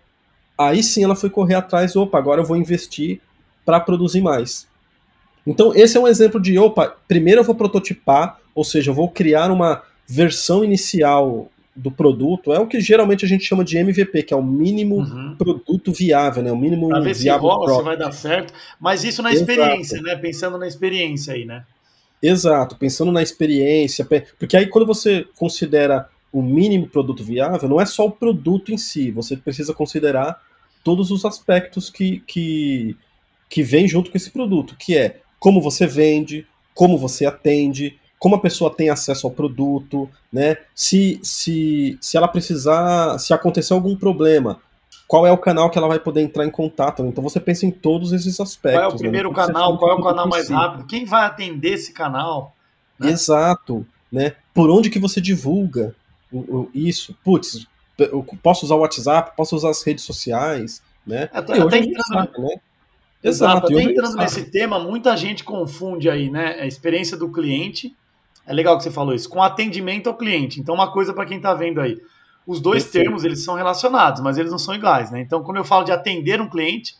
aí 0.57 0.81
sim 0.81 1.03
ela 1.03 1.13
foi 1.13 1.29
correr 1.29 1.55
atrás, 1.55 1.93
opa, 1.93 2.17
agora 2.17 2.39
eu 2.39 2.45
vou 2.45 2.55
investir 2.55 3.19
para 3.65 3.81
produzir 3.81 4.21
mais. 4.21 4.65
Então, 5.45 5.75
esse 5.75 5.97
é 5.97 5.99
um 5.99 6.07
exemplo 6.07 6.39
de, 6.39 6.57
opa, 6.57 6.95
primeiro 7.05 7.41
eu 7.41 7.45
vou 7.45 7.55
prototipar, 7.55 8.39
ou 8.55 8.63
seja, 8.63 8.91
eu 8.91 8.95
vou 8.95 9.09
criar 9.09 9.51
uma 9.51 9.83
versão 10.07 10.63
inicial 10.63 11.49
do 11.75 11.89
produto, 11.91 12.53
é 12.53 12.59
o 12.59 12.67
que 12.67 12.79
geralmente 12.79 13.25
a 13.25 13.27
gente 13.27 13.43
chama 13.43 13.63
de 13.63 13.77
MVP, 13.77 14.23
que 14.23 14.33
é 14.33 14.37
o 14.37 14.43
mínimo 14.43 14.97
Uhum. 14.97 15.35
produto 15.37 15.91
viável, 15.91 16.43
né? 16.43 16.51
O 16.51 16.57
mínimo 16.57 16.87
Pra 16.89 16.99
ver 16.99 17.15
se 17.15 17.23
viável 17.23 17.41
rola, 17.49 17.59
se 17.61 17.65
product. 17.65 17.85
vai 17.85 17.97
dar 17.97 18.11
certo. 18.11 18.53
Mas 18.79 19.03
isso 19.03 19.23
na 19.23 19.31
Exato. 19.31 19.49
experiência, 19.51 20.01
né? 20.01 20.15
Pensando 20.15 20.57
na 20.57 20.67
experiência 20.67 21.33
aí, 21.33 21.45
né? 21.45 21.63
Exato, 22.21 22.77
pensando 22.77 23.11
na 23.11 23.21
experiência, 23.21 24.05
pe- 24.05 24.23
porque 24.39 24.55
aí 24.55 24.67
quando 24.67 24.85
você 24.85 25.25
considera 25.37 26.07
o 26.31 26.41
mínimo 26.41 26.87
produto 26.87 27.23
viável, 27.23 27.67
não 27.67 27.81
é 27.81 27.85
só 27.85 28.05
o 28.05 28.11
produto 28.11 28.71
em 28.71 28.77
si, 28.77 29.11
você 29.11 29.35
precisa 29.35 29.73
considerar 29.73 30.41
todos 30.83 31.11
os 31.11 31.25
aspectos 31.25 31.89
que, 31.89 32.21
que, 32.25 32.95
que 33.49 33.61
vêm 33.61 33.87
junto 33.87 34.09
com 34.09 34.17
esse 34.17 34.31
produto, 34.31 34.75
que 34.79 34.95
é 34.97 35.19
como 35.39 35.59
você 35.59 35.85
vende, 35.85 36.47
como 36.73 36.97
você 36.97 37.25
atende, 37.25 37.99
como 38.23 38.35
a 38.37 38.39
pessoa 38.39 38.73
tem 38.73 38.89
acesso 38.89 39.27
ao 39.27 39.33
produto, 39.33 40.09
né? 40.31 40.55
Se, 40.73 41.19
se, 41.21 41.97
se 41.99 42.15
ela 42.15 42.25
precisar, 42.25 43.19
se 43.19 43.33
acontecer 43.33 43.73
algum 43.73 43.97
problema, 43.97 44.61
qual 45.05 45.27
é 45.27 45.31
o 45.33 45.37
canal 45.37 45.69
que 45.69 45.77
ela 45.77 45.89
vai 45.89 45.99
poder 45.99 46.21
entrar 46.21 46.45
em 46.45 46.49
contato? 46.49 47.03
Então 47.03 47.21
você 47.21 47.37
pensa 47.37 47.65
em 47.65 47.71
todos 47.71 48.13
esses 48.13 48.39
aspectos. 48.39 48.79
Qual 48.79 48.85
é 48.85 48.87
o 48.87 48.93
né? 48.93 48.97
primeiro 48.97 49.29
precisa 49.29 49.51
canal? 49.51 49.77
Qual 49.77 49.91
é 49.91 49.95
o 49.95 50.01
canal 50.01 50.29
mais 50.29 50.47
si. 50.47 50.53
rápido? 50.53 50.85
Quem 50.85 51.03
vai 51.03 51.25
atender 51.25 51.73
esse 51.73 51.91
canal? 51.91 52.55
né? 52.97 53.09
Exato, 53.09 53.85
né? 54.09 54.37
Por 54.53 54.69
onde 54.69 54.89
que 54.89 54.99
você 54.99 55.19
divulga 55.19 55.93
isso? 56.73 57.13
Putz, 57.25 57.67
eu 57.97 58.25
posso 58.41 58.65
usar 58.65 58.75
o 58.75 58.79
WhatsApp, 58.79 59.35
posso 59.35 59.53
usar 59.53 59.71
as 59.71 59.83
redes 59.83 60.05
sociais, 60.05 60.81
né? 61.05 61.29
Até- 61.33 61.55
hoje 61.55 61.61
até 61.61 61.75
a 61.75 61.81
gente 61.81 61.89
entrando- 61.89 62.25
sabe, 62.31 62.41
né? 62.41 62.55
Exato, 63.21 63.67
até 63.67 63.83
entrando 63.83 64.15
nesse 64.15 64.49
tema, 64.49 64.79
muita 64.79 65.17
gente 65.17 65.43
confunde 65.43 66.09
aí, 66.09 66.31
né? 66.31 66.61
A 66.61 66.65
experiência 66.65 67.17
do 67.17 67.29
cliente. 67.29 67.93
É 68.45 68.53
legal 68.53 68.77
que 68.77 68.83
você 68.83 68.91
falou 68.91 69.13
isso, 69.13 69.29
com 69.29 69.41
atendimento 69.41 70.07
ao 70.07 70.17
cliente. 70.17 70.59
Então, 70.59 70.75
uma 70.75 70.91
coisa 70.91 71.13
para 71.13 71.25
quem 71.25 71.37
está 71.37 71.53
vendo 71.53 71.79
aí. 71.79 71.99
Os 72.45 72.59
dois 72.59 72.83
Perfeito. 72.83 73.05
termos, 73.05 73.23
eles 73.23 73.43
são 73.43 73.55
relacionados, 73.55 74.21
mas 74.21 74.37
eles 74.37 74.51
não 74.51 74.59
são 74.59 74.75
iguais, 74.75 75.09
né? 75.11 75.21
Então, 75.21 75.41
quando 75.41 75.57
eu 75.57 75.63
falo 75.63 75.85
de 75.85 75.93
atender 75.93 76.41
um 76.41 76.49
cliente, 76.49 76.95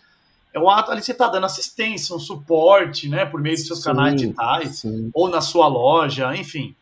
é 0.54 0.60
o 0.60 0.70
ato 0.70 0.92
ali 0.92 1.02
você 1.02 1.12
está 1.12 1.28
dando 1.28 1.46
assistência, 1.46 2.16
um 2.16 2.20
suporte, 2.20 3.10
né? 3.10 3.26
Por 3.26 3.42
meio 3.42 3.56
dos 3.56 3.68
seus 3.68 3.80
Sim, 3.80 3.86
canais 3.86 4.16
digitais, 4.16 4.76
sim, 4.78 5.12
ou 5.14 5.28
na 5.28 5.42
sua 5.42 5.68
loja, 5.68 6.34
enfim. 6.36 6.76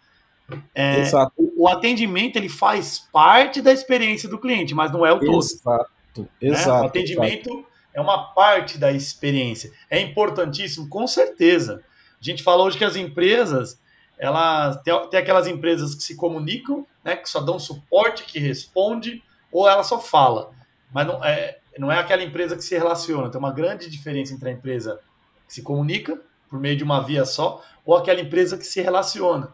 É, 0.76 1.00
Exato, 1.00 1.32
o, 1.38 1.64
o 1.64 1.68
atendimento, 1.68 2.36
ele 2.36 2.50
faz 2.50 3.00
parte 3.12 3.62
da 3.62 3.72
experiência 3.72 4.28
do 4.28 4.38
cliente, 4.38 4.76
mas 4.76 4.92
não 4.92 5.06
é 5.06 5.12
o 5.14 5.20
todo. 5.20 5.40
exato, 5.40 5.90
né? 6.18 6.28
exato. 6.42 6.84
O 6.84 6.88
atendimento 6.88 7.66
é 7.94 8.02
uma 8.02 8.34
parte 8.34 8.78
da 8.78 8.92
experiência. 8.92 9.72
É 9.90 10.00
importantíssimo, 10.00 10.88
com 10.88 11.08
certeza. 11.08 11.82
A 12.20 12.24
gente 12.24 12.44
fala 12.44 12.64
hoje 12.64 12.78
que 12.78 12.84
as 12.84 12.96
empresas, 12.96 13.80
elas 14.22 14.80
tem, 14.84 15.10
tem 15.10 15.20
aquelas 15.20 15.48
empresas 15.48 15.96
que 15.96 16.04
se 16.04 16.16
comunicam, 16.16 16.86
né, 17.04 17.16
que 17.16 17.28
só 17.28 17.42
dão 17.42 17.58
suporte, 17.58 18.24
que 18.24 18.38
responde, 18.38 19.22
ou 19.52 19.68
ela 19.68 19.84
só 19.84 20.00
fala. 20.00 20.52
Mas 20.94 21.08
não 21.08 21.26
é, 21.26 21.58
não 21.78 21.92
é 21.92 21.98
aquela 21.98 22.22
empresa 22.22 22.56
que 22.56 22.64
se 22.64 22.78
relaciona. 22.78 23.30
Tem 23.30 23.40
uma 23.40 23.52
grande 23.52 23.90
diferença 23.90 24.32
entre 24.32 24.50
a 24.50 24.54
empresa 24.54 25.00
que 25.48 25.54
se 25.56 25.64
comunica 25.64 26.22
por 26.48 26.60
meio 26.60 26.78
de 26.78 26.84
uma 26.84 27.02
via 27.02 27.26
só, 27.26 27.64
ou 27.84 27.96
aquela 27.96 28.22
empresa 28.22 28.58
que 28.58 28.66
se 28.66 28.80
relaciona, 28.82 29.52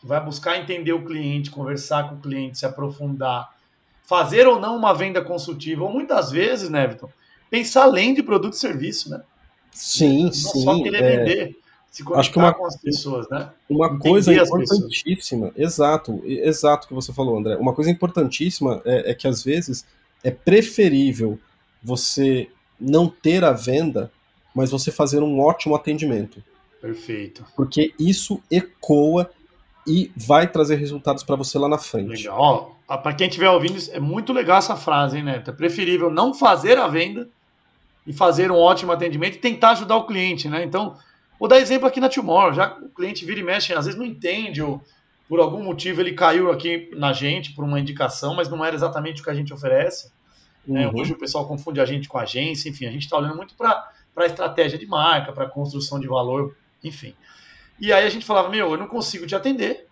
que 0.00 0.06
vai 0.06 0.22
buscar 0.22 0.58
entender 0.58 0.92
o 0.92 1.04
cliente, 1.04 1.50
conversar 1.50 2.08
com 2.08 2.16
o 2.16 2.20
cliente, 2.20 2.58
se 2.58 2.66
aprofundar, 2.66 3.56
fazer 4.02 4.46
ou 4.46 4.60
não 4.60 4.76
uma 4.76 4.92
venda 4.92 5.22
consultiva, 5.22 5.84
ou 5.84 5.90
muitas 5.90 6.30
vezes, 6.30 6.68
né, 6.68 6.86
Vitor, 6.88 7.08
pensar 7.48 7.84
além 7.84 8.12
de 8.12 8.22
produto 8.22 8.54
e 8.54 8.58
serviço, 8.58 9.08
né? 9.08 9.22
Sim, 9.70 10.24
Não 10.24 10.32
só 10.32 10.74
sim. 10.74 10.82
querer 10.82 11.02
é, 11.02 11.16
vender, 11.16 11.56
se 11.90 12.04
conectar 12.04 12.20
Acho 12.20 12.32
que 12.32 12.38
uma- 12.38 12.54
com 12.54 12.66
as 12.66 12.76
pessoas, 12.76 13.28
né? 13.28 13.50
Uma 13.68 13.86
Entender 13.86 14.08
coisa 14.08 14.32
importantíssima, 14.34 15.52
exato, 15.56 16.22
exato 16.24 16.86
que 16.88 16.94
você 16.94 17.12
falou, 17.12 17.36
André. 17.38 17.56
Uma 17.56 17.72
coisa 17.74 17.90
importantíssima 17.90 18.80
é, 18.84 19.10
é 19.10 19.14
que 19.14 19.26
às 19.26 19.42
vezes 19.42 19.84
é 20.22 20.30
preferível 20.30 21.38
você 21.82 22.48
não 22.80 23.08
ter 23.08 23.44
a 23.44 23.52
venda, 23.52 24.10
mas 24.54 24.70
você 24.70 24.90
fazer 24.90 25.22
um 25.22 25.40
ótimo 25.40 25.74
atendimento, 25.74 26.42
Perfeito. 26.80 27.44
porque 27.56 27.92
isso 27.98 28.40
ecoa 28.50 29.30
e 29.86 30.12
vai 30.16 30.46
trazer 30.46 30.76
resultados 30.76 31.22
para 31.24 31.36
você 31.36 31.58
lá 31.58 31.68
na 31.68 31.78
frente. 31.78 32.08
Legal. 32.24 32.76
Para 32.86 33.14
quem 33.14 33.28
estiver 33.28 33.48
ouvindo, 33.48 33.78
é 33.92 34.00
muito 34.00 34.32
legal 34.32 34.58
essa 34.58 34.76
frase, 34.76 35.16
hein, 35.18 35.24
Neto? 35.24 35.50
É 35.50 35.52
preferível 35.54 36.10
não 36.10 36.34
fazer 36.34 36.76
a 36.78 36.86
venda 36.88 37.28
e 38.06 38.12
fazer 38.12 38.50
um 38.50 38.56
ótimo 38.56 38.92
atendimento 38.92 39.36
e 39.36 39.38
tentar 39.38 39.70
ajudar 39.70 39.96
o 39.96 40.06
cliente, 40.06 40.48
né? 40.48 40.64
Então, 40.64 40.96
vou 41.40 41.48
dar 41.48 41.58
exemplo 41.58 41.88
aqui 41.88 41.98
na 41.98 42.10
Tomorrow, 42.10 42.52
já 42.52 42.76
o 42.76 42.90
cliente 42.90 43.24
vira 43.24 43.40
e 43.40 43.42
mexe, 43.42 43.72
às 43.72 43.86
vezes 43.86 43.98
não 43.98 44.06
entende, 44.06 44.60
ou 44.62 44.82
por 45.26 45.40
algum 45.40 45.62
motivo 45.62 46.02
ele 46.02 46.12
caiu 46.12 46.50
aqui 46.52 46.90
na 46.92 47.14
gente 47.14 47.54
por 47.54 47.64
uma 47.64 47.80
indicação, 47.80 48.34
mas 48.34 48.50
não 48.50 48.62
era 48.62 48.76
exatamente 48.76 49.22
o 49.22 49.24
que 49.24 49.30
a 49.30 49.34
gente 49.34 49.54
oferece. 49.54 50.12
né? 50.66 50.86
Uhum. 50.86 51.00
Hoje 51.00 51.12
o 51.14 51.18
pessoal 51.18 51.48
confunde 51.48 51.80
a 51.80 51.86
gente 51.86 52.08
com 52.08 52.18
a 52.18 52.22
agência, 52.22 52.68
enfim, 52.68 52.84
a 52.84 52.90
gente 52.90 53.04
está 53.04 53.16
olhando 53.16 53.36
muito 53.36 53.54
para 53.54 53.90
a 54.14 54.26
estratégia 54.26 54.78
de 54.78 54.86
marca, 54.86 55.32
para 55.32 55.48
construção 55.48 55.98
de 55.98 56.06
valor, 56.06 56.54
enfim. 56.84 57.14
E 57.80 57.90
aí 57.90 58.04
a 58.04 58.10
gente 58.10 58.26
falava, 58.26 58.50
meu, 58.50 58.72
eu 58.72 58.76
não 58.76 58.86
consigo 58.86 59.26
te 59.26 59.34
atender, 59.34 59.88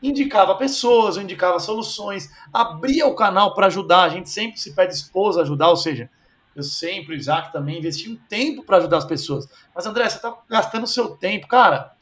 indicava 0.00 0.54
pessoas, 0.54 1.16
indicava 1.16 1.58
soluções, 1.58 2.30
abria 2.52 3.06
o 3.06 3.16
canal 3.16 3.54
para 3.54 3.66
ajudar. 3.66 4.02
A 4.04 4.08
gente 4.08 4.30
sempre 4.30 4.60
se 4.60 4.72
pede 4.72 4.94
esposa 4.94 5.40
a 5.40 5.42
ajudar, 5.42 5.70
ou 5.70 5.76
seja, 5.76 6.08
eu 6.54 6.62
sempre, 6.62 7.14
o 7.14 7.18
Isaac 7.18 7.52
também, 7.52 7.78
investi 7.78 8.10
um 8.10 8.16
tempo 8.28 8.62
para 8.62 8.76
ajudar 8.76 8.98
as 8.98 9.04
pessoas. 9.04 9.48
Mas, 9.74 9.86
André, 9.86 10.08
você 10.08 10.16
está 10.16 10.36
gastando 10.48 10.84
o 10.84 10.88
seu 10.88 11.10
tempo. 11.10 11.46
Cara, 11.46 11.92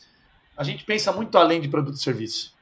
a 0.56 0.64
gente 0.64 0.84
pensa 0.84 1.12
muito 1.12 1.38
além 1.38 1.60
de 1.60 1.68
produto 1.68 1.94
e 1.96 2.02
serviço. 2.02 2.52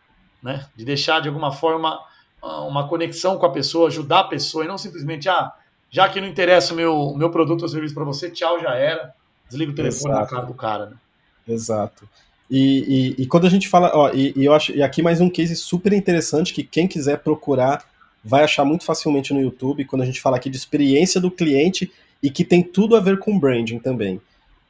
Né? 0.43 0.67
De 0.77 0.85
deixar, 0.85 1.21
de 1.21 1.29
alguma 1.29 1.51
forma, 1.51 1.99
uma 2.43 2.87
conexão 2.87 3.39
com 3.39 3.47
a 3.47 3.51
pessoa, 3.51 3.89
ajudar 3.89 4.21
a 4.21 4.25
pessoa, 4.25 4.65
e 4.65 4.69
não 4.69 4.79
simplesmente, 4.79 5.29
ah, 5.29 5.53
já 5.91 6.09
que 6.09 6.21
não 6.21 6.29
interessa 6.29 6.73
o 6.75 6.77
meu, 6.77 7.15
meu 7.17 7.31
produto 7.31 7.63
ou 7.63 7.69
serviço 7.69 7.95
para 7.95 8.05
você, 8.05 8.31
tchau, 8.31 8.61
já 8.61 8.75
era. 8.75 9.15
Desliga 9.49 9.73
o 9.73 9.75
telefone 9.75 10.13
Exato. 10.13 10.25
na 10.25 10.27
cara 10.31 10.47
do 10.47 10.55
cara. 10.55 10.87
Né? 10.87 10.97
Exato. 11.49 12.09
E, 12.51 13.15
e, 13.19 13.23
e, 13.23 13.27
quando 13.27 13.47
a 13.47 13.51
gente 13.51 13.69
fala, 13.69 13.91
ó, 13.95 14.11
e, 14.11 14.33
e, 14.37 14.45
eu 14.45 14.55
acho, 14.55 14.73
e 14.73 14.83
aqui 14.83 15.03
mais 15.03 15.21
um 15.21 15.29
case 15.29 15.55
super 15.55 15.93
interessante 15.93 16.55
que 16.55 16.63
quem 16.63 16.87
quiser 16.87 17.19
procurar 17.19 17.85
vai 18.29 18.45
achar 18.45 18.65
muito 18.65 18.85
facilmente 18.85 19.33
no 19.33 19.41
YouTube, 19.41 19.87
quando 19.87 20.03
a 20.03 20.05
gente 20.05 20.21
fala 20.21 20.37
aqui 20.37 20.51
de 20.51 20.57
experiência 20.57 21.21
do 21.21 21.31
cliente 21.31 21.91
e 22.23 22.29
que 22.31 22.45
tem 22.45 22.63
tudo 22.63 22.95
a 22.95 23.01
ver 23.01 23.19
com 23.19 23.39
branding 23.39 23.79
também. 23.79 24.21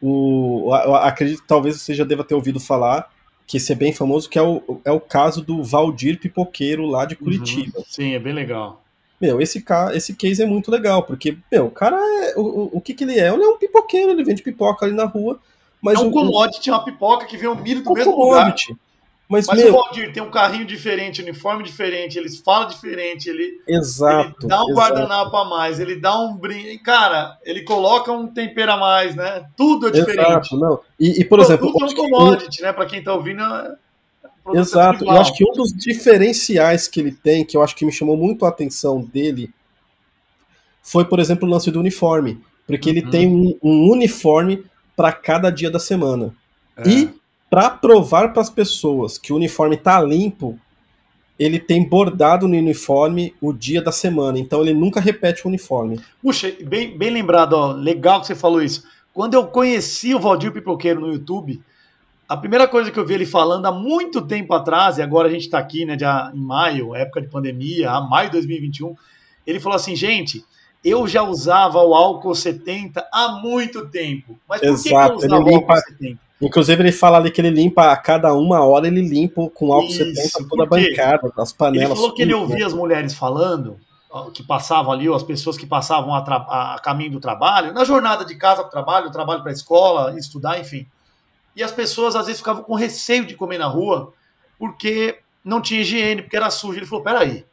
O, 0.01 0.71
eu 0.85 0.95
acredito 0.95 1.43
que 1.43 1.49
talvez 1.49 1.81
você 1.81 1.93
já 1.93 2.05
deva 2.05 2.23
ter 2.23 2.35
ouvido 2.35 2.61
falar, 2.61 3.11
que 3.47 3.57
esse 3.57 3.73
é 3.73 3.75
bem 3.75 3.93
famoso, 3.93 4.29
que 4.29 4.39
é 4.39 4.43
o, 4.43 4.81
é 4.85 4.93
o 4.93 5.01
caso 5.01 5.43
do 5.43 5.63
Valdir 5.65 6.21
Pipoqueiro 6.21 6.87
lá 6.87 7.05
de 7.05 7.15
uhum. 7.15 7.25
Curitiba. 7.25 7.79
Uhum, 7.79 7.85
sim, 7.89 8.15
é 8.15 8.19
bem 8.19 8.33
legal. 8.33 8.83
Meu, 9.21 9.41
esse, 9.41 9.65
esse 9.95 10.15
case 10.15 10.41
é 10.41 10.47
muito 10.47 10.71
legal, 10.71 11.03
porque, 11.03 11.37
meu, 11.51 11.67
o 11.67 11.71
cara, 11.71 11.97
é, 11.97 12.35
o, 12.37 12.71
o 12.75 12.81
que 12.81 12.95
que 12.95 13.03
ele 13.03 13.19
é? 13.19 13.33
Ele 13.33 13.43
é 13.43 13.49
um 13.49 13.59
pipoqueiro, 13.59 14.13
ele 14.13 14.23
vende 14.23 14.43
pipoca 14.43 14.87
ali 14.87 14.95
na 14.95 15.07
rua, 15.07 15.41
mas 15.83 15.99
é 15.99 16.03
um 16.03 16.09
o, 16.09 16.13
commodity, 16.13 16.71
uma 16.71 16.85
pipoca 16.85 17.27
que 17.27 17.37
vem 17.37 17.49
o 17.49 17.57
milho 17.57 17.83
do 17.83 17.93
mesmo 17.93 18.13
commodity. 18.13 18.71
lugar. 18.71 18.88
Mas, 19.29 19.47
Mas 19.47 19.59
meu... 19.59 19.69
o 19.69 19.73
Valdir 19.73 20.11
tem 20.11 20.23
um 20.23 20.31
carrinho 20.31 20.65
diferente, 20.65 21.21
uniforme 21.21 21.63
diferente, 21.63 22.19
eles 22.19 22.39
falam 22.39 22.67
diferente, 22.67 23.29
ele, 23.29 23.61
exato, 23.69 24.35
ele 24.41 24.49
dá 24.49 24.65
um 24.65 24.73
guardanapo 24.73 25.37
a 25.37 25.45
mais, 25.45 25.79
ele 25.79 25.97
dá 25.97 26.19
um 26.19 26.35
brinco. 26.35 26.83
Cara, 26.83 27.37
ele 27.45 27.63
coloca 27.63 28.11
um 28.11 28.27
tempero 28.27 28.73
a 28.73 28.77
mais, 28.79 29.15
né? 29.15 29.45
Tudo 29.55 29.89
é 29.89 29.91
diferente. 29.91 30.31
Exato, 30.31 30.57
não. 30.57 30.81
E, 30.99 31.21
e 31.21 31.25
por 31.27 31.41
exemplo. 31.41 31.71
Tudo 31.71 31.85
é 31.85 31.89
um 31.89 31.95
commodity, 31.95 32.63
né? 32.63 32.73
Para 32.73 32.87
quem 32.87 33.05
tá 33.05 33.13
ouvindo. 33.13 33.43
É... 33.43 33.77
Exato, 34.55 35.05
eu 35.05 35.11
acho 35.11 35.35
que 35.35 35.45
um 35.45 35.53
dos 35.53 35.75
diferenciais 35.75 36.89
que 36.89 36.99
ele 36.99 37.13
tem, 37.13 37.45
que 37.45 37.55
eu 37.55 37.63
acho 37.63 37.77
que 37.77 37.85
me 37.85 37.93
chamou 37.93 38.17
muito 38.17 38.47
a 38.47 38.49
atenção 38.49 39.03
dele, 39.03 39.51
foi, 40.83 41.05
por 41.05 41.19
exemplo, 41.19 41.47
o 41.47 41.51
lance 41.51 41.71
do 41.71 41.79
uniforme. 41.79 42.41
Porque 42.67 42.89
uhum. 42.89 42.97
ele 42.97 43.11
tem 43.11 43.29
um, 43.29 43.59
um 43.63 43.91
uniforme 43.91 44.65
para 44.97 45.13
cada 45.13 45.51
dia 45.51 45.71
da 45.71 45.79
semana. 45.79 46.35
É. 46.79 46.89
E 46.89 47.19
para 47.51 47.71
provar 47.71 48.33
para 48.33 48.43
as 48.43 48.51
pessoas 48.51 49.19
que 49.19 49.33
o 49.33 49.37
uniforme 49.37 49.77
está 49.77 50.01
limpo, 50.01 50.59
ele 51.39 51.59
tem 51.59 51.89
bordado 51.89 52.49
no 52.49 52.57
uniforme 52.57 53.35
o 53.41 53.53
dia 53.53 53.81
da 53.81 53.93
semana. 53.93 54.39
Então 54.39 54.61
ele 54.61 54.75
nunca 54.75 55.01
repete 55.01 55.45
o 55.45 55.49
uniforme. 55.49 56.01
Puxa, 56.21 56.53
bem, 56.65 56.97
bem 56.99 57.11
lembrado, 57.11 57.53
ó, 57.53 57.73
legal 57.73 58.21
que 58.21 58.27
você 58.27 58.35
falou 58.35 58.63
isso. 58.63 58.85
Quando 59.15 59.35
eu 59.35 59.47
conheci 59.47 60.15
o 60.15 60.21
Valdir 60.21 60.53
Pipoqueiro 60.53 61.01
no 61.01 61.13
YouTube, 61.13 61.63
a 62.29 62.37
primeira 62.37 62.69
coisa 62.69 62.91
que 62.91 62.99
eu 62.99 63.07
vi 63.07 63.15
ele 63.15 63.27
falando 63.27 63.67
há 63.67 63.73
muito 63.73 64.21
tempo 64.21 64.53
atrás, 64.53 64.99
e 64.99 65.03
agora 65.03 65.29
a 65.29 65.31
gente 65.31 65.43
está 65.43 65.59
aqui, 65.59 65.85
né, 65.85 65.97
já 65.99 66.31
em 66.35 66.41
maio, 66.41 66.95
época 66.95 67.23
de 67.23 67.29
pandemia, 67.29 67.91
a 67.91 68.01
maio 68.01 68.29
de 68.29 68.33
2021, 68.33 68.95
ele 69.47 69.59
falou 69.59 69.77
assim, 69.77 69.97
gente, 69.97 70.45
eu 70.85 71.09
já 71.09 71.23
usava 71.23 71.79
o 71.79 71.95
álcool 71.95 72.35
70 72.35 73.09
há 73.13 73.41
muito 73.41 73.89
tempo. 73.89 74.39
Mas 74.49 74.61
por 74.61 74.69
Exato, 74.69 75.19
que, 75.19 75.25
eu 75.25 75.27
usava 75.27 75.45
o 75.45 75.55
álcool 75.55 75.77
70? 75.77 76.28
Inclusive, 76.41 76.81
ele 76.83 76.93
fala 76.93 77.19
ali 77.19 77.31
que 77.31 77.41
ele 77.41 77.51
limpa 77.51 77.91
a 77.91 77.97
cada 77.97 78.33
uma 78.33 78.65
hora, 78.65 78.87
ele 78.87 79.03
limpa 79.03 79.49
com 79.51 79.73
álcool 79.73 79.89
Isso, 79.89 80.05
70 80.15 80.49
toda 80.49 80.63
a 80.63 80.67
bancada, 80.67 81.33
as 81.37 81.53
panelas. 81.53 81.91
Ele 81.91 81.97
falou 81.97 82.15
que 82.15 82.23
ele 82.23 82.35
ouvia 82.35 82.67
as 82.67 82.73
mulheres 82.73 83.15
falando, 83.15 83.77
que 84.33 84.43
passavam 84.43 84.93
ali, 84.93 85.09
ou 85.09 85.17
as 85.17 85.23
pessoas 85.23 85.57
que 85.57 85.67
passavam 85.67 86.15
a, 86.15 86.75
a 86.75 86.79
caminho 86.79 87.13
do 87.13 87.21
trabalho, 87.21 87.73
na 87.73 87.85
jornada 87.85 88.25
de 88.25 88.37
casa 88.37 88.63
para 88.63 88.69
o 88.69 88.71
trabalho, 88.71 89.11
trabalho 89.11 89.43
para 89.43 89.51
a 89.51 89.55
escola, 89.55 90.17
estudar, 90.17 90.61
enfim. 90.61 90.87
E 91.57 91.63
as 91.63 91.73
pessoas 91.73 92.15
às 92.15 92.27
vezes 92.27 92.41
ficavam 92.41 92.63
com 92.63 92.75
receio 92.75 93.27
de 93.27 93.35
comer 93.35 93.59
na 93.59 93.67
rua, 93.67 94.13
porque 94.57 95.19
não 95.45 95.61
tinha 95.61 95.81
higiene, 95.81 96.23
porque 96.23 96.37
era 96.37 96.51
sujo. 96.51 96.79
Ele 96.79 96.87
falou: 96.87 97.03
peraí, 97.03 97.45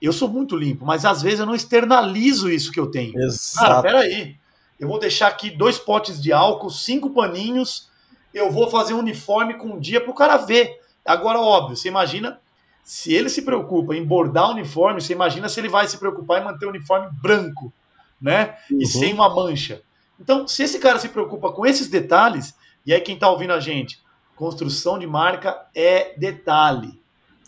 eu 0.00 0.12
sou 0.12 0.28
muito 0.28 0.56
limpo, 0.56 0.86
mas 0.86 1.04
às 1.04 1.22
vezes 1.22 1.40
eu 1.40 1.46
não 1.46 1.54
externalizo 1.54 2.48
isso 2.48 2.70
que 2.70 2.78
eu 2.78 2.88
tenho. 2.88 3.18
Exato. 3.20 3.66
Cara, 3.66 3.82
peraí. 3.82 4.36
Eu 4.78 4.88
vou 4.88 4.98
deixar 4.98 5.28
aqui 5.28 5.50
dois 5.50 5.78
potes 5.78 6.20
de 6.20 6.32
álcool, 6.32 6.70
cinco 6.70 7.10
paninhos, 7.10 7.88
eu 8.32 8.50
vou 8.50 8.70
fazer 8.70 8.94
um 8.94 8.98
uniforme 8.98 9.54
com 9.54 9.68
um 9.68 9.80
dia 9.80 10.00
para 10.00 10.10
o 10.10 10.14
cara 10.14 10.36
ver. 10.36 10.80
Agora, 11.04 11.40
óbvio, 11.40 11.76
você 11.76 11.88
imagina, 11.88 12.40
se 12.82 13.12
ele 13.12 13.28
se 13.28 13.42
preocupa 13.42 13.94
em 13.94 14.04
bordar 14.04 14.48
o 14.48 14.52
uniforme, 14.52 15.00
você 15.00 15.12
imagina 15.12 15.48
se 15.48 15.60
ele 15.60 15.68
vai 15.68 15.86
se 15.86 15.98
preocupar 15.98 16.40
em 16.40 16.44
manter 16.44 16.66
o 16.66 16.70
uniforme 16.70 17.08
branco, 17.20 17.72
né? 18.20 18.56
Uhum. 18.70 18.78
E 18.80 18.86
sem 18.86 19.12
uma 19.12 19.34
mancha. 19.34 19.82
Então, 20.20 20.46
se 20.46 20.62
esse 20.62 20.78
cara 20.78 20.98
se 20.98 21.08
preocupa 21.08 21.50
com 21.52 21.66
esses 21.66 21.88
detalhes, 21.88 22.54
e 22.86 22.92
aí 22.92 23.00
quem 23.00 23.14
está 23.14 23.28
ouvindo 23.28 23.52
a 23.52 23.60
gente, 23.60 24.00
construção 24.36 24.98
de 24.98 25.06
marca 25.06 25.66
é 25.74 26.16
detalhe. 26.16 27.00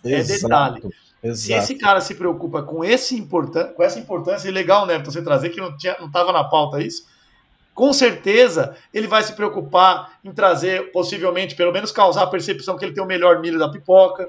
É 0.05 0.23
detalhe. 0.23 0.83
Exato. 1.23 1.37
Se 1.37 1.53
esse 1.55 1.75
cara 1.77 2.01
se 2.03 2.15
preocupa 2.15 2.63
com, 2.63 2.85
esse 2.85 3.17
importan 3.17 3.73
com 3.73 3.83
essa 3.83 3.99
importância, 3.99 4.47
e 4.49 4.53
legal, 4.53 4.85
né, 4.85 4.99
você 4.99 5.23
trazer 5.23 5.51
que 5.51 5.61
não 5.61 5.75
tinha, 5.77 5.97
não 5.99 6.09
estava 6.09 6.33
na 6.33 6.45
pauta 6.45 6.83
isso, 6.83 7.07
com 7.75 7.93
certeza 7.93 8.77
ele 8.93 9.09
vai 9.09 9.23
se 9.23 9.33
preocupar 9.35 10.19
em 10.25 10.33
trazer, 10.33 10.93
possivelmente, 10.93 11.57
pelo 11.57 11.73
menos 11.73 11.91
causar 11.91 12.23
a 12.23 12.27
percepção 12.29 12.79
que 12.79 12.85
ele 12.85 12.95
tem 12.95 13.03
o 13.03 13.07
melhor 13.07 13.41
milho 13.41 13.59
da 13.59 13.69
pipoca, 13.69 14.29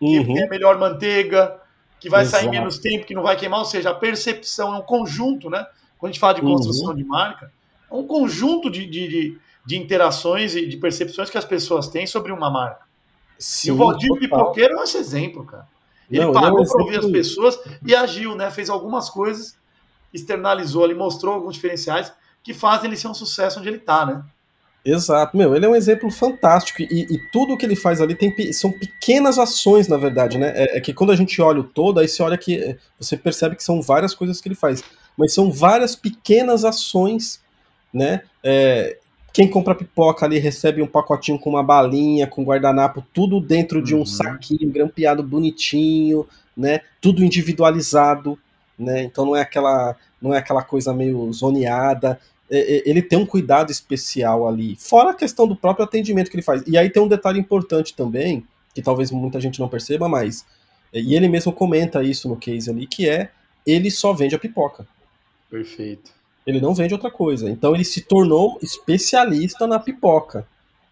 uhum. 0.00 0.24
que 0.24 0.32
tem 0.32 0.44
a 0.44 0.48
melhor 0.48 0.78
manteiga, 0.78 1.60
que 1.98 2.08
vai 2.08 2.22
Exato. 2.22 2.44
sair 2.44 2.50
menos 2.50 2.78
tempo, 2.78 3.04
que 3.04 3.14
não 3.14 3.22
vai 3.22 3.36
queimar, 3.36 3.58
ou 3.58 3.64
seja, 3.64 3.90
a 3.90 3.94
percepção 3.94 4.74
é 4.74 4.78
um 4.78 4.82
conjunto, 4.82 5.50
né? 5.50 5.66
Quando 5.98 6.10
a 6.10 6.12
gente 6.12 6.20
fala 6.20 6.34
de 6.34 6.40
construção 6.40 6.90
uhum. 6.90 6.96
de 6.96 7.04
marca, 7.04 7.52
é 7.90 7.94
um 7.94 8.06
conjunto 8.06 8.70
de, 8.70 8.86
de, 8.86 9.08
de, 9.08 9.38
de, 9.66 9.76
interações 9.76 10.54
e 10.54 10.64
de 10.66 10.76
percepções 10.76 11.28
que 11.28 11.36
as 11.36 11.44
pessoas 11.44 11.88
têm 11.88 12.06
sobre 12.06 12.30
uma 12.30 12.48
marca. 12.48 12.86
Sim, 13.36 13.70
e 13.70 13.72
o 13.72 13.76
Valdir 13.76 14.12
Pipoqueiro 14.20 14.78
é 14.78 14.84
esse 14.84 14.96
exemplo, 14.96 15.44
cara. 15.44 15.66
Ele 16.08 16.24
não, 16.24 16.32
parou 16.32 16.64
para 16.64 16.82
ouvir 16.82 16.98
as 16.98 17.06
pessoas 17.06 17.58
e 17.84 17.94
agiu, 17.94 18.36
né? 18.36 18.50
Fez 18.50 18.70
algumas 18.70 19.10
coisas, 19.10 19.58
externalizou 20.14 20.84
ali, 20.84 20.94
mostrou 20.94 21.34
alguns 21.34 21.54
diferenciais 21.54 22.12
que 22.48 22.54
fazem 22.54 22.88
ele 22.88 22.96
ser 22.96 23.08
um 23.08 23.14
sucesso 23.14 23.60
onde 23.60 23.68
ele 23.68 23.76
está, 23.76 24.06
né? 24.06 24.22
Exato, 24.82 25.36
meu, 25.36 25.54
ele 25.54 25.66
é 25.66 25.68
um 25.68 25.76
exemplo 25.76 26.10
fantástico 26.10 26.80
e, 26.80 27.06
e 27.10 27.30
tudo 27.30 27.58
que 27.58 27.66
ele 27.66 27.76
faz 27.76 28.00
ali 28.00 28.14
tem, 28.14 28.32
são 28.54 28.72
pequenas 28.72 29.38
ações, 29.38 29.86
na 29.86 29.98
verdade, 29.98 30.38
né? 30.38 30.52
É, 30.54 30.78
é, 30.78 30.80
que 30.80 30.94
quando 30.94 31.12
a 31.12 31.16
gente 31.16 31.42
olha 31.42 31.60
o 31.60 31.64
todo, 31.64 32.00
aí 32.00 32.08
você 32.08 32.22
olha 32.22 32.38
que 32.38 32.56
é, 32.56 32.78
você 32.98 33.18
percebe 33.18 33.54
que 33.54 33.62
são 33.62 33.82
várias 33.82 34.14
coisas 34.14 34.40
que 34.40 34.48
ele 34.48 34.54
faz, 34.54 34.82
mas 35.14 35.34
são 35.34 35.52
várias 35.52 35.94
pequenas 35.94 36.64
ações, 36.64 37.38
né? 37.92 38.22
É, 38.42 38.96
quem 39.30 39.46
compra 39.46 39.74
pipoca 39.74 40.24
ali 40.24 40.38
recebe 40.38 40.80
um 40.80 40.86
pacotinho 40.86 41.38
com 41.38 41.50
uma 41.50 41.62
balinha, 41.62 42.26
com 42.26 42.42
guardanapo, 42.42 43.04
tudo 43.12 43.42
dentro 43.42 43.82
de 43.82 43.94
um 43.94 43.98
uhum. 43.98 44.06
saquinho 44.06 44.72
grampeado 44.72 45.22
bonitinho, 45.22 46.26
né? 46.56 46.80
Tudo 46.98 47.22
individualizado, 47.22 48.38
né? 48.78 49.02
Então 49.02 49.26
não 49.26 49.36
é 49.36 49.42
aquela 49.42 49.94
não 50.20 50.34
é 50.34 50.38
aquela 50.38 50.62
coisa 50.62 50.92
meio 50.92 51.32
zoneada. 51.32 52.20
É, 52.50 52.76
é, 52.76 52.82
ele 52.88 53.02
tem 53.02 53.18
um 53.18 53.26
cuidado 53.26 53.70
especial 53.70 54.48
ali. 54.48 54.76
Fora 54.76 55.10
a 55.10 55.14
questão 55.14 55.46
do 55.46 55.56
próprio 55.56 55.84
atendimento 55.84 56.30
que 56.30 56.36
ele 56.36 56.42
faz. 56.42 56.62
E 56.66 56.78
aí 56.78 56.88
tem 56.88 57.02
um 57.02 57.08
detalhe 57.08 57.38
importante 57.38 57.94
também, 57.94 58.46
que 58.74 58.82
talvez 58.82 59.10
muita 59.10 59.40
gente 59.40 59.60
não 59.60 59.68
perceba, 59.68 60.08
mas 60.08 60.46
é, 60.92 61.00
e 61.00 61.14
ele 61.14 61.28
mesmo 61.28 61.52
comenta 61.52 62.02
isso 62.02 62.28
no 62.28 62.36
case 62.36 62.70
ali, 62.70 62.86
que 62.86 63.08
é 63.08 63.30
ele 63.66 63.90
só 63.90 64.12
vende 64.12 64.34
a 64.34 64.38
pipoca. 64.38 64.86
Perfeito. 65.50 66.10
Ele 66.46 66.60
não 66.60 66.74
vende 66.74 66.94
outra 66.94 67.10
coisa. 67.10 67.50
Então 67.50 67.74
ele 67.74 67.84
se 67.84 68.00
tornou 68.00 68.58
especialista 68.62 69.66
na 69.66 69.78
pipoca. 69.78 70.46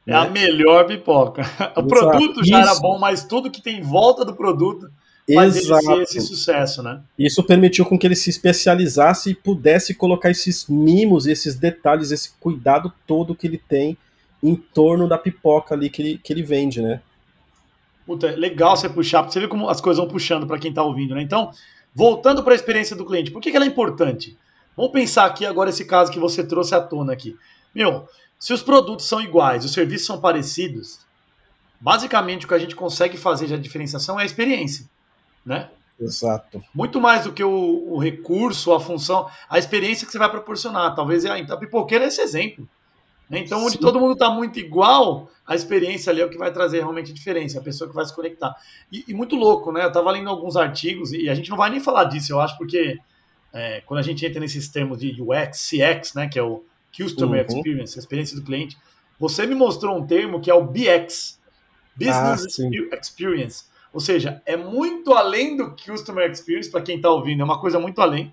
É 0.07 0.13
né? 0.13 0.17
a 0.19 0.29
melhor 0.29 0.87
pipoca. 0.87 1.43
O 1.77 1.81
Exato. 1.81 1.87
produto 1.87 2.45
já 2.45 2.61
Isso. 2.61 2.71
era 2.71 2.81
bom, 2.81 2.99
mas 2.99 3.25
tudo 3.25 3.51
que 3.51 3.63
tem 3.63 3.79
em 3.79 3.83
volta 3.83 4.25
do 4.25 4.35
produto 4.35 4.91
Exato. 5.29 5.85
ser 5.85 6.03
esse 6.03 6.21
sucesso, 6.21 6.83
né? 6.83 7.01
Isso 7.19 7.43
permitiu 7.43 7.85
com 7.85 7.99
que 7.99 8.07
ele 8.07 8.15
se 8.15 8.31
especializasse 8.31 9.31
e 9.31 9.35
pudesse 9.35 9.95
colocar 9.95 10.31
esses 10.31 10.67
mimos, 10.69 11.27
esses 11.27 11.57
detalhes, 11.57 12.13
esse 12.13 12.31
cuidado 12.39 12.93
todo 13.07 13.35
que 13.35 13.47
ele 13.47 13.59
tem 13.59 13.97
em 14.43 14.55
torno 14.55 15.09
da 15.09 15.19
pipoca 15.19 15.75
ali 15.75 15.91
que 15.91 16.01
ele, 16.01 16.19
que 16.19 16.33
ele 16.33 16.43
vende, 16.43 16.81
né? 16.81 17.01
Puta, 18.07 18.31
legal 18.37 18.77
você 18.77 18.89
puxar, 18.89 19.23
porque 19.23 19.33
você 19.33 19.41
vê 19.41 19.49
como 19.49 19.69
as 19.69 19.81
coisas 19.81 19.99
vão 19.99 20.09
puxando 20.09 20.47
para 20.47 20.59
quem 20.59 20.71
está 20.71 20.85
ouvindo, 20.85 21.15
né? 21.15 21.23
Então, 21.23 21.51
voltando 21.93 22.45
para 22.45 22.53
a 22.53 22.57
experiência 22.57 22.95
do 22.95 23.05
cliente, 23.05 23.33
por 23.33 23.43
que, 23.43 23.51
que 23.51 23.57
ela 23.57 23.67
é 23.67 23.69
importante? 23.69 24.37
Vamos 24.77 24.93
pensar 24.93 25.25
aqui 25.25 25.45
agora 25.45 25.71
esse 25.71 25.85
caso 25.85 26.13
que 26.13 26.19
você 26.21 26.47
trouxe 26.47 26.75
à 26.75 26.81
tona 26.81 27.13
aqui. 27.13 27.37
Meu, 27.75 28.09
se 28.39 28.53
os 28.53 28.63
produtos 28.63 29.07
são 29.07 29.21
iguais, 29.21 29.65
os 29.65 29.73
serviços 29.73 30.07
são 30.07 30.21
parecidos, 30.21 31.01
basicamente 31.81 32.45
o 32.45 32.49
que 32.49 32.55
a 32.55 32.59
gente 32.59 32.77
consegue 32.77 33.17
fazer 33.17 33.47
de 33.47 33.59
diferenciação 33.59 34.21
é 34.21 34.23
a 34.23 34.27
experiência, 34.27 34.89
né? 35.47 35.71
Exato. 35.99 36.63
Muito 36.75 37.01
mais 37.01 37.25
do 37.25 37.33
que 37.33 37.43
o, 37.43 37.95
o, 37.95 37.99
recurso, 37.99 38.75
a 38.75 38.81
função, 38.81 39.31
a 39.49 39.59
experiência 39.59 40.05
que 40.05 40.13
você 40.13 40.19
vai 40.19 40.31
proporcionar. 40.31 40.95
Talvez 40.95 41.25
a, 41.25 41.37
a 41.37 41.57
pipoqueira 41.57 42.05
é 42.05 42.09
esse 42.09 42.21
exemplo. 42.21 42.69
Então, 43.31 43.65
onde 43.65 43.73
Sim. 43.73 43.81
todo 43.81 43.99
mundo 43.99 44.13
está 44.13 44.31
muito 44.31 44.61
igual, 44.61 45.29
a 45.47 45.55
experiência 45.55 46.13
ali 46.13 46.21
é 46.21 46.25
o 46.25 46.31
que 46.31 46.39
vai 46.39 46.53
trazer 46.53 46.79
realmente 46.79 47.11
a 47.11 47.15
diferença, 47.15 47.59
a 47.59 47.63
pessoa 47.63 47.89
que 47.89 47.97
vai 47.97 48.05
se 48.05 48.15
conectar. 48.15 48.55
E, 48.93 49.05
e 49.09 49.15
muito 49.15 49.35
louco, 49.35 49.73
né? 49.73 49.83
Eu 49.83 49.89
estava 49.89 50.11
lendo 50.13 50.31
alguns 50.31 50.57
artigos, 50.57 51.13
e 51.13 51.29
a 51.29 51.35
gente 51.35 51.51
não 51.51 51.57
vai 51.57 51.71
nem 51.71 51.81
falar 51.81 52.05
disso, 52.05 52.33
eu 52.33 52.41
acho, 52.41 52.57
porque 52.57 52.99
é, 53.53 53.81
quando 53.81 53.99
a 53.99 54.03
gente 54.03 54.25
entra 54.25 54.39
nesses 54.39 54.69
termos 54.69 55.01
de 55.01 55.21
UX, 55.21 55.71
CX, 55.71 56.15
né, 56.15 56.29
que 56.29 56.39
é 56.39 56.43
o 56.43 56.63
Customer 56.97 57.45
uhum. 57.49 57.57
Experience, 57.57 57.99
a 57.99 58.01
experiência 58.01 58.37
do 58.37 58.43
cliente, 58.45 58.77
você 59.19 59.45
me 59.45 59.55
mostrou 59.57 59.97
um 59.97 60.07
termo 60.07 60.41
que 60.41 60.51
é 60.51 60.55
o 60.55 60.65
BX, 60.65 61.41
Business 61.97 62.61
ah, 62.61 62.97
Experience. 63.01 63.65
Ou 63.93 64.01
seja, 64.01 64.43
é 64.45 64.57
muito 64.57 65.13
além 65.13 65.57
do 65.57 65.75
Customer 65.75 66.31
Experience, 66.31 66.71
para 66.71 66.83
quem 66.83 66.97
está 66.97 67.11
ouvindo, 67.11 67.41
é 67.41 67.45
uma 67.45 67.61
coisa 67.61 67.79
muito 67.79 68.01
além. 68.01 68.33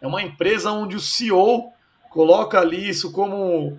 É 0.00 0.06
uma 0.06 0.22
empresa 0.22 0.70
onde 0.70 0.96
o 0.96 1.00
CEO 1.00 1.72
coloca 2.10 2.58
ali 2.58 2.88
isso 2.88 3.12
como 3.12 3.78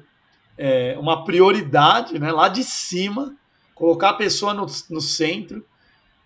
é, 0.57 0.97
uma 0.99 1.23
prioridade, 1.23 2.17
né, 2.19 2.31
lá 2.31 2.47
de 2.47 2.63
cima, 2.63 3.35
colocar 3.75 4.09
a 4.09 4.13
pessoa 4.13 4.53
no, 4.53 4.65
no 4.89 5.01
centro 5.01 5.63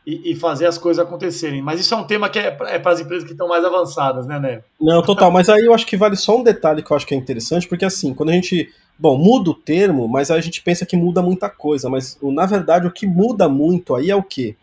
e, 0.06 0.32
e, 0.32 0.36
fazer 0.36 0.66
as 0.66 0.78
coisas 0.78 1.06
acontecerem. 1.06 1.62
Mas 1.62 1.80
isso 1.80 1.94
é 1.94 1.98
um 1.98 2.04
tema 2.04 2.30
que 2.30 2.40
é, 2.40 2.58
é 2.68 2.80
para 2.80 2.92
as 2.92 3.00
empresas 3.00 3.24
que 3.24 3.34
estão 3.34 3.48
mais 3.48 3.64
avançadas, 3.64 4.26
né, 4.26 4.40
né? 4.40 4.64
Não, 4.80 5.02
total. 5.02 5.30
Mas 5.32 5.48
aí 5.48 5.64
eu 5.64 5.74
acho 5.74 5.86
que 5.86 5.98
vale 5.98 6.16
só 6.16 6.38
um 6.38 6.44
detalhe 6.44 6.82
que 6.82 6.92
eu 6.92 6.98
acho 6.98 7.06
que 7.06 7.14
é 7.14 7.18
interessante, 7.18 7.68
porque 7.68 7.86
assim, 7.86 8.14
quando 8.14 8.30
a 8.30 8.34
gente. 8.34 8.70
Bom, 8.98 9.18
muda 9.18 9.50
o 9.50 9.56
termo, 9.56 10.08
mas 10.08 10.30
aí 10.30 10.38
a 10.38 10.42
gente 10.42 10.62
pensa 10.62 10.86
que 10.86 10.96
muda 10.96 11.24
muita 11.24 11.50
coisa. 11.50 11.90
Mas 11.90 12.20
na 12.22 12.46
verdade 12.46 12.86
o 12.86 12.92
que 12.92 13.08
muda 13.08 13.50
muito 13.50 13.96
aí 13.96 14.12
é 14.12 14.16
o 14.16 14.22
quê? 14.22 14.56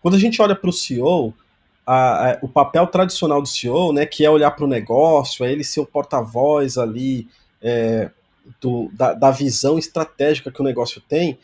Quando 0.00 0.14
a 0.14 0.18
gente 0.18 0.40
olha 0.40 0.54
para 0.54 0.70
o 0.70 0.72
CEO, 0.72 1.34
a, 1.86 2.32
a, 2.32 2.38
o 2.42 2.48
papel 2.48 2.86
tradicional 2.86 3.40
do 3.40 3.48
CEO, 3.48 3.92
né, 3.92 4.04
que 4.06 4.24
é 4.24 4.30
olhar 4.30 4.50
para 4.50 4.64
o 4.64 4.68
negócio, 4.68 5.44
é 5.44 5.50
ele 5.50 5.64
ser 5.64 5.80
o 5.80 5.86
porta-voz 5.86 6.76
ali 6.76 7.26
é, 7.62 8.10
do, 8.60 8.90
da, 8.92 9.14
da, 9.14 9.30
visão 9.30 9.78
estratégica 9.78 10.50
que 10.50 10.60
o 10.60 10.64
negócio 10.64 11.02
tem, 11.08 11.38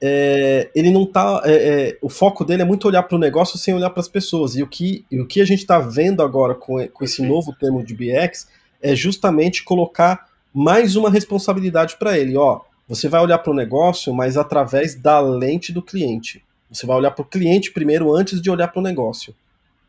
é, 0.00 0.70
ele 0.74 0.90
não 0.90 1.04
tá. 1.04 1.42
É, 1.44 1.52
é, 1.52 1.98
o 2.00 2.08
foco 2.08 2.44
dele 2.44 2.62
é 2.62 2.64
muito 2.64 2.88
olhar 2.88 3.02
para 3.02 3.16
o 3.16 3.18
negócio 3.18 3.58
sem 3.58 3.74
olhar 3.74 3.90
para 3.90 4.00
as 4.00 4.08
pessoas. 4.08 4.56
E 4.56 4.62
o 4.62 4.66
que, 4.66 5.04
e 5.10 5.20
o 5.20 5.26
que 5.26 5.40
a 5.40 5.44
gente 5.44 5.60
está 5.60 5.78
vendo 5.78 6.22
agora 6.22 6.54
com, 6.54 6.86
com 6.88 7.04
esse 7.04 7.22
novo 7.22 7.52
termo 7.52 7.84
de 7.84 7.94
BX 7.94 8.48
é 8.80 8.96
justamente 8.96 9.62
colocar 9.62 10.28
mais 10.54 10.96
uma 10.96 11.10
responsabilidade 11.10 11.96
para 11.98 12.18
ele. 12.18 12.36
Ó, 12.36 12.62
você 12.88 13.08
vai 13.08 13.20
olhar 13.20 13.38
para 13.38 13.52
o 13.52 13.54
negócio, 13.54 14.14
mas 14.14 14.38
através 14.38 14.94
da 14.94 15.20
lente 15.20 15.72
do 15.72 15.82
cliente. 15.82 16.42
Você 16.70 16.86
vai 16.86 16.96
olhar 16.96 17.10
para 17.10 17.22
o 17.22 17.26
cliente 17.26 17.72
primeiro 17.72 18.14
antes 18.14 18.40
de 18.40 18.50
olhar 18.50 18.68
para 18.68 18.80
o 18.80 18.82
negócio. 18.82 19.34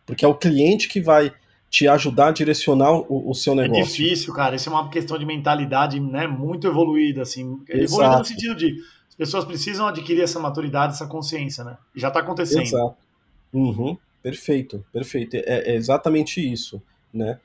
Porque 0.05 0.25
é 0.25 0.27
o 0.27 0.35
cliente 0.35 0.87
que 0.87 0.99
vai 0.99 1.31
te 1.69 1.87
ajudar 1.87 2.27
a 2.27 2.31
direcionar 2.31 2.91
o, 2.91 3.29
o, 3.29 3.33
seu 3.33 3.53
é 3.53 3.55
negócio. 3.57 3.83
É 3.83 3.85
difícil, 3.85 4.33
cara. 4.33 4.55
Isso 4.55 4.69
é 4.69 4.71
uma 4.73 4.89
questão 4.89 5.17
de 5.17 5.25
mentalidade 5.25 5.99
né, 5.99 6.27
muito 6.27 6.67
evoluída. 6.67 7.21
Assim. 7.21 7.61
Evoluída 7.69 8.19
no 8.19 8.25
sentido 8.25 8.55
de 8.55 8.75
as 9.07 9.15
pessoas 9.15 9.45
precisam 9.45 9.87
adquirir 9.87 10.21
essa 10.21 10.39
maturidade, 10.39 10.93
essa 10.93 11.07
consciência, 11.07 11.63
né? 11.63 11.77
Já 11.95 12.09
está 12.09 12.19
acontecendo. 12.19 12.63
Exato. 12.63 12.95
Uhum. 13.53 13.97
Perfeito, 14.21 14.83
perfeito. 14.91 15.35
É, 15.35 15.71
é, 15.71 15.75
exatamente 15.75 16.39
isso, 16.41 16.81
né? 17.13 17.39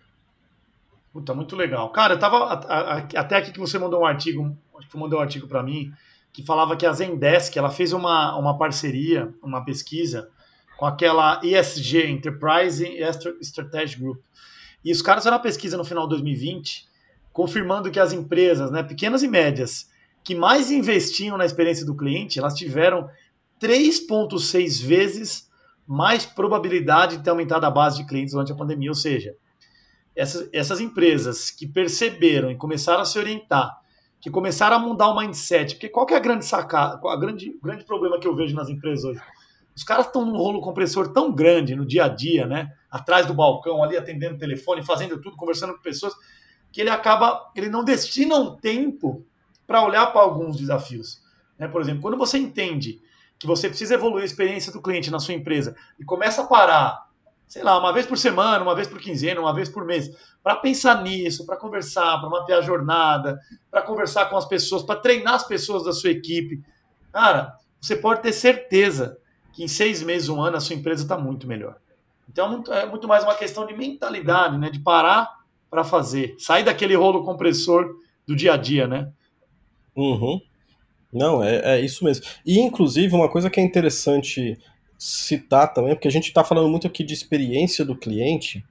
Puta, 1.13 1.35
muito 1.35 1.57
legal. 1.57 1.89
Cara, 1.91 2.15
eu 2.15 2.19
tava 2.19 2.53
até 2.53 3.37
aqui 3.37 3.51
que 3.51 3.59
você 3.59 3.79
mandou 3.79 4.03
um 4.03 4.07
artigo, 4.07 4.55
acho 4.79 4.89
que 4.89 4.99
mandou 4.99 5.19
um 5.19 5.23
artigo 5.23 5.47
para 5.47 5.63
mim, 5.63 5.93
que 6.37 6.43
falava 6.43 6.77
que 6.77 6.85
a 6.85 6.93
Zendesk, 6.93 7.57
ela 7.57 7.71
fez 7.71 7.95
uma, 7.95 8.37
uma 8.37 8.59
parceria, 8.59 9.35
uma 9.43 9.65
pesquisa 9.65 10.29
com 10.77 10.85
aquela 10.85 11.41
ESG, 11.43 12.11
Enterprise 12.11 12.87
Strategy 13.41 13.99
Group. 13.99 14.21
E 14.85 14.93
os 14.93 15.01
caras 15.01 15.23
fizeram 15.23 15.39
uma 15.39 15.43
pesquisa 15.43 15.79
no 15.79 15.85
final 15.85 16.05
de 16.05 16.11
2020, 16.11 16.87
confirmando 17.33 17.91
que 17.91 17.99
as 17.99 18.13
empresas, 18.13 18.71
né, 18.71 18.83
pequenas 18.83 19.23
e 19.23 19.29
médias, 19.29 19.91
que 20.23 20.35
mais 20.35 20.71
investiam 20.71 21.39
na 21.39 21.47
experiência 21.47 21.87
do 21.87 21.97
cliente, 21.97 22.39
elas 22.39 22.53
tiveram 22.53 23.09
3,6 23.59 24.85
vezes 24.85 25.51
mais 25.87 26.27
probabilidade 26.27 27.17
de 27.17 27.25
ter 27.25 27.31
aumentado 27.31 27.65
a 27.65 27.71
base 27.71 27.97
de 27.97 28.07
clientes 28.07 28.35
durante 28.35 28.53
a 28.53 28.57
pandemia. 28.57 28.91
Ou 28.91 28.95
seja, 28.95 29.35
essas, 30.15 30.51
essas 30.53 30.81
empresas 30.83 31.51
que 31.51 31.67
perceberam 31.67 32.51
e 32.51 32.57
começaram 32.57 33.01
a 33.01 33.07
se 33.07 33.19
orientar, 33.19 33.86
que 34.27 34.31
começaram 34.31 34.75
a 34.75 34.79
mudar 34.81 35.11
o 35.11 35.17
mindset, 35.17 35.77
porque 35.77 35.89
qual 35.89 36.05
que 36.05 36.13
é 36.13 36.17
a 36.17 36.21
grande 36.21 36.45
sacada, 36.45 36.99
a 37.09 37.17
grande, 37.17 37.51
o 37.51 37.61
grande 37.61 37.85
problema 37.85 38.19
que 38.19 38.27
eu 38.27 38.35
vejo 38.35 38.57
nas 38.57 38.69
empresas 38.69 39.05
hoje? 39.05 39.21
Os 39.73 39.85
caras 39.85 40.07
estão 40.07 40.27
num 40.27 40.37
rolo 40.37 40.61
compressor 40.61 41.13
tão 41.13 41.31
grande 41.31 41.77
no 41.77 41.87
dia 41.87 42.07
a 42.07 42.09
dia, 42.09 42.45
né? 42.45 42.73
Atrás 42.91 43.25
do 43.25 43.33
balcão, 43.33 43.85
ali 43.85 43.97
atendendo 43.97 44.35
o 44.35 44.39
telefone, 44.39 44.83
fazendo 44.83 45.21
tudo, 45.21 45.37
conversando 45.37 45.75
com 45.75 45.81
pessoas, 45.81 46.13
que 46.73 46.81
ele 46.81 46.91
acaba, 46.91 47.53
ele 47.55 47.69
não 47.69 47.85
destina 47.85 48.35
um 48.35 48.57
tempo 48.57 49.25
para 49.65 49.85
olhar 49.87 50.07
para 50.07 50.23
alguns 50.23 50.57
desafios. 50.57 51.23
Né? 51.57 51.69
Por 51.69 51.81
exemplo, 51.81 52.03
quando 52.03 52.17
você 52.17 52.37
entende 52.37 53.01
que 53.39 53.47
você 53.47 53.69
precisa 53.69 53.95
evoluir 53.95 54.23
a 54.23 54.27
experiência 54.27 54.73
do 54.73 54.83
cliente 54.83 55.09
na 55.09 55.21
sua 55.21 55.35
empresa 55.35 55.77
e 56.01 56.05
começa 56.05 56.43
a 56.43 56.47
parar, 56.49 57.06
sei 57.47 57.63
lá, 57.63 57.79
uma 57.79 57.93
vez 57.93 58.07
por 58.07 58.19
semana, 58.19 58.63
uma 58.63 58.75
vez 58.75 58.89
por 58.89 59.01
quinzena, 59.01 59.41
uma 59.41 59.55
vez 59.55 59.69
por 59.69 59.85
mês, 59.85 60.11
para 60.43 60.57
pensar 60.57 61.03
nisso, 61.03 61.47
para 61.47 61.57
conversar, 61.57 62.19
para 62.21 62.29
mapear 62.29 62.59
a 62.59 62.63
jornada, 62.63 63.39
para 63.71 63.83
conversar 63.83 64.27
com 64.27 64.37
as 64.37 64.45
pessoas, 64.45 64.83
para 64.83 65.01
treinar 65.01 65.35
as 65.35 65.47
pessoas 65.47 65.85
da 65.85 65.93
sua 65.93 66.11
equipe, 66.11 66.63
cara, 67.13 67.57
você 67.81 67.97
pode 67.97 68.23
ter 68.23 68.33
certeza 68.33 69.19
que 69.53 69.65
em 69.65 69.69
seis 69.69 70.03
meses, 70.03 70.29
um 70.29 70.41
ano, 70.41 70.57
a 70.57 70.61
sua 70.61 70.77
empresa 70.77 71.03
está 71.03 71.17
muito 71.17 71.47
melhor. 71.47 71.77
Então 72.29 72.63
é 72.71 72.85
muito 72.85 73.09
mais 73.09 73.25
uma 73.25 73.35
questão 73.35 73.67
de 73.67 73.75
mentalidade, 73.75 74.59
né? 74.59 74.69
De 74.69 74.81
parar 74.81 75.31
para 75.71 75.83
fazer, 75.83 76.37
sair 76.39 76.65
daquele 76.65 76.95
rolo 76.95 77.25
compressor 77.25 77.97
do 78.27 78.37
dia 78.37 78.55
a 78.55 78.57
dia, 78.57 78.87
né? 78.87 79.11
Uhum. 79.97 80.41
Não, 81.13 81.43
é, 81.43 81.77
é 81.77 81.81
isso 81.81 82.05
mesmo. 82.05 82.27
E, 82.45 82.59
inclusive, 82.59 83.15
uma 83.15 83.31
coisa 83.31 83.49
que 83.49 83.59
é 83.59 83.63
interessante 83.63 84.59
citar 84.99 85.73
também, 85.73 85.95
porque 85.95 86.09
a 86.09 86.13
gente 86.13 86.29
está 86.29 86.43
falando 86.43 86.69
muito 86.69 86.87
aqui 86.87 87.05
de 87.05 87.15
experiência 87.15 87.85
do 87.85 87.97
cliente, 87.97 88.65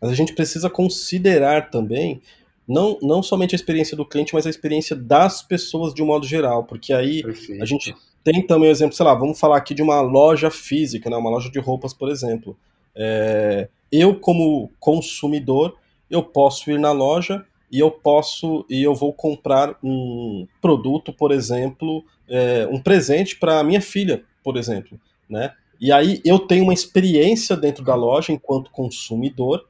mas 0.00 0.10
a 0.10 0.14
gente 0.14 0.34
precisa 0.34 0.68
considerar 0.68 1.70
também 1.70 2.20
não, 2.66 2.98
não 3.02 3.22
somente 3.22 3.54
a 3.54 3.56
experiência 3.56 3.96
do 3.96 4.06
cliente, 4.06 4.32
mas 4.32 4.46
a 4.46 4.50
experiência 4.50 4.94
das 4.94 5.42
pessoas 5.42 5.92
de 5.92 6.02
um 6.02 6.06
modo 6.06 6.26
geral, 6.26 6.64
porque 6.64 6.92
aí 6.92 7.22
Perfeito. 7.22 7.62
a 7.62 7.66
gente 7.66 7.94
tem 8.22 8.46
também 8.46 8.68
o 8.68 8.72
exemplo, 8.72 8.94
sei 8.94 9.04
lá, 9.04 9.14
vamos 9.14 9.40
falar 9.40 9.56
aqui 9.56 9.74
de 9.74 9.82
uma 9.82 10.00
loja 10.00 10.50
física, 10.50 11.10
né, 11.10 11.16
uma 11.16 11.30
loja 11.30 11.50
de 11.50 11.58
roupas, 11.58 11.92
por 11.92 12.10
exemplo. 12.10 12.56
É, 12.94 13.68
eu, 13.90 14.14
como 14.20 14.70
consumidor, 14.78 15.76
eu 16.08 16.22
posso 16.22 16.70
ir 16.70 16.78
na 16.78 16.92
loja 16.92 17.44
e 17.72 17.78
eu 17.78 17.90
posso 17.90 18.64
e 18.68 18.82
eu 18.82 18.94
vou 18.94 19.12
comprar 19.12 19.76
um 19.82 20.46
produto, 20.60 21.12
por 21.12 21.32
exemplo, 21.32 22.04
é, 22.28 22.68
um 22.70 22.80
presente 22.80 23.36
para 23.36 23.64
minha 23.64 23.80
filha, 23.80 24.22
por 24.44 24.56
exemplo, 24.56 25.00
né? 25.28 25.52
E 25.80 25.90
aí 25.90 26.20
eu 26.24 26.38
tenho 26.38 26.64
uma 26.64 26.74
experiência 26.74 27.56
dentro 27.56 27.82
da 27.82 27.94
loja 27.94 28.32
enquanto 28.32 28.70
consumidor, 28.70 29.66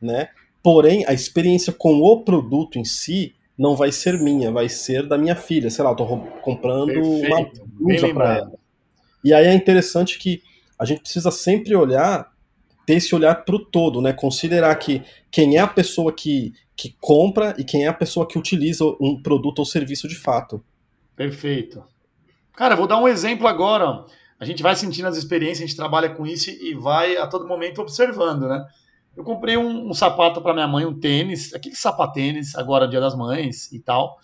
né? 0.00 0.30
Porém, 0.62 1.04
a 1.06 1.12
experiência 1.12 1.72
com 1.72 2.00
o 2.00 2.22
produto 2.22 2.78
em 2.78 2.84
si 2.84 3.34
não 3.56 3.76
vai 3.76 3.92
ser 3.92 4.18
minha, 4.18 4.50
vai 4.50 4.70
ser 4.70 5.06
da 5.06 5.18
minha 5.18 5.36
filha. 5.36 5.68
Sei 5.70 5.84
lá, 5.84 5.90
eu 5.90 5.96
tô 5.96 6.06
comprando 6.42 6.86
Perfeito. 6.86 7.26
uma 7.26 7.50
blusa 7.72 8.14
para 8.14 8.36
ela. 8.38 8.52
E 9.22 9.34
aí 9.34 9.46
é 9.46 9.52
interessante 9.52 10.18
que 10.18 10.42
a 10.78 10.86
gente 10.86 11.02
precisa 11.02 11.30
sempre 11.30 11.76
olhar, 11.76 12.32
ter 12.86 12.94
esse 12.94 13.14
olhar 13.14 13.34
para 13.44 13.54
o 13.54 13.58
todo, 13.58 14.00
né? 14.00 14.14
Considerar 14.14 14.74
que 14.76 15.02
quem 15.30 15.58
é 15.58 15.60
a 15.60 15.66
pessoa 15.66 16.10
que, 16.10 16.54
que 16.74 16.96
compra 16.98 17.54
e 17.58 17.64
quem 17.64 17.84
é 17.84 17.88
a 17.88 17.92
pessoa 17.92 18.26
que 18.26 18.38
utiliza 18.38 18.82
um 18.98 19.20
produto 19.22 19.58
ou 19.58 19.66
serviço 19.66 20.08
de 20.08 20.14
fato. 20.14 20.64
Perfeito. 21.14 21.84
Cara, 22.54 22.74
vou 22.74 22.86
dar 22.86 22.98
um 22.98 23.06
exemplo 23.06 23.46
agora. 23.46 24.06
A 24.40 24.46
gente 24.46 24.62
vai 24.62 24.74
sentindo 24.74 25.06
as 25.06 25.18
experiências, 25.18 25.58
a 25.58 25.66
gente 25.66 25.76
trabalha 25.76 26.08
com 26.08 26.26
isso 26.26 26.48
e 26.48 26.74
vai 26.74 27.18
a 27.18 27.26
todo 27.26 27.46
momento 27.46 27.82
observando, 27.82 28.48
né? 28.48 28.66
Eu 29.14 29.22
comprei 29.22 29.56
um, 29.58 29.90
um 29.90 29.92
sapato 29.92 30.40
para 30.40 30.54
minha 30.54 30.66
mãe, 30.66 30.86
um 30.86 30.98
tênis, 30.98 31.52
aquele 31.52 31.76
sapatênis, 31.76 32.54
agora 32.54 32.88
Dia 32.88 33.00
das 33.00 33.14
Mães 33.14 33.70
e 33.70 33.78
tal. 33.78 34.18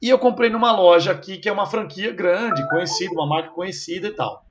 E 0.00 0.08
eu 0.08 0.18
comprei 0.18 0.48
numa 0.48 0.72
loja 0.72 1.12
aqui 1.12 1.36
que 1.36 1.50
é 1.50 1.52
uma 1.52 1.66
franquia 1.66 2.12
grande, 2.12 2.66
conhecida, 2.70 3.12
uma 3.12 3.26
marca 3.26 3.50
conhecida 3.50 4.08
e 4.08 4.12
tal. 4.12 4.46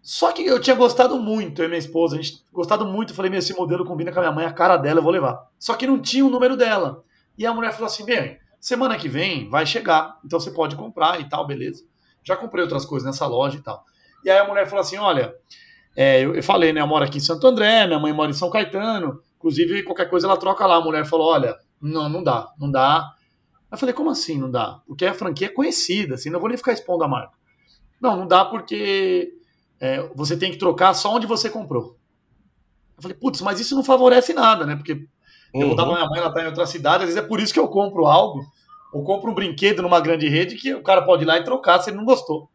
Só 0.00 0.30
que 0.30 0.46
eu 0.46 0.60
tinha 0.60 0.76
gostado 0.76 1.18
muito, 1.18 1.60
eu 1.60 1.64
e 1.64 1.68
minha 1.68 1.80
esposa, 1.80 2.16
a 2.16 2.22
gente 2.22 2.44
gostado 2.52 2.86
muito. 2.86 3.12
Falei, 3.12 3.28
meu, 3.28 3.40
esse 3.40 3.52
modelo 3.54 3.84
combina 3.84 4.12
com 4.12 4.20
a 4.20 4.22
minha 4.22 4.32
mãe, 4.32 4.46
a 4.46 4.52
cara 4.52 4.76
dela, 4.76 5.00
eu 5.00 5.02
vou 5.02 5.10
levar. 5.10 5.50
Só 5.58 5.74
que 5.74 5.84
não 5.84 6.00
tinha 6.00 6.24
o 6.24 6.30
número 6.30 6.56
dela. 6.56 7.02
E 7.36 7.44
a 7.44 7.52
mulher 7.52 7.72
falou 7.72 7.86
assim: 7.86 8.04
bem, 8.04 8.38
semana 8.60 8.96
que 8.96 9.08
vem 9.08 9.50
vai 9.50 9.66
chegar, 9.66 10.20
então 10.24 10.38
você 10.38 10.52
pode 10.52 10.76
comprar 10.76 11.20
e 11.20 11.28
tal, 11.28 11.44
beleza. 11.44 11.84
Já 12.22 12.36
comprei 12.36 12.62
outras 12.62 12.84
coisas 12.84 13.04
nessa 13.04 13.26
loja 13.26 13.58
e 13.58 13.62
tal. 13.62 13.84
E 14.26 14.30
aí 14.30 14.38
a 14.38 14.44
mulher 14.44 14.66
falou 14.66 14.80
assim: 14.80 14.98
olha, 14.98 15.32
é, 15.96 16.20
eu, 16.20 16.34
eu, 16.34 16.42
falei, 16.42 16.72
né? 16.72 16.80
Eu 16.80 16.86
moro 16.86 17.04
aqui 17.04 17.18
em 17.18 17.20
Santo 17.20 17.46
André, 17.46 17.86
minha 17.86 18.00
mãe 18.00 18.12
mora 18.12 18.28
em 18.28 18.34
São 18.34 18.50
Caetano. 18.50 19.20
Inclusive, 19.38 19.84
qualquer 19.84 20.10
coisa 20.10 20.26
ela 20.26 20.36
troca 20.36 20.66
lá. 20.66 20.76
A 20.76 20.80
mulher 20.80 21.06
falou: 21.06 21.28
olha, 21.28 21.56
não, 21.80 22.08
não 22.08 22.24
dá, 22.24 22.52
não 22.58 22.68
dá. 22.68 23.14
Eu 23.70 23.78
falei, 23.78 23.94
como 23.94 24.10
assim 24.10 24.36
não 24.36 24.50
dá? 24.50 24.80
Porque 24.86 25.06
a 25.06 25.14
franquia 25.14 25.46
é 25.46 25.50
conhecida, 25.50 26.16
assim, 26.16 26.30
não 26.30 26.40
vou 26.40 26.48
nem 26.48 26.58
ficar 26.58 26.72
expondo 26.72 27.04
a 27.04 27.08
marca. 27.08 27.36
Não, 28.00 28.16
não 28.16 28.26
dá 28.26 28.44
porque 28.44 29.32
é, 29.80 30.02
você 30.14 30.36
tem 30.36 30.50
que 30.50 30.58
trocar 30.58 30.92
só 30.94 31.14
onde 31.14 31.26
você 31.26 31.48
comprou. 31.48 31.96
Eu 32.96 33.02
falei, 33.02 33.16
putz, 33.16 33.40
mas 33.42 33.60
isso 33.60 33.76
não 33.76 33.84
favorece 33.84 34.32
nada, 34.32 34.66
né? 34.66 34.74
Porque 34.74 34.92
uhum. 34.92 35.60
eu 35.60 35.66
vou 35.68 35.76
dar 35.76 35.84
pra 35.84 35.94
minha 35.94 36.08
mãe, 36.08 36.20
ela 36.20 36.32
tá 36.32 36.42
em 36.42 36.46
outra 36.46 36.66
cidade, 36.66 37.04
às 37.04 37.10
vezes 37.10 37.22
é 37.22 37.26
por 37.26 37.40
isso 37.40 37.52
que 37.52 37.60
eu 37.60 37.68
compro 37.68 38.06
algo 38.06 38.40
Ou 38.92 39.04
compra 39.04 39.30
um 39.30 39.34
brinquedo 39.34 39.82
numa 39.82 40.00
grande 40.00 40.28
rede 40.28 40.56
que 40.56 40.74
o 40.74 40.82
cara 40.82 41.02
pode 41.02 41.24
ir 41.24 41.26
lá 41.26 41.36
e 41.36 41.44
trocar 41.44 41.80
se 41.80 41.90
ele 41.90 41.96
não 41.96 42.04
gostou. 42.04 42.50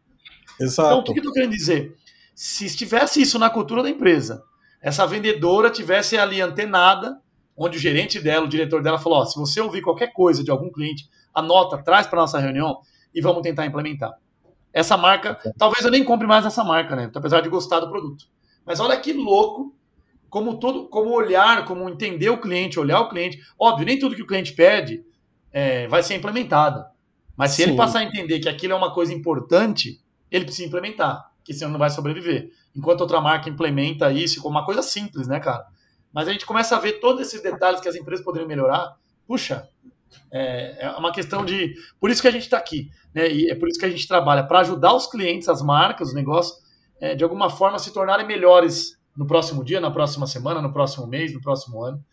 Exato. 0.64 1.00
Então, 1.02 1.12
o 1.12 1.14
que, 1.14 1.20
eu 1.20 1.24
tô 1.24 1.34
querendo 1.34 1.52
dizer? 1.52 1.96
Se 2.36 2.66
estivesse 2.66 3.22
isso 3.22 3.38
na 3.40 3.50
cultura 3.50 3.84
da 3.84 3.90
empresa, 3.90 4.44
essa 4.82 5.06
vendedora 5.06 5.70
tivesse 5.70 6.18
ali 6.18 6.42
antenada, 6.42 7.20
onde 7.56 7.78
o 7.78 7.82
gerente 7.82 8.20
dela, 8.20 8.46
o 8.46 8.50
diretor 8.50 8.82
dela 8.82 9.00
falou: 9.00 9.20
ó, 9.20 9.26
se 9.26 9.38
você 9.38 9.60
ouvir 9.60 9.82
qualquer 9.82 10.14
coisa 10.14 10.44
de 10.44 10.52
algum 10.52 10.72
cliente, 10.72 11.10
anota, 11.34 11.78
traz 11.78 12.08
para 12.08 12.22
nossa 12.22 12.40
reunião 12.40 12.80
e 13.14 13.22
vamos 13.22 13.42
tentar 13.42 13.66
implementar. 13.66 14.14
Essa 14.74 14.96
marca, 14.96 15.38
talvez 15.58 15.84
eu 15.84 15.92
nem 15.92 16.04
compre 16.04 16.26
mais 16.26 16.46
essa 16.46 16.64
marca, 16.64 16.96
né? 16.96 17.12
Apesar 17.14 17.42
de 17.42 17.50
gostar 17.50 17.80
do 17.82 17.90
produto. 17.90 18.26
Mas 18.66 18.80
olha 18.80 18.98
que 18.98 19.12
louco 19.12 19.76
como 20.30 20.58
todo, 20.58 20.88
como 20.88 21.12
olhar, 21.12 21.66
como 21.66 21.90
entender 21.90 22.30
o 22.30 22.40
cliente, 22.40 22.80
olhar 22.80 23.02
o 23.02 23.10
cliente. 23.10 23.42
Óbvio, 23.60 23.86
nem 23.86 24.00
tudo 24.00 24.16
que 24.16 24.22
o 24.22 24.28
cliente 24.28 24.54
pede 24.54 25.04
é, 25.52 25.88
vai 25.90 26.02
ser 26.02 26.16
implementado. 26.16 26.86
Mas 27.36 27.52
se 27.52 27.58
Sim. 27.58 27.64
ele 27.64 27.78
passar 27.78 28.00
a 28.00 28.04
entender 28.06 28.40
que 28.40 28.48
aquilo 28.48 28.72
é 28.72 28.76
uma 28.76 28.94
coisa 28.94 29.14
importante, 29.14 30.00
ele 30.32 30.46
precisa 30.46 30.68
implementar, 30.68 31.32
que 31.44 31.54
senão 31.54 31.72
não 31.72 31.80
vai 31.80 31.90
sobreviver. 31.90 32.52
Enquanto 32.76 33.02
outra 33.02 33.20
marca 33.20 33.50
implementa 33.50 34.12
isso 34.12 34.42
como 34.42 34.58
uma 34.58 34.66
coisa 34.66 34.82
simples, 34.82 35.28
né, 35.28 35.40
cara? 35.40 35.66
Mas 36.14 36.28
a 36.28 36.32
gente 36.32 36.46
começa 36.46 36.76
a 36.76 36.80
ver 36.80 36.94
todos 36.94 37.22
esses 37.22 37.42
detalhes 37.42 37.82
que 37.82 37.88
as 37.88 37.96
empresas 37.96 38.24
poderiam 38.24 38.48
melhorar. 38.48 38.96
Puxa, 39.28 39.68
é, 40.32 40.86
é 40.86 40.90
uma 40.92 41.12
questão 41.12 41.46
de. 41.46 41.74
Por 42.00 42.10
isso 42.10 42.22
que 42.22 42.28
a 42.28 42.32
gente 42.32 42.44
está 42.44 42.58
aqui, 42.58 42.90
né? 43.14 43.32
E 43.32 43.50
é 43.50 43.56
por 43.56 43.68
isso 43.68 43.80
que 43.80 43.86
a 43.86 43.90
gente 43.90 44.08
trabalha 44.08 44.44
para 44.44 44.60
ajudar 44.60 44.94
os 44.94 45.08
clientes, 45.08 45.50
as 45.50 45.62
marcas, 45.62 46.10
os 46.10 46.14
negócios, 46.14 46.58
é, 47.00 47.16
de 47.16 47.24
alguma 47.24 47.50
forma 47.50 47.80
se 47.80 47.94
tornarem 47.94 48.26
melhores 48.26 48.98
no 49.16 49.26
próximo 49.26 49.64
dia, 49.64 49.80
na 49.80 49.92
próxima 49.92 50.28
semana, 50.28 50.62
no 50.62 50.72
próximo 50.72 51.08
mês, 51.08 51.34
no 51.34 51.42
próximo 51.42 51.84
ano. 51.84 52.04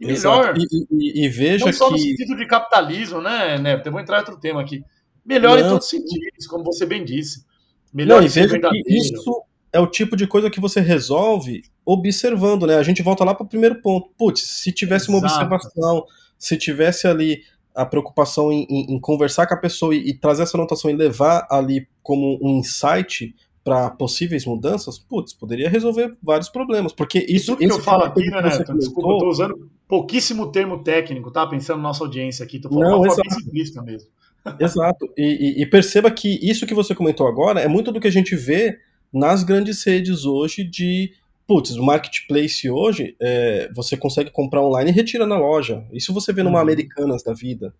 E 0.00 0.06
melhor. 0.06 0.54
E, 0.56 0.86
e, 0.90 1.24
e, 1.24 1.28
veja 1.28 1.66
não 1.66 1.72
só 1.72 1.86
que. 1.86 1.92
no 1.92 1.98
sentido 1.98 2.36
de 2.36 2.46
capitalismo, 2.46 3.20
né, 3.20 3.58
Neto? 3.58 3.86
Eu 3.86 3.92
vou 3.92 4.00
entrar 4.00 4.16
em 4.16 4.20
outro 4.20 4.38
tema 4.38 4.60
aqui. 4.60 4.84
Melhor 5.24 5.58
não. 5.58 5.66
em 5.66 5.68
todos 5.68 5.84
os 5.84 5.90
sentidos, 5.90 6.46
como 6.46 6.64
você 6.64 6.84
bem 6.84 7.04
disse. 7.04 7.44
Melhor 7.92 8.20
não, 8.20 8.26
e 8.26 8.28
veja 8.28 8.58
que 8.58 8.82
isso 8.86 9.44
é 9.72 9.80
o 9.80 9.86
tipo 9.86 10.16
de 10.16 10.26
coisa 10.26 10.50
que 10.50 10.60
você 10.60 10.80
resolve 10.80 11.62
observando, 11.84 12.66
né? 12.66 12.76
A 12.76 12.82
gente 12.82 13.02
volta 13.02 13.24
lá 13.24 13.34
para 13.34 13.44
o 13.44 13.48
primeiro 13.48 13.80
ponto. 13.80 14.10
Putz, 14.16 14.40
se 14.42 14.72
tivesse 14.72 15.08
uma 15.08 15.18
Exato. 15.18 15.44
observação, 15.44 16.04
se 16.38 16.56
tivesse 16.56 17.06
ali 17.06 17.42
a 17.74 17.86
preocupação 17.86 18.52
em, 18.52 18.66
em, 18.68 18.94
em 18.94 19.00
conversar 19.00 19.46
com 19.46 19.54
a 19.54 19.60
pessoa 19.60 19.94
e, 19.94 20.10
e, 20.10 20.14
trazer 20.14 20.42
essa 20.42 20.56
anotação 20.56 20.90
e 20.90 20.94
levar 20.94 21.46
ali 21.50 21.88
como 22.02 22.38
um 22.42 22.58
insight 22.58 23.34
para 23.64 23.90
possíveis 23.90 24.44
mudanças, 24.44 24.98
putz, 24.98 25.32
poderia 25.32 25.70
resolver 25.70 26.14
vários 26.22 26.48
problemas. 26.48 26.92
Porque 26.92 27.24
isso. 27.28 27.56
Que 27.56 27.64
eu 27.64 27.80
falo 27.80 28.04
aqui, 28.04 28.28
né, 28.28 28.42
Neto? 28.42 28.76
Desculpa, 28.76 29.08
eu 29.08 29.18
tô 29.18 29.28
usando 29.28 29.70
pouquíssimo 29.88 30.50
termo 30.50 30.82
técnico, 30.82 31.30
tá? 31.30 31.46
Pensando 31.46 31.76
na 31.78 31.84
nossa 31.84 32.04
audiência 32.04 32.44
aqui. 32.44 32.58
Tô 32.58 32.68
falando 32.68 32.90
Não, 32.90 33.00
uma 33.02 33.14
forma 33.14 33.30
simplista 33.30 33.80
mesmo. 33.80 34.10
Exato. 34.58 35.12
E, 35.16 35.22
e, 35.58 35.62
e, 35.62 35.66
perceba 35.66 36.10
que 36.10 36.38
isso 36.42 36.66
que 36.66 36.74
você 36.74 36.94
comentou 36.94 37.26
agora 37.26 37.60
é 37.60 37.68
muito 37.68 37.92
do 37.92 38.00
que 38.00 38.08
a 38.08 38.12
gente 38.12 38.34
vê 38.34 38.80
nas 39.12 39.44
grandes 39.44 39.82
redes 39.84 40.24
hoje 40.24 40.64
de. 40.64 41.12
Putz, 41.46 41.72
o 41.72 41.82
marketplace 41.82 42.70
hoje, 42.70 43.16
é, 43.20 43.68
você 43.74 43.96
consegue 43.96 44.30
comprar 44.30 44.62
online 44.62 44.90
e 44.90 44.94
retira 44.94 45.26
na 45.26 45.36
loja. 45.36 45.84
Isso 45.92 46.14
você 46.14 46.32
vê 46.32 46.42
numa 46.42 46.58
uhum. 46.58 46.62
Americanas 46.62 47.22
da 47.22 47.34
vida. 47.34 47.74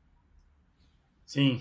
Sim. 1.25 1.61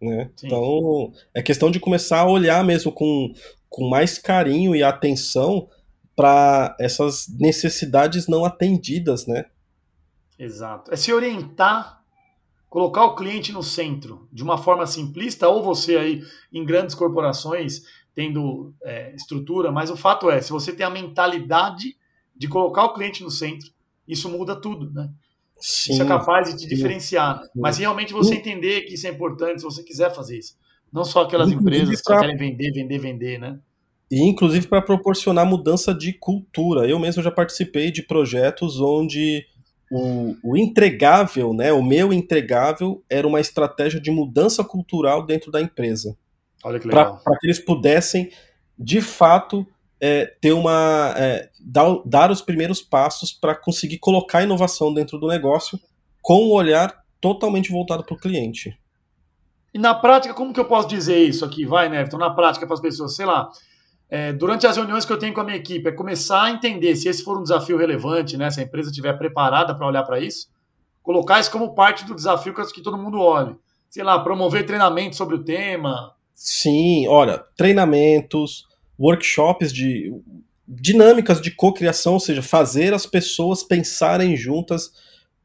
Né? 0.00 0.30
Sim. 0.34 0.46
Então, 0.46 1.12
é 1.32 1.42
questão 1.42 1.70
de 1.70 1.78
começar 1.78 2.20
a 2.20 2.28
olhar 2.28 2.64
mesmo 2.64 2.90
com, 2.90 3.32
com 3.68 3.88
mais 3.88 4.18
carinho 4.18 4.74
e 4.74 4.82
atenção 4.82 5.68
para 6.16 6.74
essas 6.80 7.28
necessidades 7.28 8.26
não 8.26 8.44
atendidas, 8.44 9.26
né? 9.26 9.44
Exato. 10.38 10.92
É 10.92 10.96
se 10.96 11.12
orientar 11.12 12.03
colocar 12.74 13.04
o 13.04 13.14
cliente 13.14 13.52
no 13.52 13.62
centro 13.62 14.28
de 14.32 14.42
uma 14.42 14.58
forma 14.58 14.84
simplista, 14.84 15.48
ou 15.48 15.62
você 15.62 15.96
aí 15.96 16.24
em 16.52 16.64
grandes 16.64 16.92
corporações 16.92 17.84
tendo 18.12 18.74
é, 18.82 19.14
estrutura, 19.14 19.70
mas 19.70 19.90
o 19.90 19.96
fato 19.96 20.28
é, 20.28 20.40
se 20.40 20.50
você 20.50 20.72
tem 20.72 20.84
a 20.84 20.90
mentalidade 20.90 21.96
de 22.34 22.48
colocar 22.48 22.86
o 22.86 22.92
cliente 22.92 23.22
no 23.22 23.30
centro, 23.30 23.70
isso 24.08 24.28
muda 24.28 24.56
tudo, 24.56 24.92
né? 24.92 25.08
Sim, 25.56 25.92
isso 25.92 26.02
é 26.02 26.04
capaz 26.04 26.52
de 26.52 26.62
te 26.62 26.68
diferenciar. 26.68 27.44
Sim. 27.44 27.48
Mas 27.54 27.78
realmente 27.78 28.12
você 28.12 28.34
entender 28.34 28.80
que 28.80 28.94
isso 28.94 29.06
é 29.06 29.10
importante, 29.10 29.60
se 29.60 29.64
você 29.64 29.84
quiser 29.84 30.12
fazer 30.12 30.40
isso. 30.40 30.56
Não 30.92 31.04
só 31.04 31.22
aquelas 31.22 31.52
inclusive 31.52 31.76
empresas 31.76 32.02
que 32.02 32.12
querem 32.12 32.36
vender, 32.36 32.72
vender, 32.72 32.98
vender, 32.98 33.38
né? 33.38 33.60
E 34.10 34.20
inclusive 34.20 34.66
para 34.66 34.82
proporcionar 34.82 35.46
mudança 35.46 35.94
de 35.94 36.12
cultura. 36.12 36.88
Eu 36.88 36.98
mesmo 36.98 37.22
já 37.22 37.30
participei 37.30 37.92
de 37.92 38.02
projetos 38.02 38.80
onde 38.80 39.46
o, 39.96 40.36
o, 40.42 40.56
entregável, 40.56 41.54
né, 41.54 41.72
o 41.72 41.80
meu 41.80 42.12
entregável, 42.12 43.04
era 43.08 43.28
uma 43.28 43.40
estratégia 43.40 44.00
de 44.00 44.10
mudança 44.10 44.64
cultural 44.64 45.24
dentro 45.24 45.52
da 45.52 45.60
empresa. 45.60 46.16
Olha 46.64 46.80
que 46.80 46.88
legal. 46.88 47.20
Para 47.22 47.38
que 47.38 47.46
eles 47.46 47.60
pudessem, 47.60 48.28
de 48.76 49.00
fato, 49.00 49.64
é, 50.00 50.26
ter 50.40 50.52
uma. 50.52 51.14
É, 51.16 51.48
dar, 51.60 52.00
dar 52.04 52.30
os 52.32 52.42
primeiros 52.42 52.82
passos 52.82 53.32
para 53.32 53.54
conseguir 53.54 53.98
colocar 53.98 54.42
inovação 54.42 54.92
dentro 54.92 55.16
do 55.16 55.28
negócio 55.28 55.78
com 56.20 56.46
um 56.46 56.50
olhar 56.50 57.04
totalmente 57.20 57.70
voltado 57.70 58.02
para 58.04 58.14
o 58.14 58.18
cliente. 58.18 58.76
E 59.72 59.78
na 59.78 59.94
prática, 59.94 60.34
como 60.34 60.52
que 60.52 60.58
eu 60.58 60.64
posso 60.64 60.88
dizer 60.88 61.18
isso 61.18 61.44
aqui? 61.44 61.64
Vai, 61.64 61.88
Neverton, 61.88 62.18
na 62.18 62.30
prática 62.30 62.66
para 62.66 62.74
as 62.74 62.80
pessoas, 62.80 63.14
sei 63.14 63.26
lá 63.26 63.48
é, 64.14 64.32
durante 64.32 64.64
as 64.64 64.76
reuniões 64.76 65.04
que 65.04 65.12
eu 65.12 65.18
tenho 65.18 65.34
com 65.34 65.40
a 65.40 65.44
minha 65.44 65.56
equipe, 65.56 65.88
é 65.88 65.90
começar 65.90 66.44
a 66.44 66.50
entender 66.52 66.94
se 66.94 67.08
esse 67.08 67.24
for 67.24 67.36
um 67.36 67.42
desafio 67.42 67.76
relevante, 67.76 68.36
né, 68.36 68.48
se 68.48 68.60
a 68.60 68.62
empresa 68.62 68.88
estiver 68.88 69.12
preparada 69.18 69.74
para 69.74 69.88
olhar 69.88 70.04
para 70.04 70.20
isso, 70.20 70.46
colocar 71.02 71.40
isso 71.40 71.50
como 71.50 71.74
parte 71.74 72.04
do 72.04 72.14
desafio 72.14 72.54
que 72.54 72.80
todo 72.80 72.96
mundo 72.96 73.18
olhe. 73.18 73.56
Sei 73.90 74.04
lá, 74.04 74.16
promover 74.20 74.66
treinamento 74.66 75.16
sobre 75.16 75.34
o 75.34 75.42
tema. 75.42 76.14
Sim, 76.32 77.08
olha, 77.08 77.42
treinamentos, 77.56 78.68
workshops 78.96 79.72
de 79.72 80.14
dinâmicas 80.68 81.40
de 81.40 81.50
cocriação, 81.50 82.12
ou 82.12 82.20
seja, 82.20 82.40
fazer 82.40 82.94
as 82.94 83.06
pessoas 83.06 83.64
pensarem 83.64 84.36
juntas, 84.36 84.92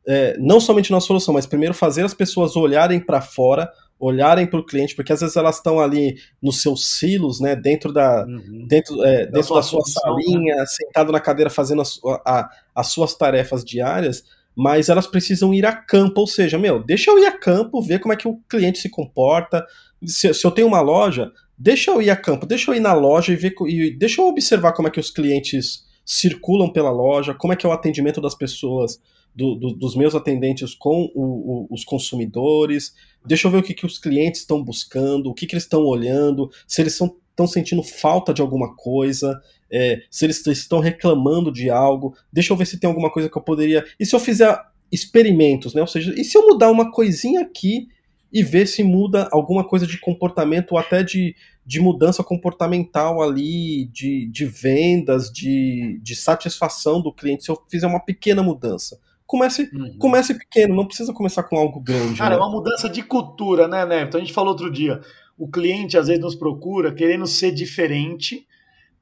é, 0.08 0.38
não 0.38 0.60
somente 0.60 0.92
na 0.92 1.02
solução, 1.02 1.34
mas 1.34 1.48
primeiro 1.48 1.74
fazer 1.74 2.06
as 2.06 2.14
pessoas 2.14 2.56
olharem 2.56 3.00
para 3.00 3.20
fora, 3.20 3.68
olharem 4.00 4.48
para 4.48 4.60
o 4.60 4.66
cliente, 4.66 4.96
porque 4.96 5.12
às 5.12 5.20
vezes 5.20 5.36
elas 5.36 5.58
estão 5.58 5.80
ali 5.80 6.18
nos 6.42 6.62
seus 6.62 6.86
silos, 6.86 7.40
né, 7.42 7.56
dentro 7.56 7.92
da, 7.92 8.26
uhum. 8.26 8.66
dentro, 8.68 9.04
é, 9.04 9.26
da 9.26 9.32
dentro 9.32 9.44
sua 9.44 9.58
da 9.58 9.64
sua 9.64 9.82
função, 9.82 10.16
né? 10.16 10.24
salinha, 10.24 10.56
né? 10.56 10.66
sentado 10.66 11.12
na 11.12 11.20
cadeira 11.20 11.50
fazendo 11.50 11.82
as, 11.82 12.00
a, 12.26 12.50
as 12.74 12.88
suas 12.88 13.14
tarefas 13.14 13.64
diárias, 13.64 14.24
mas 14.56 14.90
elas 14.90 15.06
precisam 15.06 15.54
ir 15.54 15.66
a 15.66 15.74
campo, 15.74 16.22
ou 16.22 16.28
seja, 16.28 16.58
meu, 16.58 16.82
deixa 16.82 17.12
eu 17.12 17.20
ir 17.20 17.26
a 17.26 17.32
campo, 17.32 17.82
ver 17.82 18.00
como 18.00 18.14
é 18.14 18.16
que 18.16 18.28
o 18.28 18.40
cliente 18.50 18.80
se 18.80 18.90
comporta. 18.90 19.66
Se, 20.06 20.34
se 20.34 20.46
eu 20.46 20.52
tenho 20.52 20.68
uma 20.68 20.82
loja, 20.82 21.32
deixa 21.58 21.92
eu 21.92 22.02
ir 22.02 22.10
a 22.10 22.16
campo, 22.16 22.46
deixa 22.46 22.72
eu 22.72 22.76
ir 22.76 22.80
na 22.80 22.94
loja 22.94 23.32
e 23.34 23.36
ver, 23.36 23.54
e 23.68 23.92
deixa 23.98 24.22
eu 24.22 24.28
observar 24.28 24.74
como 24.74 24.88
é 24.88 24.92
que 24.92 25.00
os 25.00 25.12
clientes 25.12 25.86
circulam 26.06 26.72
pela 26.72 26.90
loja, 26.90 27.34
como 27.34 27.54
é 27.54 27.56
que 27.56 27.66
é 27.66 27.70
o 27.70 27.72
atendimento 27.72 28.20
das 28.20 28.36
pessoas 28.36 29.00
do, 29.36 29.56
do, 29.56 29.74
dos 29.74 29.96
meus 29.96 30.16
atendentes 30.16 30.74
com 30.74 31.12
o, 31.16 31.24
o, 31.24 31.68
os 31.70 31.84
consumidores, 31.84 32.94
deixa 33.26 33.48
eu 33.48 33.52
ver 33.52 33.60
o 33.60 33.64
que, 33.64 33.74
que 33.74 33.86
os 33.86 33.98
clientes 33.98 34.42
estão 34.42 34.64
buscando, 34.64 35.30
o 35.30 35.34
que, 35.34 35.46
que 35.46 35.56
eles 35.56 35.64
estão 35.64 35.84
olhando, 35.84 36.50
se 36.68 36.82
eles 36.82 36.94
estão 36.94 37.48
sentindo 37.48 37.84
falta 37.84 38.34
de 38.34 38.42
alguma 38.42 38.76
coisa, 38.76 39.40
é, 39.72 40.02
se 40.10 40.26
eles 40.26 40.46
estão 40.46 40.80
reclamando 40.80 41.52
de 41.52 41.70
algo, 41.70 42.16
deixa 42.32 42.52
eu 42.52 42.58
ver 42.58 42.66
se 42.66 42.80
tem 42.80 42.88
alguma 42.88 43.12
coisa 43.12 43.30
que 43.30 43.38
eu 43.38 43.42
poderia. 43.42 43.86
E 44.00 44.06
se 44.06 44.16
eu 44.16 44.20
fizer 44.20 44.60
experimentos, 44.92 45.74
né? 45.74 45.82
Ou 45.82 45.88
seja, 45.88 46.14
e 46.20 46.24
se 46.24 46.38
eu 46.38 46.48
mudar 46.48 46.72
uma 46.72 46.92
coisinha 46.92 47.42
aqui 47.42 47.88
e 48.32 48.44
ver 48.44 48.68
se 48.68 48.84
muda 48.84 49.28
alguma 49.32 49.64
coisa 49.64 49.88
de 49.88 50.00
comportamento 50.00 50.74
ou 50.74 50.78
até 50.78 51.04
de, 51.04 51.36
de 51.66 51.80
mudança 51.80 52.24
comportamental 52.24 53.22
ali, 53.22 53.86
de, 53.86 54.28
de 54.28 54.46
vendas, 54.46 55.32
de, 55.32 56.00
de 56.02 56.16
satisfação 56.16 57.02
do 57.02 57.14
cliente, 57.14 57.44
se 57.44 57.52
eu 57.52 57.60
fizer 57.70 57.88
uma 57.88 58.00
pequena 58.00 58.44
mudança. 58.44 59.00
Comece, 59.30 59.70
uhum. 59.72 59.96
comece 60.00 60.34
pequeno, 60.34 60.76
não 60.76 60.88
precisa 60.88 61.14
começar 61.14 61.44
com 61.44 61.56
algo 61.56 61.80
grande. 61.80 62.18
Cara, 62.18 62.32
né? 62.32 62.36
é 62.36 62.44
uma 62.44 62.50
mudança 62.50 62.90
de 62.90 63.04
cultura, 63.04 63.68
né, 63.68 63.86
Neto? 63.86 64.18
A 64.18 64.20
gente 64.20 64.34
falou 64.34 64.54
outro 64.54 64.72
dia. 64.72 65.02
O 65.38 65.48
cliente 65.48 66.00
às 66.00 66.08
vezes 66.08 66.20
nos 66.20 66.34
procura 66.34 66.92
querendo 66.92 67.28
ser 67.28 67.52
diferente, 67.52 68.48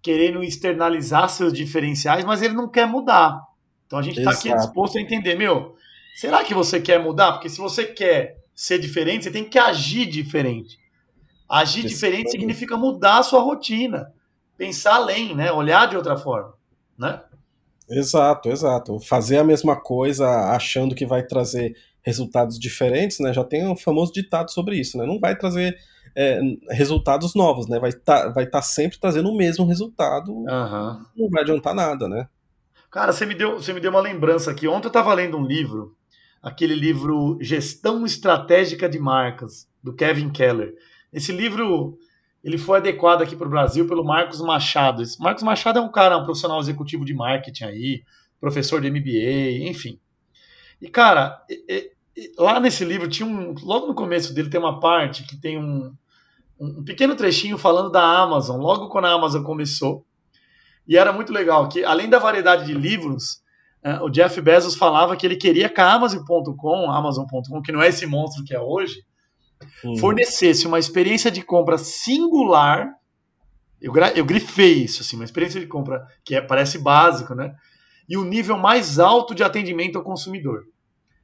querendo 0.02 0.44
externalizar 0.44 1.30
seus 1.30 1.54
diferenciais, 1.54 2.26
mas 2.26 2.42
ele 2.42 2.56
não 2.56 2.68
quer 2.68 2.86
mudar. 2.86 3.42
Então 3.86 3.98
a 3.98 4.02
gente 4.02 4.20
está 4.20 4.32
aqui 4.32 4.54
disposto 4.54 4.98
a 4.98 5.02
entender, 5.02 5.36
meu, 5.36 5.78
será 6.14 6.44
que 6.44 6.54
você 6.54 6.82
quer 6.82 7.02
mudar? 7.02 7.32
Porque 7.32 7.48
se 7.48 7.60
você 7.60 7.86
quer 7.86 8.36
ser 8.54 8.80
diferente, 8.80 9.24
você 9.24 9.32
tem 9.32 9.46
que 9.46 9.58
agir 9.58 10.06
diferente. 10.08 10.78
Agir 11.48 11.86
Esse 11.86 11.96
diferente 11.96 12.32
significa 12.32 12.76
mudar 12.76 13.20
a 13.20 13.24
sua 13.24 13.40
rotina, 13.40 14.12
pensar 14.58 14.96
além, 14.96 15.34
né? 15.34 15.54
Olhar 15.54 15.88
de 15.88 15.96
outra 15.96 16.18
forma, 16.18 16.54
né? 16.98 17.22
Exato, 17.90 18.50
exato. 18.50 19.00
Fazer 19.00 19.38
a 19.38 19.44
mesma 19.44 19.76
coisa 19.76 20.28
achando 20.52 20.94
que 20.96 21.06
vai 21.06 21.24
trazer 21.24 21.76
resultados 22.02 22.60
diferentes, 22.60 23.20
né? 23.20 23.34
Já 23.34 23.44
tem 23.44 23.68
um 23.68 23.76
famoso 23.76 24.12
ditado 24.12 24.52
sobre 24.52 24.78
isso, 24.78 24.98
né? 24.98 25.06
Não 25.06 25.20
vai 25.20 25.38
trazer 25.38 25.78
é, 26.16 26.40
resultados 26.70 27.36
novos, 27.36 27.68
né? 27.68 27.80
Vai 27.80 27.90
estar 27.90 28.24
tá, 28.24 28.30
vai 28.30 28.46
tá 28.46 28.62
sempre 28.62 29.00
trazendo 29.00 29.30
o 29.30 29.38
mesmo 29.38 29.66
resultado. 29.66 30.32
Uhum. 30.32 31.06
Não 31.16 31.30
vai 31.30 31.44
adiantar 31.44 31.74
nada, 31.74 32.08
né? 32.08 32.28
Cara, 32.90 33.12
você 33.12 33.26
me, 33.26 33.36
deu, 33.36 33.56
você 33.56 33.74
me 33.74 33.80
deu 33.80 33.92
uma 33.92 34.02
lembrança 34.02 34.52
aqui. 34.52 34.68
Ontem 34.68 34.88
eu 34.88 34.90
estava 34.90 35.14
lendo 35.14 35.38
um 35.38 35.46
livro 35.46 35.96
aquele 36.42 36.76
livro 36.76 37.38
Gestão 37.42 38.06
Estratégica 38.06 38.88
de 38.88 39.00
Marcas, 39.00 39.68
do 39.84 39.94
Kevin 39.94 40.30
Keller. 40.30 40.74
Esse 41.12 41.32
livro 41.32 41.98
ele 42.48 42.58
foi 42.58 42.78
adequado 42.78 43.22
aqui 43.22 43.36
para 43.36 43.46
o 43.46 43.50
Brasil 43.50 43.86
pelo 43.90 44.06
Marcos 44.06 44.40
Machado. 44.40 45.02
Esse 45.02 45.20
Marcos 45.20 45.44
Machado 45.44 45.80
é 45.80 45.82
um 45.82 45.92
cara, 45.92 46.18
um 46.18 46.24
profissional 46.24 46.58
executivo 46.62 47.04
de 47.04 47.14
marketing 47.14 47.66
aí, 47.66 48.04
professor 48.40 48.80
de 48.80 48.90
MBA, 48.90 49.68
enfim. 49.68 50.00
E, 50.82 50.88
cara, 50.88 51.44
lá 52.38 52.58
nesse 52.62 52.86
livro 52.86 53.10
tinha 53.10 53.28
um. 53.28 53.54
Logo 53.62 53.88
no 53.88 53.94
começo 53.94 54.34
dele 54.34 54.50
tem 54.50 54.62
uma 54.62 54.80
parte 54.80 55.26
que 55.26 55.36
tem 55.36 55.58
um, 55.58 55.94
um 56.58 56.86
pequeno 56.86 57.18
trechinho 57.18 57.58
falando 57.58 57.92
da 57.92 58.02
Amazon, 58.02 58.62
logo 58.62 58.88
quando 58.88 59.08
a 59.08 59.12
Amazon 59.12 59.44
começou. 59.44 60.06
E 60.88 60.96
era 60.96 61.12
muito 61.12 61.34
legal 61.34 61.68
que, 61.68 61.84
além 61.84 62.10
da 62.10 62.18
variedade 62.18 62.66
de 62.66 62.74
livros, 62.74 63.42
uh, 63.84 64.06
o 64.06 64.10
Jeff 64.10 64.40
Bezos 64.40 64.74
falava 64.74 65.18
que 65.18 65.26
ele 65.26 65.36
queria 65.36 65.68
que 65.68 65.82
a 65.82 65.92
Amazon.com, 65.92 66.90
Amazon.com, 66.90 67.62
que 67.62 67.74
não 67.74 67.82
é 67.82 67.90
esse 67.90 68.06
monstro 68.06 68.46
que 68.46 68.56
é 68.56 68.60
hoje, 68.62 69.04
hum. 69.84 69.98
fornecesse 69.98 70.68
uma 70.68 70.80
experiência 70.80 71.32
de 71.32 71.42
compra 71.42 71.78
singular. 71.78 72.94
Eu, 73.82 73.94
eu 74.16 74.26
grifei 74.26 74.84
isso, 74.84 75.02
assim, 75.02 75.16
uma 75.16 75.26
experiência 75.26 75.60
de 75.60 75.68
compra 75.68 76.08
que 76.24 76.36
é, 76.36 76.42
parece 76.42 76.80
básico, 76.80 77.36
né? 77.36 77.56
E 78.10 78.18
o 78.18 78.24
nível 78.24 78.58
mais 78.58 79.00
alto 79.00 79.36
de 79.36 79.44
atendimento 79.44 79.98
ao 79.98 80.04
consumidor. 80.04 80.66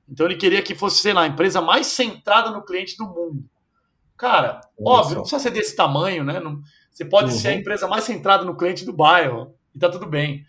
Então 0.08 0.26
ele 0.26 0.36
queria 0.36 0.62
que 0.62 0.76
fosse, 0.76 1.02
sei 1.02 1.14
lá, 1.14 1.22
a 1.22 1.28
empresa 1.28 1.62
mais 1.62 1.88
centrada 1.88 2.52
no 2.52 2.64
cliente 2.64 2.98
do 2.98 3.06
mundo. 3.06 3.44
Cara, 4.18 4.62
óbvio, 4.80 5.16
não 5.16 5.22
precisa 5.24 5.42
ser 5.42 5.52
desse 5.52 5.76
tamanho, 5.76 6.24
né? 6.24 6.40
Não, 6.40 6.62
você 6.92 7.04
pode 7.04 7.32
uhum. 7.32 7.38
ser 7.38 7.48
a 7.50 7.56
empresa 7.56 7.88
mais 7.88 8.04
centrada 8.04 8.46
no 8.46 8.56
cliente 8.56 8.86
do 8.86 8.94
bairro 8.94 9.56
e 9.74 9.80
tá 9.80 9.90
tudo 9.90 10.06
bem. 10.06 10.46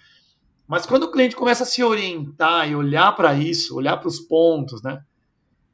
Mas 0.67 0.87
quando 0.87 1.05
o 1.05 1.11
cliente 1.11 1.37
começa 1.37 1.63
a 1.63 1.67
se 1.67 1.83
orientar 1.83 2.69
e 2.69 2.75
olhar 2.77 3.13
para 3.13 3.35
isso, 3.35 3.77
olhar 3.77 3.97
para 3.97 4.09
os 4.09 4.21
pontos, 4.21 4.83
né? 4.83 5.03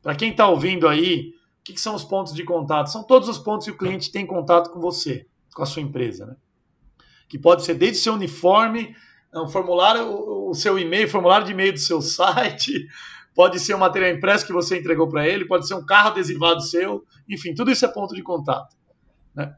Para 0.03 0.15
quem 0.15 0.31
está 0.31 0.49
ouvindo 0.49 0.89
aí, 0.89 1.33
que, 1.71 1.75
que, 1.75 1.81
são 1.81 1.95
os 1.95 2.05
pontos 2.05 2.35
de 2.35 2.45
contato? 2.45 2.91
São 2.91 3.03
todos 3.03 3.29
os 3.29 3.39
pontos 3.39 3.67
que 3.67 3.73
o 3.73 3.77
cliente 3.77 4.11
tem 4.11 4.27
contato 4.27 4.71
com 4.71 4.81
você, 4.81 5.27
com 5.55 5.63
a 5.63 5.67
sua 5.67 5.83
empresa, 5.83 6.27
né? 6.27 6.37
Que 7.29 7.39
pode 7.39 7.65
ser 7.65 7.75
desde 7.75 7.99
o 7.99 8.03
seu 8.03 8.15
uniforme, 8.15 8.95
um 9.35 9.49
formulário, 9.49 10.05
o 10.49 10.55
seu 10.55 10.79
e-mail, 10.79 11.09
formulário 11.09 11.47
de 11.47 11.53
e-mail 11.53 11.73
do 11.73 11.79
seu 11.79 12.01
site, 12.03 12.87
pode 13.35 13.59
ser 13.61 13.75
um 13.75 13.79
material 13.79 14.13
impresso 14.13 14.47
que 14.47 14.53
você 14.53 14.79
entregou 14.79 15.09
para 15.09 15.27
ele, 15.27 15.47
pode 15.47 15.67
ser 15.67 15.75
um 15.75 15.85
carro 15.85 16.09
adesivado 16.09 16.61
seu, 16.61 17.05
enfim, 17.29 17.55
tudo 17.55 17.71
isso 17.71 17.85
é 17.85 17.89
ponto 17.89 18.15
de 18.15 18.23
contato. 18.23 18.77
Né? 19.35 19.55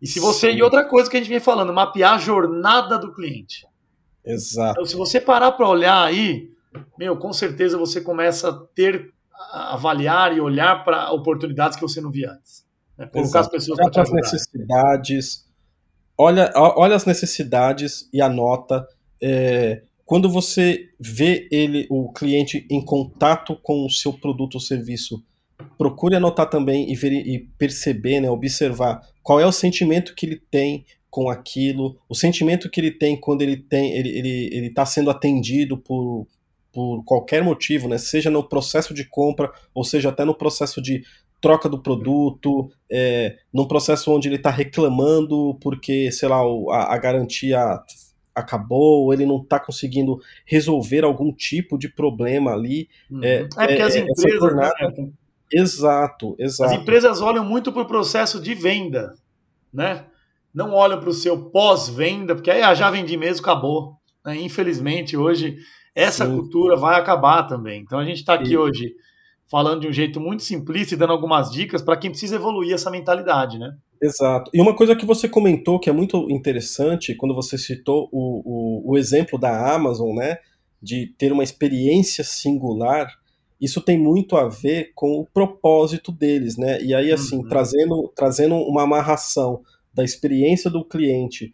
E 0.00 0.06
se 0.06 0.20
você. 0.20 0.52
Sim. 0.52 0.58
E 0.58 0.62
outra 0.62 0.84
coisa 0.84 1.10
que 1.10 1.16
a 1.16 1.20
gente 1.20 1.28
vem 1.28 1.40
falando, 1.40 1.72
mapear 1.72 2.14
a 2.14 2.18
jornada 2.18 2.98
do 2.98 3.12
cliente. 3.12 3.66
Exato. 4.24 4.72
Então, 4.72 4.84
se 4.84 4.94
você 4.94 5.20
parar 5.20 5.52
para 5.52 5.68
olhar 5.68 6.04
aí, 6.04 6.50
meu, 6.98 7.16
com 7.16 7.32
certeza 7.32 7.78
você 7.78 8.00
começa 8.00 8.50
a 8.50 8.52
ter, 8.74 9.12
avaliar 9.52 10.36
e 10.36 10.40
olhar 10.40 10.84
para 10.84 11.10
oportunidades 11.12 11.76
que 11.76 11.82
você 11.82 12.00
não 12.00 12.10
via 12.10 12.32
antes. 12.32 12.64
Né? 12.96 13.06
Colocar 13.06 13.28
Exato. 13.28 13.44
as 13.44 13.50
pessoas 13.50 13.90
para 13.90 14.02
as 14.02 14.12
necessidades. 14.12 15.48
Olha, 16.16 16.50
olha 16.56 16.96
as 16.96 17.04
necessidades 17.04 18.08
e 18.12 18.20
anota. 18.20 18.86
É, 19.22 19.82
quando 20.04 20.28
você 20.28 20.88
vê 20.98 21.48
ele, 21.52 21.86
o 21.90 22.12
cliente, 22.12 22.66
em 22.70 22.84
contato 22.84 23.56
com 23.62 23.86
o 23.86 23.90
seu 23.90 24.12
produto 24.12 24.54
ou 24.54 24.60
serviço, 24.60 25.22
procure 25.76 26.16
anotar 26.16 26.48
também 26.48 26.90
e, 26.90 26.96
ver, 26.96 27.12
e 27.12 27.38
perceber, 27.58 28.20
né, 28.20 28.30
observar 28.30 29.00
qual 29.22 29.38
é 29.38 29.46
o 29.46 29.52
sentimento 29.52 30.14
que 30.14 30.26
ele 30.26 30.42
tem 30.50 30.84
com 31.10 31.30
aquilo, 31.30 31.98
o 32.08 32.14
sentimento 32.14 32.70
que 32.70 32.80
ele 32.80 32.90
tem 32.90 33.18
quando 33.18 33.42
ele 33.42 33.56
tem 33.56 33.92
ele 33.92 34.10
ele 34.10 34.50
ele 34.52 34.66
está 34.66 34.84
sendo 34.84 35.10
atendido 35.10 35.78
por 35.78 36.26
por 36.78 37.02
qualquer 37.02 37.42
motivo, 37.42 37.88
né? 37.88 37.98
Seja 37.98 38.30
no 38.30 38.48
processo 38.48 38.94
de 38.94 39.04
compra 39.04 39.50
ou 39.74 39.82
seja 39.82 40.10
até 40.10 40.24
no 40.24 40.32
processo 40.32 40.80
de 40.80 41.02
troca 41.40 41.68
do 41.68 41.82
produto, 41.82 42.70
é, 42.88 43.36
num 43.52 43.66
processo 43.66 44.12
onde 44.14 44.28
ele 44.28 44.36
está 44.36 44.50
reclamando 44.50 45.58
porque 45.60 46.12
sei 46.12 46.28
lá 46.28 46.36
a, 46.70 46.94
a 46.94 46.98
garantia 46.98 47.58
acabou, 48.32 49.06
ou 49.06 49.12
ele 49.12 49.26
não 49.26 49.42
está 49.42 49.58
conseguindo 49.58 50.20
resolver 50.46 51.02
algum 51.02 51.32
tipo 51.32 51.76
de 51.76 51.88
problema 51.88 52.52
ali. 52.52 52.88
Uhum. 53.10 53.24
É, 53.24 53.34
é, 53.38 53.48
porque 53.48 53.72
é, 53.72 53.82
as 53.82 53.96
empresas. 53.96 54.38
Jornada... 54.38 54.94
Né? 54.96 55.10
Exato, 55.52 56.36
exato. 56.38 56.72
As 56.72 56.80
empresas 56.80 57.20
olham 57.20 57.44
muito 57.44 57.72
para 57.72 57.82
o 57.82 57.88
processo 57.88 58.40
de 58.40 58.54
venda, 58.54 59.14
né? 59.74 60.04
Não 60.54 60.72
olham 60.74 61.00
para 61.00 61.08
o 61.08 61.12
seu 61.12 61.50
pós-venda, 61.50 62.36
porque 62.36 62.52
aí 62.52 62.62
ah, 62.62 62.72
já 62.72 62.88
vendi 62.88 63.16
mesmo, 63.16 63.42
acabou. 63.42 63.96
Né? 64.24 64.36
Infelizmente, 64.42 65.16
hoje, 65.16 65.58
essa 65.98 66.26
Sim. 66.26 66.36
cultura 66.36 66.76
vai 66.76 66.98
acabar 66.98 67.44
também. 67.44 67.80
Então 67.80 67.98
a 67.98 68.04
gente 68.04 68.18
está 68.18 68.34
aqui 68.34 68.50
Sim. 68.50 68.56
hoje 68.56 68.94
falando 69.50 69.80
de 69.80 69.88
um 69.88 69.92
jeito 69.92 70.20
muito 70.20 70.42
simplista 70.42 70.94
e 70.94 70.96
dando 70.98 71.12
algumas 71.12 71.50
dicas 71.50 71.82
para 71.82 71.96
quem 71.96 72.10
precisa 72.10 72.36
evoluir 72.36 72.74
essa 72.74 72.90
mentalidade, 72.90 73.58
né? 73.58 73.74
Exato. 74.00 74.50
E 74.54 74.60
uma 74.60 74.76
coisa 74.76 74.94
que 74.94 75.06
você 75.06 75.28
comentou 75.28 75.80
que 75.80 75.90
é 75.90 75.92
muito 75.92 76.30
interessante, 76.30 77.14
quando 77.14 77.34
você 77.34 77.58
citou 77.58 78.08
o, 78.12 78.90
o, 78.90 78.92
o 78.92 78.98
exemplo 78.98 79.38
da 79.38 79.74
Amazon, 79.74 80.14
né? 80.14 80.38
De 80.80 81.06
ter 81.18 81.32
uma 81.32 81.42
experiência 81.42 82.22
singular 82.22 83.08
isso 83.60 83.80
tem 83.80 83.98
muito 83.98 84.36
a 84.36 84.48
ver 84.48 84.92
com 84.94 85.18
o 85.18 85.26
propósito 85.26 86.12
deles, 86.12 86.56
né? 86.56 86.80
E 86.80 86.94
aí, 86.94 87.10
assim, 87.10 87.38
uhum. 87.38 87.48
trazendo, 87.48 88.12
trazendo 88.14 88.54
uma 88.54 88.82
amarração 88.82 89.62
da 89.92 90.04
experiência 90.04 90.70
do 90.70 90.84
cliente, 90.84 91.52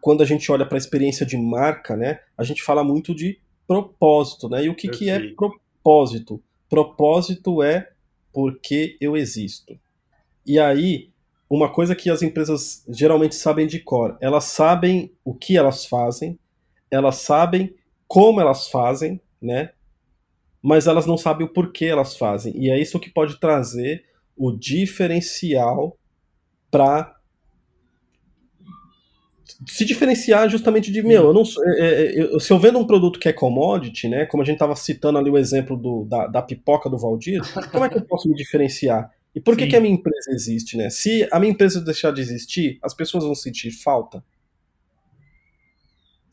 quando 0.00 0.22
a 0.22 0.26
gente 0.26 0.50
olha 0.50 0.64
para 0.64 0.76
a 0.76 0.78
experiência 0.78 1.26
de 1.26 1.36
marca, 1.36 1.96
né? 1.96 2.20
A 2.36 2.44
gente 2.44 2.62
fala 2.62 2.82
muito 2.82 3.14
de 3.14 3.38
propósito, 3.66 4.48
né? 4.48 4.64
E 4.64 4.68
o 4.68 4.74
que, 4.74 4.88
que 4.88 5.08
é 5.08 5.32
propósito? 5.34 6.42
Propósito 6.68 7.62
é 7.62 7.90
porque 8.32 8.96
eu 9.00 9.16
existo. 9.16 9.78
E 10.46 10.58
aí, 10.58 11.10
uma 11.48 11.70
coisa 11.70 11.94
que 11.94 12.10
as 12.10 12.22
empresas 12.22 12.84
geralmente 12.88 13.34
sabem 13.34 13.66
de 13.66 13.80
cor, 13.80 14.16
elas 14.20 14.44
sabem 14.44 15.12
o 15.24 15.34
que 15.34 15.56
elas 15.56 15.86
fazem, 15.86 16.38
elas 16.90 17.16
sabem 17.16 17.74
como 18.06 18.40
elas 18.40 18.68
fazem, 18.68 19.20
né? 19.40 19.70
mas 20.66 20.86
elas 20.86 21.04
não 21.04 21.18
sabem 21.18 21.46
o 21.46 21.50
porquê 21.50 21.84
elas 21.84 22.16
fazem. 22.16 22.56
E 22.56 22.70
é 22.70 22.80
isso 22.80 22.98
que 22.98 23.10
pode 23.10 23.38
trazer 23.38 24.02
o 24.34 24.50
diferencial 24.50 25.98
para 26.70 27.13
se 29.66 29.84
diferenciar 29.84 30.48
justamente 30.48 30.90
de 30.90 31.02
meu, 31.02 31.24
eu 31.24 31.32
não 31.32 31.42
é, 31.42 31.80
é, 31.80 32.20
eu, 32.20 32.40
se 32.40 32.52
eu 32.52 32.58
vendo 32.58 32.78
um 32.78 32.86
produto 32.86 33.18
que 33.18 33.28
é 33.28 33.32
commodity, 33.32 34.08
né, 34.08 34.26
como 34.26 34.42
a 34.42 34.46
gente 34.46 34.56
estava 34.56 34.74
citando 34.74 35.18
ali 35.18 35.30
o 35.30 35.38
exemplo 35.38 35.76
do, 35.76 36.04
da, 36.04 36.26
da, 36.26 36.42
pipoca 36.42 36.88
do 36.88 36.98
Valdir, 36.98 37.40
como 37.70 37.84
é 37.84 37.88
que 37.88 37.98
eu 37.98 38.04
posso 38.04 38.28
me 38.28 38.34
diferenciar? 38.34 39.10
E 39.34 39.40
por 39.40 39.56
que, 39.56 39.66
que 39.66 39.76
a 39.76 39.80
minha 39.80 39.92
empresa 39.92 40.30
existe, 40.30 40.76
né? 40.76 40.88
Se 40.90 41.26
a 41.32 41.40
minha 41.40 41.52
empresa 41.52 41.80
deixar 41.80 42.12
de 42.12 42.20
existir, 42.20 42.78
as 42.80 42.94
pessoas 42.94 43.24
vão 43.24 43.34
sentir 43.34 43.72
falta. 43.72 44.22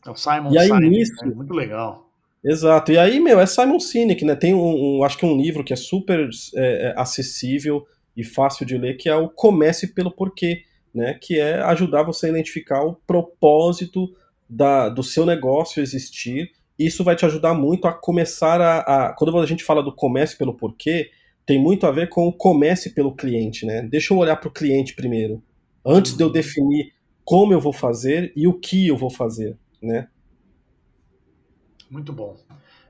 É 0.06 0.10
o 0.10 0.14
Simon 0.14 0.52
e 0.52 0.58
aí, 0.58 0.68
Simon, 0.68 0.78
nisso, 0.78 1.26
né? 1.26 1.34
muito 1.34 1.52
legal. 1.52 2.08
Exato. 2.44 2.92
E 2.92 2.98
aí, 2.98 3.18
meu, 3.18 3.40
é 3.40 3.46
Simon 3.46 3.80
Sinek, 3.80 4.24
né? 4.24 4.36
Tem 4.36 4.54
um, 4.54 4.98
um 4.98 5.04
acho 5.04 5.18
que 5.18 5.26
um 5.26 5.36
livro 5.36 5.64
que 5.64 5.72
é 5.72 5.76
super 5.76 6.28
é, 6.54 6.88
é, 6.88 6.94
acessível 6.96 7.84
e 8.16 8.22
fácil 8.22 8.64
de 8.64 8.78
ler, 8.78 8.96
que 8.96 9.08
é 9.08 9.16
o 9.16 9.28
Comece 9.28 9.94
pelo 9.94 10.10
Porquê, 10.10 10.62
né? 10.94 11.14
Que 11.14 11.38
é 11.38 11.60
ajudar 11.62 12.02
você 12.02 12.26
a 12.26 12.30
identificar 12.30 12.84
o 12.84 12.94
propósito 13.06 14.14
da, 14.48 14.88
do 14.88 15.02
seu 15.02 15.24
negócio 15.24 15.82
existir. 15.82 16.52
Isso 16.78 17.04
vai 17.04 17.16
te 17.16 17.24
ajudar 17.24 17.54
muito 17.54 17.86
a 17.86 17.92
começar 17.92 18.60
a, 18.60 18.78
a. 18.80 19.12
Quando 19.14 19.38
a 19.38 19.46
gente 19.46 19.64
fala 19.64 19.82
do 19.82 19.94
comece 19.94 20.36
pelo 20.36 20.54
porquê, 20.54 21.10
tem 21.46 21.60
muito 21.60 21.86
a 21.86 21.90
ver 21.90 22.08
com 22.08 22.26
o 22.26 22.32
comece 22.32 22.90
pelo 22.90 23.14
cliente, 23.14 23.66
né? 23.66 23.82
Deixa 23.82 24.12
eu 24.12 24.18
olhar 24.18 24.36
para 24.36 24.48
o 24.48 24.52
cliente 24.52 24.94
primeiro, 24.94 25.42
antes 25.84 26.16
de 26.16 26.22
eu 26.22 26.30
definir 26.30 26.92
como 27.24 27.52
eu 27.52 27.60
vou 27.60 27.72
fazer 27.72 28.32
e 28.36 28.46
o 28.46 28.58
que 28.58 28.88
eu 28.88 28.96
vou 28.96 29.10
fazer, 29.10 29.56
né? 29.80 30.08
Muito 31.90 32.12
bom. 32.12 32.36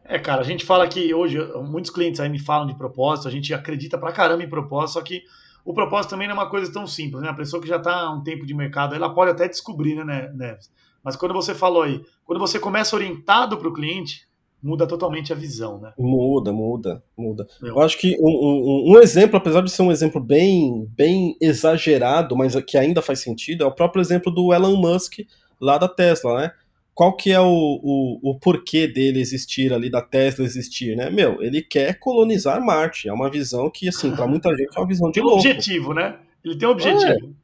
É, 0.04 0.18
cara, 0.18 0.40
a 0.40 0.44
gente 0.44 0.64
fala 0.64 0.86
que 0.86 1.12
hoje, 1.14 1.38
muitos 1.62 1.90
clientes 1.90 2.20
aí 2.20 2.28
me 2.28 2.38
falam 2.38 2.66
de 2.66 2.74
propósito, 2.74 3.28
a 3.28 3.30
gente 3.30 3.52
acredita 3.54 3.96
pra 3.96 4.12
caramba 4.12 4.42
em 4.42 4.48
propósito, 4.48 4.94
só 4.94 5.02
que 5.02 5.22
o 5.64 5.72
propósito 5.72 6.10
também 6.10 6.26
não 6.28 6.34
é 6.34 6.38
uma 6.38 6.50
coisa 6.50 6.72
tão 6.72 6.86
simples, 6.86 7.22
né? 7.22 7.28
A 7.28 7.34
pessoa 7.34 7.62
que 7.62 7.68
já 7.68 7.76
está 7.76 8.02
há 8.02 8.10
um 8.10 8.22
tempo 8.22 8.44
de 8.44 8.54
mercado, 8.54 8.94
ela 8.94 9.12
pode 9.12 9.30
até 9.30 9.48
descobrir, 9.48 9.94
né, 10.04 10.30
Neves? 10.34 10.70
Mas 11.02 11.16
quando 11.16 11.34
você 11.34 11.54
falou 11.54 11.82
aí, 11.82 12.02
quando 12.24 12.38
você 12.38 12.58
começa 12.58 12.94
orientado 12.94 13.56
para 13.56 13.68
o 13.68 13.72
cliente, 13.72 14.26
muda 14.62 14.86
totalmente 14.86 15.32
a 15.32 15.36
visão, 15.36 15.78
né? 15.78 15.92
Muda, 15.98 16.52
muda, 16.52 17.02
muda. 17.16 17.46
Eu 17.60 17.80
acho 17.80 17.98
que 17.98 18.16
um, 18.20 18.28
um, 18.28 18.92
um, 18.92 18.98
exemplo, 19.00 19.36
apesar 19.36 19.60
de 19.62 19.70
ser 19.70 19.82
um 19.82 19.90
exemplo 19.90 20.20
bem, 20.20 20.86
bem 20.90 21.36
exagerado, 21.40 22.36
mas 22.36 22.54
que 22.62 22.78
ainda 22.78 23.02
faz 23.02 23.20
sentido, 23.20 23.64
é 23.64 23.66
o 23.66 23.74
próprio 23.74 24.00
exemplo 24.00 24.32
do 24.32 24.52
Elon 24.52 24.76
Musk 24.76 25.20
lá 25.60 25.78
da 25.78 25.88
Tesla, 25.88 26.40
né? 26.40 26.52
Qual 26.94 27.16
que 27.16 27.32
é 27.32 27.40
o, 27.40 27.46
o, 27.46 28.30
o, 28.30 28.38
porquê 28.38 28.86
dele 28.86 29.20
existir 29.20 29.72
ali, 29.72 29.90
da 29.90 30.02
Tesla 30.02 30.44
existir, 30.44 30.96
né? 30.96 31.08
Meu, 31.08 31.42
ele 31.42 31.62
quer 31.62 31.98
colonizar 31.98 32.62
Marte. 32.64 33.08
É 33.08 33.12
uma 33.12 33.30
visão 33.30 33.70
que, 33.70 33.88
assim, 33.88 34.14
para 34.14 34.26
muita 34.26 34.50
gente 34.50 34.76
é 34.76 34.80
uma 34.80 34.86
visão 34.86 35.08
de 35.08 35.14
tem 35.14 35.22
louco. 35.22 35.38
objetivo, 35.38 35.94
né? 35.94 36.18
Ele 36.44 36.56
tem 36.56 36.68
um 36.68 36.72
objetivo. 36.72 37.34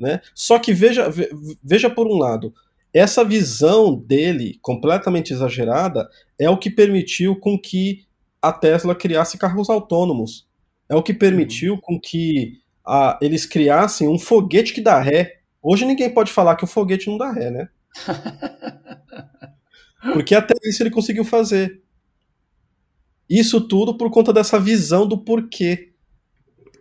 É, 0.00 0.02
né? 0.02 0.20
Só 0.34 0.58
que 0.58 0.72
veja, 0.72 1.08
veja 1.62 1.90
por 1.90 2.06
um 2.06 2.16
lado, 2.16 2.54
essa 2.92 3.22
visão 3.22 3.94
dele, 3.94 4.58
completamente 4.62 5.32
exagerada, 5.32 6.08
é 6.38 6.48
o 6.48 6.56
que 6.56 6.70
permitiu 6.70 7.36
com 7.36 7.58
que 7.58 8.06
a 8.40 8.52
Tesla 8.52 8.94
criasse 8.94 9.36
carros 9.36 9.68
autônomos. 9.68 10.48
É 10.88 10.94
o 10.94 11.02
que 11.02 11.12
permitiu 11.12 11.74
uhum. 11.74 11.80
com 11.80 12.00
que 12.00 12.60
a, 12.86 13.18
eles 13.20 13.44
criassem 13.44 14.08
um 14.08 14.18
foguete 14.18 14.72
que 14.72 14.80
dá 14.80 14.98
ré. 14.98 15.40
Hoje 15.62 15.84
ninguém 15.84 16.08
pode 16.12 16.32
falar 16.32 16.56
que 16.56 16.64
o 16.64 16.68
foguete 16.68 17.10
não 17.10 17.18
dá 17.18 17.30
ré, 17.30 17.50
né? 17.50 17.68
Porque 20.12 20.34
até 20.34 20.54
isso 20.64 20.82
ele 20.82 20.90
conseguiu 20.90 21.24
fazer. 21.24 21.80
Isso 23.28 23.60
tudo 23.60 23.96
por 23.96 24.10
conta 24.10 24.32
dessa 24.32 24.58
visão 24.58 25.06
do 25.06 25.18
porquê. 25.18 25.92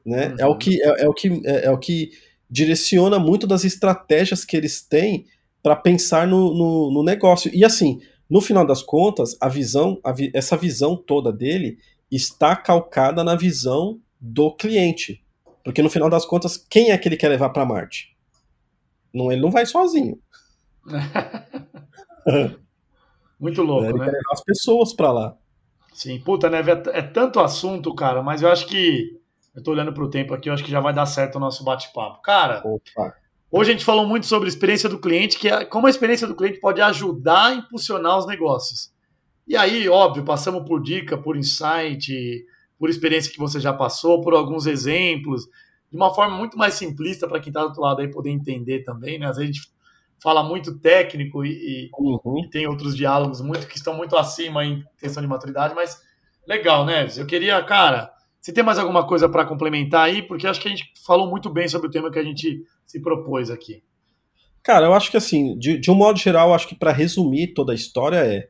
Né? 0.05 0.29
Uhum. 0.29 0.35
É, 0.39 0.45
o 0.45 0.57
que, 0.57 0.81
é, 0.81 1.03
é 1.03 1.09
o 1.09 1.13
que, 1.13 1.41
é, 1.45 1.65
é, 1.65 1.71
o 1.71 1.77
que 1.77 2.11
direciona 2.49 3.19
muito 3.19 3.45
das 3.45 3.65
estratégias 3.65 4.45
que 4.45 4.55
eles 4.55 4.81
têm 4.81 5.25
para 5.61 5.75
pensar 5.75 6.25
no, 6.25 6.53
no, 6.53 6.91
no, 6.91 7.03
negócio. 7.03 7.51
E 7.53 7.65
assim, 7.65 7.99
no 8.29 8.39
final 8.39 8.65
das 8.65 8.81
contas, 8.81 9.35
a 9.41 9.49
visão, 9.49 9.99
a 10.03 10.13
vi, 10.13 10.31
essa 10.33 10.55
visão 10.55 10.95
toda 10.95 11.33
dele 11.33 11.77
está 12.09 12.55
calcada 12.55 13.23
na 13.23 13.35
visão 13.35 13.99
do 14.19 14.55
cliente. 14.55 15.21
Porque 15.63 15.81
no 15.81 15.89
final 15.89 16.09
das 16.09 16.25
contas, 16.25 16.57
quem 16.57 16.91
é 16.91 16.97
que 16.97 17.09
ele 17.09 17.17
quer 17.17 17.27
levar 17.27 17.49
para 17.49 17.65
Marte? 17.65 18.15
Não, 19.13 19.29
ele 19.29 19.41
não 19.41 19.51
vai 19.51 19.65
sozinho. 19.65 20.17
Muito 23.39 23.61
louco, 23.61 23.85
ele 23.85 23.99
né? 23.99 24.05
Levar 24.05 24.33
as 24.33 24.43
pessoas 24.43 24.93
para 24.93 25.11
lá. 25.11 25.35
Sim, 25.93 26.19
puta, 26.19 26.49
né? 26.49 26.59
É, 26.93 27.01
tanto 27.01 27.39
assunto, 27.39 27.93
cara, 27.93 28.21
mas 28.21 28.41
eu 28.41 28.49
acho 28.49 28.67
que. 28.67 29.19
Eu 29.55 29.63
tô 29.63 29.71
olhando 29.71 29.91
pro 29.91 30.09
tempo 30.09 30.33
aqui, 30.35 30.49
eu 30.49 30.53
acho 30.53 30.63
que 30.63 30.69
já 30.69 30.79
vai 30.79 30.93
dar 30.93 31.07
certo 31.07 31.37
o 31.37 31.39
nosso 31.39 31.63
bate-papo. 31.63 32.21
Cara, 32.21 32.61
Opa. 32.63 33.15
hoje 33.51 33.71
a 33.71 33.73
gente 33.73 33.83
falou 33.83 34.05
muito 34.05 34.27
sobre 34.27 34.47
experiência 34.47 34.87
do 34.87 34.99
cliente, 34.99 35.39
que 35.39 35.49
é 35.49 35.65
como 35.65 35.87
a 35.87 35.89
experiência 35.89 36.27
do 36.27 36.35
cliente 36.35 36.59
pode 36.59 36.79
ajudar 36.79 37.47
a 37.47 37.53
impulsionar 37.55 38.19
os 38.19 38.27
negócios. 38.27 38.93
E 39.47 39.57
aí, 39.57 39.89
óbvio, 39.89 40.23
passamos 40.23 40.63
por 40.67 40.79
dica, 40.79 41.17
por 41.17 41.35
insight, 41.35 42.45
por 42.77 42.87
experiência 42.87 43.31
que 43.31 43.39
você 43.39 43.59
já 43.59 43.73
passou, 43.73 44.21
por 44.21 44.35
alguns 44.35 44.67
exemplos, 44.67 45.45
de 45.89 45.97
uma 45.97 46.13
forma 46.13 46.37
muito 46.37 46.55
mais 46.55 46.75
simplista 46.75 47.27
para 47.27 47.39
quem 47.39 47.49
está 47.49 47.61
do 47.61 47.67
outro 47.67 47.81
lado 47.81 48.01
aí 48.01 48.11
poder 48.11 48.29
entender 48.29 48.83
também, 48.83 49.17
né? 49.17 49.25
Às 49.25 49.37
vezes 49.37 49.49
a 49.49 49.53
gente 49.53 49.71
fala 50.21 50.43
muito 50.43 50.79
técnico 50.79 51.45
e, 51.45 51.89
uhum. 51.97 52.43
e, 52.43 52.49
tem 52.49 52.67
outros 52.67 52.95
diálogos 52.95 53.41
muito 53.41 53.67
que 53.67 53.77
estão 53.77 53.95
muito 53.95 54.17
acima 54.17 54.65
em 54.65 54.83
questão 54.99 55.21
de 55.21 55.27
maturidade, 55.27 55.75
mas 55.75 56.01
legal, 56.47 56.85
né? 56.85 57.07
Eu 57.15 57.25
queria, 57.25 57.61
cara, 57.63 58.11
se 58.41 58.53
tem 58.53 58.63
mais 58.63 58.79
alguma 58.79 59.05
coisa 59.05 59.29
para 59.29 59.45
complementar 59.45 60.05
aí, 60.05 60.21
porque 60.21 60.47
acho 60.47 60.59
que 60.59 60.67
a 60.67 60.71
gente 60.71 60.91
falou 61.05 61.29
muito 61.29 61.49
bem 61.49 61.67
sobre 61.67 61.87
o 61.87 61.91
tema 61.91 62.11
que 62.11 62.19
a 62.19 62.23
gente 62.23 62.63
se 62.85 63.01
propôs 63.01 63.49
aqui. 63.49 63.83
Cara, 64.63 64.85
eu 64.85 64.93
acho 64.93 65.11
que 65.11 65.17
assim, 65.17 65.57
de, 65.57 65.77
de 65.77 65.91
um 65.91 65.95
modo 65.95 66.19
geral, 66.19 66.53
acho 66.53 66.67
que 66.67 66.75
para 66.75 66.91
resumir 66.91 67.53
toda 67.53 67.71
a 67.71 67.75
história 67.75 68.17
é 68.17 68.49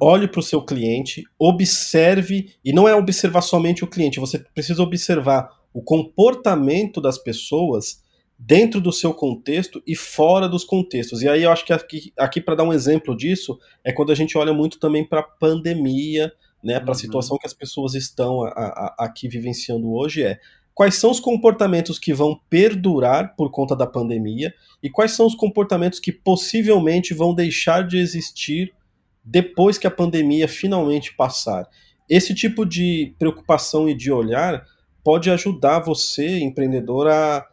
olhe 0.00 0.28
para 0.28 0.40
o 0.40 0.42
seu 0.42 0.62
cliente, 0.62 1.24
observe, 1.38 2.54
e 2.64 2.72
não 2.72 2.88
é 2.88 2.94
observar 2.94 3.40
somente 3.40 3.82
o 3.82 3.86
cliente, 3.86 4.20
você 4.20 4.38
precisa 4.38 4.82
observar 4.82 5.48
o 5.72 5.82
comportamento 5.82 7.00
das 7.00 7.18
pessoas 7.18 8.02
dentro 8.38 8.80
do 8.80 8.92
seu 8.92 9.14
contexto 9.14 9.82
e 9.86 9.96
fora 9.96 10.48
dos 10.48 10.64
contextos. 10.64 11.22
E 11.22 11.28
aí 11.28 11.42
eu 11.42 11.50
acho 11.50 11.64
que 11.64 11.72
aqui, 11.72 12.12
aqui 12.18 12.40
para 12.40 12.54
dar 12.54 12.64
um 12.64 12.72
exemplo 12.72 13.16
disso, 13.16 13.58
é 13.82 13.92
quando 13.92 14.12
a 14.12 14.14
gente 14.14 14.36
olha 14.36 14.52
muito 14.52 14.78
também 14.78 15.04
para 15.04 15.20
a 15.20 15.22
pandemia, 15.22 16.32
né, 16.62 16.78
para 16.78 16.90
a 16.90 16.92
uhum. 16.92 16.94
situação 16.94 17.38
que 17.38 17.46
as 17.46 17.54
pessoas 17.54 17.94
estão 17.94 18.42
a, 18.44 18.48
a, 18.48 18.96
aqui 18.98 19.28
vivenciando 19.28 19.90
hoje, 19.92 20.22
é 20.22 20.38
quais 20.74 20.96
são 20.96 21.10
os 21.10 21.20
comportamentos 21.20 21.98
que 21.98 22.12
vão 22.12 22.38
perdurar 22.50 23.34
por 23.34 23.50
conta 23.50 23.74
da 23.74 23.86
pandemia 23.86 24.52
e 24.82 24.90
quais 24.90 25.12
são 25.12 25.26
os 25.26 25.34
comportamentos 25.34 25.98
que 25.98 26.12
possivelmente 26.12 27.14
vão 27.14 27.34
deixar 27.34 27.86
de 27.86 27.96
existir 27.96 28.74
depois 29.24 29.78
que 29.78 29.86
a 29.86 29.90
pandemia 29.90 30.46
finalmente 30.46 31.14
passar. 31.16 31.66
Esse 32.08 32.34
tipo 32.34 32.66
de 32.66 33.14
preocupação 33.18 33.88
e 33.88 33.94
de 33.94 34.12
olhar 34.12 34.64
pode 35.02 35.30
ajudar 35.30 35.80
você, 35.80 36.38
empreendedor, 36.40 37.08
a, 37.08 37.46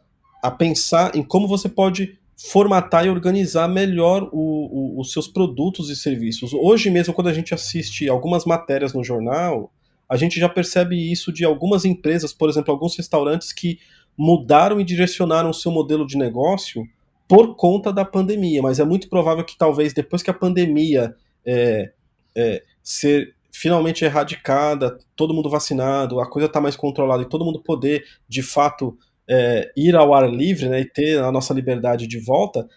a 0.43 0.51
pensar 0.51 1.15
em 1.15 1.23
como 1.23 1.47
você 1.47 1.69
pode 1.69 2.19
formatar 2.35 3.05
e 3.05 3.09
organizar 3.09 3.65
melhor 3.69 4.27
o, 4.33 4.97
o, 4.97 4.99
os 4.99 5.13
seus 5.13 5.25
produtos 5.25 5.89
e 5.89 5.95
serviços. 5.95 6.53
Hoje 6.53 6.89
mesmo, 6.89 7.13
quando 7.13 7.29
a 7.29 7.33
gente 7.33 7.53
assiste 7.53 8.09
algumas 8.09 8.43
matérias 8.43 8.93
no 8.93 9.01
jornal, 9.01 9.71
a 10.09 10.17
gente 10.17 10.37
já 10.37 10.49
percebe 10.49 11.09
isso 11.09 11.31
de 11.31 11.45
algumas 11.45 11.85
empresas, 11.85 12.33
por 12.33 12.49
exemplo, 12.49 12.73
alguns 12.73 12.97
restaurantes 12.97 13.53
que 13.53 13.79
mudaram 14.17 14.81
e 14.81 14.83
direcionaram 14.83 15.49
o 15.49 15.53
seu 15.53 15.71
modelo 15.71 16.05
de 16.05 16.17
negócio 16.17 16.85
por 17.25 17.55
conta 17.55 17.93
da 17.93 18.03
pandemia, 18.03 18.61
mas 18.61 18.81
é 18.81 18.83
muito 18.83 19.07
provável 19.07 19.45
que 19.45 19.57
talvez 19.57 19.93
depois 19.93 20.21
que 20.21 20.29
a 20.29 20.33
pandemia 20.33 21.15
é, 21.45 21.93
é, 22.35 22.63
ser 22.83 23.33
finalmente 23.49 24.03
erradicada, 24.03 24.99
todo 25.15 25.33
mundo 25.33 25.49
vacinado, 25.49 26.19
a 26.19 26.29
coisa 26.29 26.47
está 26.47 26.59
mais 26.59 26.75
controlada 26.75 27.23
e 27.23 27.29
todo 27.29 27.45
mundo 27.45 27.61
poder, 27.63 28.03
de 28.27 28.43
fato, 28.43 28.97
é, 29.29 29.71
ir 29.75 29.95
ao 29.95 30.13
ar 30.13 30.29
livre 30.29 30.69
né, 30.69 30.81
e 30.81 30.85
ter 30.85 31.19
a 31.19 31.31
nossa 31.31 31.53
liberdade 31.53 32.07
de 32.07 32.19
volta, 32.19 32.67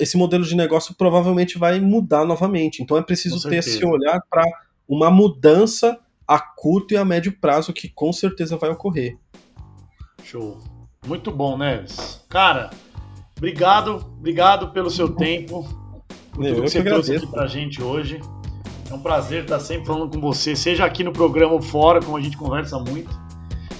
esse 0.00 0.16
modelo 0.16 0.44
de 0.44 0.56
negócio 0.56 0.94
provavelmente 0.94 1.58
vai 1.58 1.80
mudar 1.80 2.24
novamente. 2.24 2.82
Então 2.82 2.96
é 2.96 3.02
preciso 3.02 3.48
ter 3.48 3.56
esse 3.56 3.84
olhar 3.84 4.20
para 4.30 4.44
uma 4.88 5.10
mudança 5.10 5.98
a 6.26 6.40
curto 6.40 6.94
e 6.94 6.96
a 6.96 7.04
médio 7.04 7.38
prazo 7.38 7.72
que 7.72 7.88
com 7.88 8.12
certeza 8.12 8.56
vai 8.56 8.70
ocorrer. 8.70 9.16
Show. 10.24 10.58
Muito 11.06 11.30
bom, 11.30 11.56
Neves. 11.56 12.24
Cara, 12.28 12.70
obrigado, 13.36 13.96
obrigado 14.18 14.72
pelo 14.72 14.90
seu 14.90 15.14
tempo 15.14 15.62
por 16.32 16.44
tudo 16.44 16.62
que 16.62 16.70
você 16.70 16.78
agradeço. 16.78 17.10
trouxe 17.10 17.24
aqui 17.24 17.32
pra 17.32 17.46
gente 17.46 17.82
hoje. 17.82 18.20
É 18.90 18.94
um 18.94 19.00
prazer 19.00 19.42
estar 19.42 19.60
sempre 19.60 19.86
falando 19.86 20.10
com 20.10 20.20
você, 20.20 20.54
seja 20.54 20.84
aqui 20.84 21.02
no 21.02 21.12
programa 21.12 21.52
ou 21.52 21.62
fora, 21.62 22.00
como 22.00 22.16
a 22.16 22.20
gente 22.20 22.36
conversa 22.36 22.78
muito. 22.78 23.25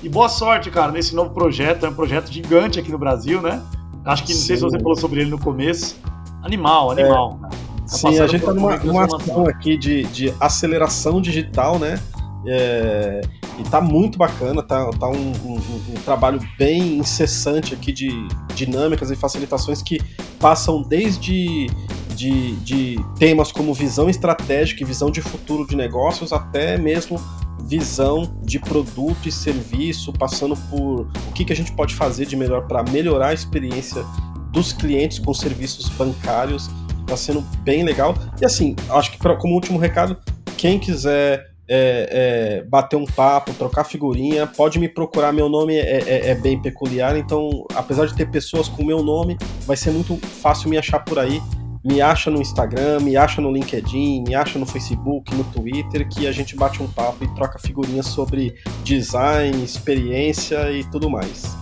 E 0.02 0.08
boa 0.08 0.28
sorte, 0.28 0.70
cara, 0.70 0.92
nesse 0.92 1.14
novo 1.14 1.30
projeto. 1.30 1.86
É 1.86 1.88
um 1.88 1.94
projeto 1.94 2.32
gigante 2.32 2.78
aqui 2.78 2.90
no 2.90 2.98
Brasil, 2.98 3.40
né? 3.40 3.62
Acho 4.04 4.24
que 4.24 4.32
não 4.32 4.40
Sim. 4.40 4.46
sei 4.46 4.56
se 4.56 4.62
você 4.62 4.78
falou 4.78 4.96
sobre 4.96 5.20
ele 5.20 5.30
no 5.30 5.38
começo. 5.38 5.96
Animal, 6.42 6.92
animal. 6.92 7.40
É. 7.44 7.48
Tá 7.48 7.86
Sim, 7.86 8.18
a 8.18 8.26
gente 8.26 8.40
está 8.40 8.52
numa, 8.52 8.76
numa 8.78 9.04
ação 9.04 9.46
aqui 9.46 9.76
de, 9.76 10.02
de 10.04 10.34
aceleração 10.40 11.20
digital, 11.20 11.78
né? 11.78 12.00
É, 12.46 13.20
e 13.58 13.62
tá 13.64 13.80
muito 13.80 14.18
bacana, 14.18 14.62
tá, 14.62 14.90
tá 14.90 15.08
um, 15.08 15.32
um, 15.44 15.54
um, 15.54 15.94
trabalho 16.04 16.40
bem 16.58 16.98
incessante 16.98 17.74
aqui 17.74 17.92
de 17.92 18.10
dinâmicas 18.54 19.10
e 19.10 19.16
facilitações 19.16 19.82
que 19.82 20.00
passam 20.38 20.82
desde 20.82 21.68
de, 22.16 22.56
de 22.56 22.96
temas 23.18 23.52
como 23.52 23.74
visão 23.74 24.08
estratégica 24.08 24.82
e 24.82 24.86
visão 24.86 25.10
de 25.10 25.20
futuro 25.20 25.66
de 25.66 25.76
negócios, 25.76 26.32
até 26.32 26.78
mesmo 26.78 27.20
visão 27.64 28.32
de 28.42 28.58
produto 28.58 29.28
e 29.28 29.32
serviço, 29.32 30.12
passando 30.12 30.56
por 30.70 31.00
o 31.28 31.32
que, 31.34 31.44
que 31.44 31.52
a 31.52 31.56
gente 31.56 31.72
pode 31.72 31.94
fazer 31.94 32.26
de 32.26 32.36
melhor 32.36 32.66
para 32.66 32.82
melhorar 32.84 33.28
a 33.28 33.34
experiência 33.34 34.04
dos 34.50 34.72
clientes 34.72 35.18
com 35.18 35.34
serviços 35.34 35.88
bancários. 35.90 36.70
Está 37.00 37.16
sendo 37.16 37.40
bem 37.62 37.84
legal. 37.84 38.14
E 38.40 38.44
assim, 38.44 38.74
acho 38.90 39.12
que 39.12 39.18
pra, 39.18 39.36
como 39.36 39.54
último 39.54 39.78
recado, 39.78 40.16
quem 40.56 40.78
quiser 40.78 41.50
é, 41.68 42.60
é, 42.60 42.64
bater 42.64 42.96
um 42.96 43.04
papo, 43.04 43.52
trocar 43.54 43.84
figurinha, 43.84 44.46
pode 44.46 44.78
me 44.78 44.88
procurar. 44.88 45.32
Meu 45.32 45.48
nome 45.48 45.76
é, 45.76 45.98
é, 45.98 46.30
é, 46.30 46.34
bem 46.34 46.60
peculiar, 46.60 47.16
então, 47.16 47.64
apesar 47.74 48.06
de 48.06 48.14
ter 48.14 48.30
pessoas 48.30 48.68
com 48.68 48.84
meu 48.84 49.02
nome, 49.02 49.36
vai 49.66 49.76
ser 49.76 49.90
muito 49.90 50.16
fácil 50.16 50.70
me 50.70 50.78
achar 50.78 51.00
por 51.00 51.18
aí 51.18 51.42
me 51.86 52.00
acha 52.00 52.30
no 52.30 52.42
Instagram, 52.42 53.00
me 53.00 53.16
acha 53.16 53.40
no 53.40 53.52
LinkedIn, 53.52 54.24
me 54.26 54.34
acha 54.34 54.58
no 54.58 54.66
Facebook, 54.66 55.32
no 55.34 55.44
Twitter, 55.44 56.08
que 56.08 56.26
a 56.26 56.32
gente 56.32 56.56
bate 56.56 56.82
um 56.82 56.88
papo 56.88 57.22
e 57.22 57.34
troca 57.34 57.60
figurinhas 57.60 58.06
sobre 58.06 58.56
design, 58.82 59.62
experiência 59.62 60.70
e 60.72 60.82
tudo 60.90 61.08
mais. 61.08 61.56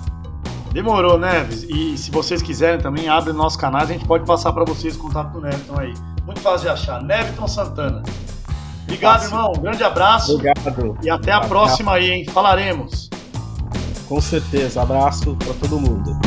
Demorou, 0.73 1.19
Neves. 1.19 1.65
E 1.65 1.97
se 1.99 2.11
vocês 2.11 2.41
quiserem 2.41 2.81
também, 2.81 3.09
abre 3.09 3.33
nosso 3.35 3.59
canal, 3.59 3.83
a 3.83 3.87
gente 3.87 4.05
pode 4.07 4.25
passar 4.25 4.53
para 4.53 4.65
vocês 4.65 4.97
o 4.97 4.99
contato 4.99 5.31
do 5.33 5.43
Neviton 5.43 5.79
aí. 5.79 5.93
Muito 6.25 6.41
fácil 6.41 6.63
de 6.63 6.69
achar. 6.69 7.03
Neviton 7.03 7.47
Santana. 7.47 8.03
Obrigado, 8.85 9.21
Fácil. 9.21 9.37
irmão. 9.37 9.53
Um 9.57 9.61
grande 9.61 9.85
abraço. 9.85 10.35
Obrigado. 10.35 10.99
E 11.03 11.11
até 11.11 11.33
a 11.33 11.41
próxima 11.41 11.93
aí, 11.93 12.11
hein? 12.11 12.25
Falaremos. 12.29 13.11
Com 14.09 14.21
certeza. 14.21 14.83
Abraço 14.83 15.37
para 15.37 15.55
todo 15.55 15.79
mundo. 15.79 16.19